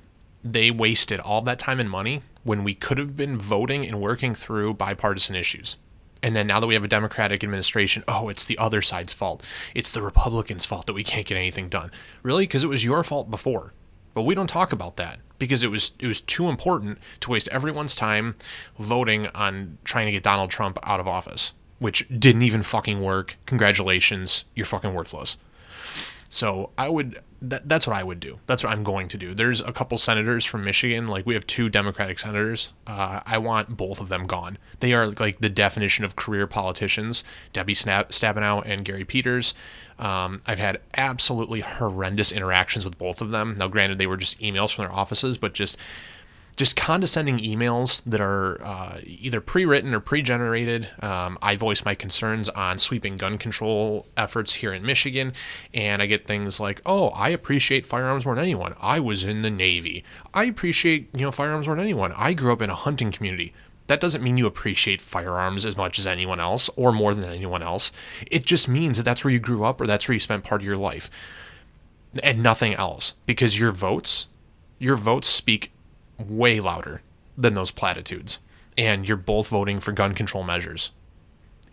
they 0.44 0.72
wasted 0.72 1.20
all 1.20 1.42
that 1.42 1.60
time 1.60 1.80
and 1.80 1.90
money 1.90 2.22
when 2.44 2.64
we 2.64 2.74
could 2.74 2.98
have 2.98 3.16
been 3.16 3.38
voting 3.38 3.86
and 3.86 4.02
working 4.02 4.34
through 4.34 4.74
bipartisan 4.74 5.36
issues. 5.36 5.78
And 6.24 6.36
then 6.36 6.48
now 6.48 6.60
that 6.60 6.68
we 6.68 6.76
have 6.76 6.84
a 6.84 6.88
Democratic 6.88 7.44
administration, 7.44 8.04
oh, 8.08 8.30
it's 8.30 8.46
the 8.46 8.58
other 8.58 8.82
side's 8.82 9.14
fault. 9.14 9.46
It's 9.74 9.92
the 9.92 10.02
Republicans' 10.02 10.66
fault 10.66 10.86
that 10.86 10.94
we 10.94 11.04
can't 11.04 11.26
get 11.26 11.38
anything 11.38 11.68
done. 11.68 11.92
Really? 12.22 12.44
Because 12.44 12.64
it 12.64 12.70
was 12.70 12.86
your 12.86 13.04
fault 13.04 13.32
before. 13.32 13.74
But 14.14 14.24
we 14.24 14.36
don't 14.36 14.48
talk 14.48 14.72
about 14.72 14.98
that 14.98 15.20
because 15.40 15.64
it 15.64 15.72
was 15.72 15.94
it 16.00 16.08
was 16.08 16.22
too 16.22 16.50
important 16.50 17.00
to 17.22 17.32
waste 17.32 17.48
everyone's 17.48 17.96
time 17.96 18.36
voting 18.78 19.28
on 19.28 19.78
trying 19.84 20.06
to 20.06 20.12
get 20.12 20.22
Donald 20.22 20.52
Trump 20.52 20.78
out 20.84 21.00
of 21.00 21.08
office, 21.08 21.54
which 21.80 22.08
didn't 22.10 22.44
even 22.44 22.62
fucking 22.62 23.02
work. 23.02 23.38
Congratulations, 23.46 24.46
you're 24.54 24.66
fucking 24.66 24.94
worthless. 24.94 25.38
So 26.32 26.72
I 26.78 26.90
would 26.90 27.22
that, 27.42 27.68
that's 27.68 27.88
what 27.88 27.96
I 27.96 28.04
would 28.04 28.20
do. 28.20 28.40
That's 28.46 28.64
what 28.64 28.72
I'm 28.72 28.84
going 28.84 29.08
to 29.10 29.18
do. 29.18 29.34
There's 29.34 29.62
a 29.62 29.74
couple 29.74 29.98
senators 29.98 30.46
from 30.46 30.64
Michigan. 30.64 31.08
Like 31.08 31.26
we 31.26 31.34
have 31.34 31.46
two 31.46 31.70
Democratic 31.70 32.20
senators. 32.20 32.74
Uh, 32.88 33.20
I 33.26 33.38
want 33.38 33.76
both 33.76 34.00
of 34.00 34.10
them 34.10 34.26
gone. 34.26 34.58
They 34.80 34.94
are 34.94 35.08
like 35.08 35.40
the 35.40 35.50
definition 35.50 36.06
of 36.06 36.16
career 36.16 36.48
politicians. 36.48 37.24
Debbie 37.52 37.74
Stabenow 37.74 38.64
and 38.66 38.86
Gary 38.86 39.04
Peters. 39.04 39.54
Um, 40.00 40.42
I've 40.48 40.60
had 40.60 40.80
absolutely 40.96 41.62
horrendous 41.62 42.32
interactions 42.32 42.86
with 42.86 42.98
both 42.98 43.22
of 43.22 43.32
them. 43.32 43.58
Now, 43.60 43.68
granted, 43.68 43.98
they 43.98 44.08
were 44.08 44.18
just 44.18 44.40
emails 44.40 44.74
from 44.74 44.86
their 44.86 44.94
offices, 44.94 45.38
but 45.38 45.54
just 45.54 45.78
just 46.58 46.76
condescending 46.76 47.40
emails 47.40 48.02
that 48.06 48.22
are 48.22 48.62
uh, 48.64 49.00
either 49.04 49.42
pre-written 49.42 49.94
or 49.94 50.00
pre-generated. 50.00 50.90
Um, 51.02 51.38
I 51.42 51.56
voice 51.56 51.86
my 51.86 51.96
concerns 51.96 52.50
on 52.50 52.78
sweeping 52.78 53.18
gun 53.18 53.38
control 53.38 54.08
efforts 54.18 54.56
here 54.56 54.74
in 54.74 54.86
Michigan, 54.86 55.34
and 55.74 56.02
I 56.02 56.06
get 56.06 56.28
things 56.28 56.60
like, 56.60 56.82
"Oh, 56.86 57.10
I 57.10 57.30
appreciate 57.30 57.86
firearms 57.86 58.26
more 58.26 58.36
than 58.36 58.44
anyone. 58.44 58.76
I 58.82 59.00
was 59.00 59.24
in 59.24 59.42
the 59.42 59.50
Navy. 59.50 60.04
I 60.34 60.46
appreciate 60.46 61.10
you 61.14 61.22
know 61.22 61.32
firearms 61.32 61.68
more 61.68 61.76
than 61.76 61.86
anyone. 61.86 62.14
I 62.18 62.34
grew 62.34 62.54
up 62.54 62.62
in 62.62 62.70
a 62.70 62.76
hunting 62.76 63.12
community." 63.12 63.54
That 63.88 64.00
doesn't 64.00 64.24
mean 64.24 64.38
you 64.38 64.46
appreciate 64.46 65.02
firearms 65.02 65.66
as 65.66 65.76
much 65.76 66.00
as 66.00 66.08
anyone 66.08 66.40
else 66.40 66.70
or 66.78 66.94
more 66.94 67.14
than 67.14 67.30
anyone 67.30 67.62
else. 67.62 67.92
It 68.30 68.46
just 68.46 68.70
means 68.70 68.96
that 68.96 69.04
that's 69.04 69.26
where 69.26 69.34
you 69.34 69.40
grew 69.40 69.66
up 69.66 69.82
or 69.82 69.88
that's 69.88 70.08
where 70.08 70.14
you 70.14 70.20
spent 70.20 70.46
part 70.46 70.62
of 70.62 70.66
your 70.66 70.78
life 70.78 71.10
and 72.24 72.42
nothing 72.42 72.74
else 72.74 73.16
because 73.26 73.60
your 73.60 73.72
votes 73.72 74.28
your 74.80 74.96
votes 74.96 75.28
speak 75.28 75.72
way 76.30 76.60
louder 76.60 77.02
than 77.38 77.54
those 77.54 77.72
platitudes. 77.72 78.40
And 78.78 79.08
you're 79.08 79.18
both 79.18 79.48
voting 79.50 79.80
for 79.80 79.92
gun 79.92 80.14
control 80.14 80.44
measures. 80.44 80.92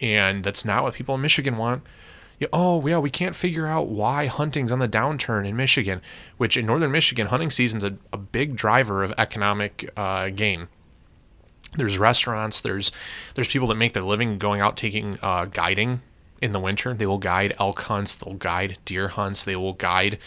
And 0.00 0.44
that's 0.44 0.64
not 0.64 0.82
what 0.82 0.94
people 0.94 1.14
in 1.14 1.20
Michigan 1.20 1.56
want. 1.56 1.82
oh, 2.52 2.86
yeah, 2.86 2.98
we 2.98 3.10
can't 3.10 3.34
figure 3.34 3.66
out 3.66 3.88
why 3.88 4.26
hunting's 4.26 4.70
on 4.70 4.78
the 4.78 4.88
downturn 4.88 5.46
in 5.46 5.56
Michigan, 5.56 6.00
which 6.36 6.56
in 6.56 6.66
northern 6.66 6.92
Michigan, 6.92 7.28
hunting 7.28 7.50
season's 7.50 7.84
a, 7.84 7.96
a 8.12 8.16
big 8.16 8.54
driver 8.54 9.02
of 9.02 9.12
economic 9.18 9.90
uh, 9.96 10.28
gain. 10.28 10.68
There's 11.76 11.98
restaurants, 11.98 12.60
there's 12.60 12.92
there's 13.34 13.48
people 13.48 13.68
that 13.68 13.74
make 13.74 13.92
their 13.92 14.02
living 14.02 14.38
going 14.38 14.60
out 14.60 14.76
taking 14.76 15.18
uh, 15.20 15.44
guiding 15.46 16.00
in 16.40 16.52
the 16.52 16.60
winter. 16.60 16.94
They 16.94 17.06
will 17.06 17.18
guide 17.18 17.54
elk 17.58 17.82
hunts, 17.82 18.14
they'll 18.14 18.34
guide 18.34 18.78
deer 18.84 19.08
hunts, 19.08 19.44
they 19.44 19.56
will 19.56 19.74
guide, 19.74 20.18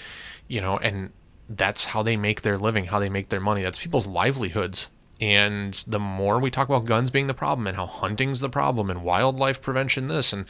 you 0.48 0.62
know, 0.62 0.78
and 0.78 1.12
that's 1.58 1.86
how 1.86 2.04
they 2.04 2.18
make 2.18 2.42
their 2.42 2.58
living, 2.58 2.86
how 2.86 3.00
they 3.00 3.10
make 3.10 3.30
their 3.30 3.40
money. 3.40 3.64
That's 3.64 3.80
people's 3.80 4.08
livelihoods. 4.08 4.90
And 5.20 5.74
the 5.88 6.00
more 6.00 6.40
we 6.40 6.50
talk 6.50 6.68
about 6.68 6.86
guns 6.86 7.12
being 7.12 7.28
the 7.28 7.34
problem 7.34 7.68
and 7.68 7.78
how 7.78 7.86
hunting's 7.86 8.40
the 8.40 8.50
problem 8.50 8.90
and 8.90 9.04
wildlife 9.04 9.62
prevention 9.62 10.08
this 10.08 10.34
and 10.34 10.46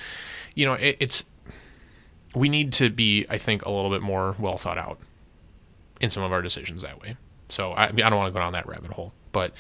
you 0.56 0.66
know 0.66 0.74
it, 0.76 0.96
it's 1.02 1.26
we 2.34 2.48
need 2.48 2.72
to 2.74 2.90
be 2.90 3.26
I 3.30 3.38
think 3.38 3.66
a 3.66 3.72
little 3.72 3.90
bit 3.90 4.02
more 4.02 4.36
well 4.40 4.58
thought 4.58 4.78
out 4.78 4.98
in 6.00 6.10
some 6.10 6.24
of 6.24 6.32
our 6.32 6.42
decisions 6.42 6.84
that 6.84 7.02
way. 7.02 7.18
So 7.50 7.74
I, 7.74 7.88
I 7.88 7.92
don't 7.92 8.16
want 8.16 8.28
to 8.28 8.32
go 8.32 8.40
down 8.40 8.54
that 8.54 8.66
rabbit 8.66 8.92
hole, 8.92 9.12
but 9.34 9.54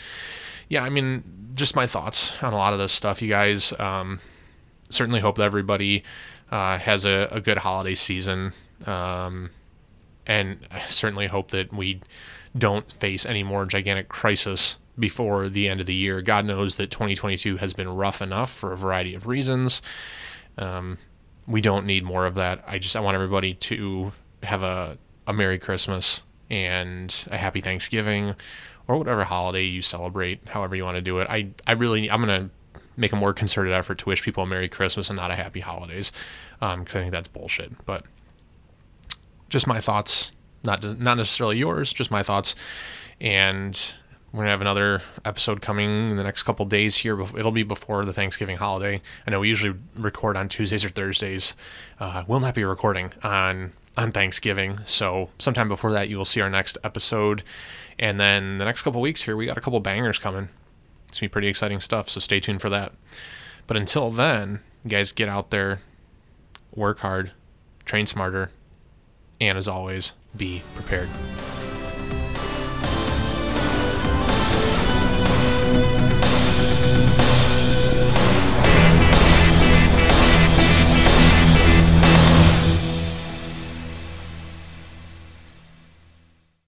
yeah, 0.69 0.81
I 0.81 0.89
mean 0.89 1.23
just 1.53 1.75
my 1.75 1.87
thoughts 1.87 2.41
on 2.41 2.53
a 2.53 2.57
lot 2.57 2.71
of 2.71 2.79
this 2.79 2.93
stuff. 2.93 3.21
You 3.21 3.27
guys 3.27 3.73
um, 3.79 4.21
certainly 4.89 5.19
hope 5.19 5.35
that 5.35 5.43
everybody 5.43 6.03
uh, 6.49 6.77
has 6.77 7.05
a, 7.05 7.27
a, 7.31 7.41
good 7.41 7.57
holiday 7.59 7.95
season. 7.95 8.53
Um, 8.85 9.49
and 10.25 10.59
I 10.71 10.81
certainly 10.81 11.27
hope 11.27 11.51
that 11.51 11.73
we 11.73 12.01
don't 12.57 12.91
face 12.91 13.25
any 13.25 13.43
more 13.43 13.65
gigantic 13.65 14.09
crisis 14.09 14.77
before 14.99 15.49
the 15.49 15.67
end 15.67 15.79
of 15.79 15.85
the 15.85 15.93
year. 15.93 16.21
God 16.21 16.45
knows 16.45 16.75
that 16.75 16.91
2022 16.91 17.57
has 17.57 17.73
been 17.73 17.89
rough 17.89 18.21
enough 18.21 18.51
for 18.51 18.73
a 18.73 18.77
variety 18.77 19.15
of 19.15 19.27
reasons. 19.27 19.81
Um, 20.57 20.97
we 21.47 21.61
don't 21.61 21.85
need 21.85 22.03
more 22.03 22.25
of 22.25 22.35
that. 22.35 22.63
I 22.67 22.77
just 22.77 22.95
I 22.95 22.99
want 22.99 23.15
everybody 23.15 23.53
to 23.53 24.11
have 24.43 24.63
a 24.63 24.97
a 25.27 25.33
Merry 25.33 25.59
Christmas 25.59 26.23
and 26.49 27.27
a 27.29 27.37
Happy 27.37 27.61
Thanksgiving 27.61 28.35
or 28.87 28.97
whatever 28.97 29.23
holiday 29.23 29.63
you 29.63 29.81
celebrate, 29.81 30.47
however 30.49 30.75
you 30.75 30.83
want 30.83 30.95
to 30.95 31.01
do 31.01 31.19
it. 31.19 31.27
I 31.29 31.49
I 31.65 31.73
really 31.73 32.09
I'm 32.09 32.19
gonna 32.19 32.49
make 32.97 33.13
a 33.13 33.15
more 33.15 33.33
concerted 33.33 33.73
effort 33.73 33.97
to 33.99 34.05
wish 34.05 34.21
people 34.21 34.43
a 34.43 34.47
Merry 34.47 34.69
Christmas 34.69 35.09
and 35.09 35.17
not 35.17 35.31
a 35.31 35.35
Happy 35.35 35.61
Holidays 35.61 36.11
because 36.59 36.73
um, 36.73 36.81
I 36.81 36.85
think 36.85 37.11
that's 37.11 37.27
bullshit. 37.27 37.85
But 37.85 38.05
just 39.51 39.67
my 39.67 39.79
thoughts, 39.79 40.33
not 40.63 40.83
not 40.97 41.17
necessarily 41.17 41.57
yours, 41.57 41.93
just 41.93 42.09
my 42.09 42.23
thoughts. 42.23 42.55
And 43.19 43.93
we're 44.31 44.39
gonna 44.39 44.51
have 44.51 44.61
another 44.61 45.01
episode 45.25 45.61
coming 45.61 46.09
in 46.09 46.15
the 46.15 46.23
next 46.23 46.43
couple 46.43 46.65
days 46.65 46.97
here. 46.97 47.19
It'll 47.21 47.51
be 47.51 47.63
before 47.63 48.05
the 48.05 48.13
Thanksgiving 48.13 48.57
holiday. 48.57 49.01
I 49.27 49.31
know 49.31 49.41
we 49.41 49.49
usually 49.49 49.77
record 49.95 50.37
on 50.37 50.47
Tuesdays 50.47 50.85
or 50.85 50.89
Thursdays. 50.89 51.55
Uh, 51.99 52.23
we'll 52.27 52.39
not 52.39 52.55
be 52.55 52.63
recording 52.63 53.11
on 53.23 53.73
on 53.97 54.13
Thanksgiving, 54.13 54.79
so 54.85 55.29
sometime 55.37 55.67
before 55.67 55.91
that 55.91 56.07
you 56.07 56.17
will 56.17 56.25
see 56.25 56.39
our 56.39 56.49
next 56.49 56.77
episode. 56.83 57.43
And 57.99 58.19
then 58.19 58.57
the 58.57 58.65
next 58.65 58.83
couple 58.83 59.01
weeks 59.01 59.23
here, 59.23 59.35
we 59.35 59.45
got 59.45 59.57
a 59.57 59.61
couple 59.61 59.79
bangers 59.81 60.17
coming. 60.17 60.47
It's 61.09 61.19
gonna 61.19 61.27
be 61.27 61.33
pretty 61.33 61.49
exciting 61.49 61.81
stuff. 61.81 62.09
So 62.09 62.21
stay 62.21 62.39
tuned 62.39 62.61
for 62.61 62.69
that. 62.69 62.93
But 63.67 63.75
until 63.75 64.09
then, 64.11 64.61
guys, 64.87 65.11
get 65.11 65.27
out 65.27 65.51
there, 65.51 65.81
work 66.73 66.99
hard, 66.99 67.31
train 67.83 68.07
smarter, 68.07 68.51
and 69.41 69.57
as 69.57 69.67
always, 69.67 70.13
be 70.37 70.61
prepared. 70.75 71.09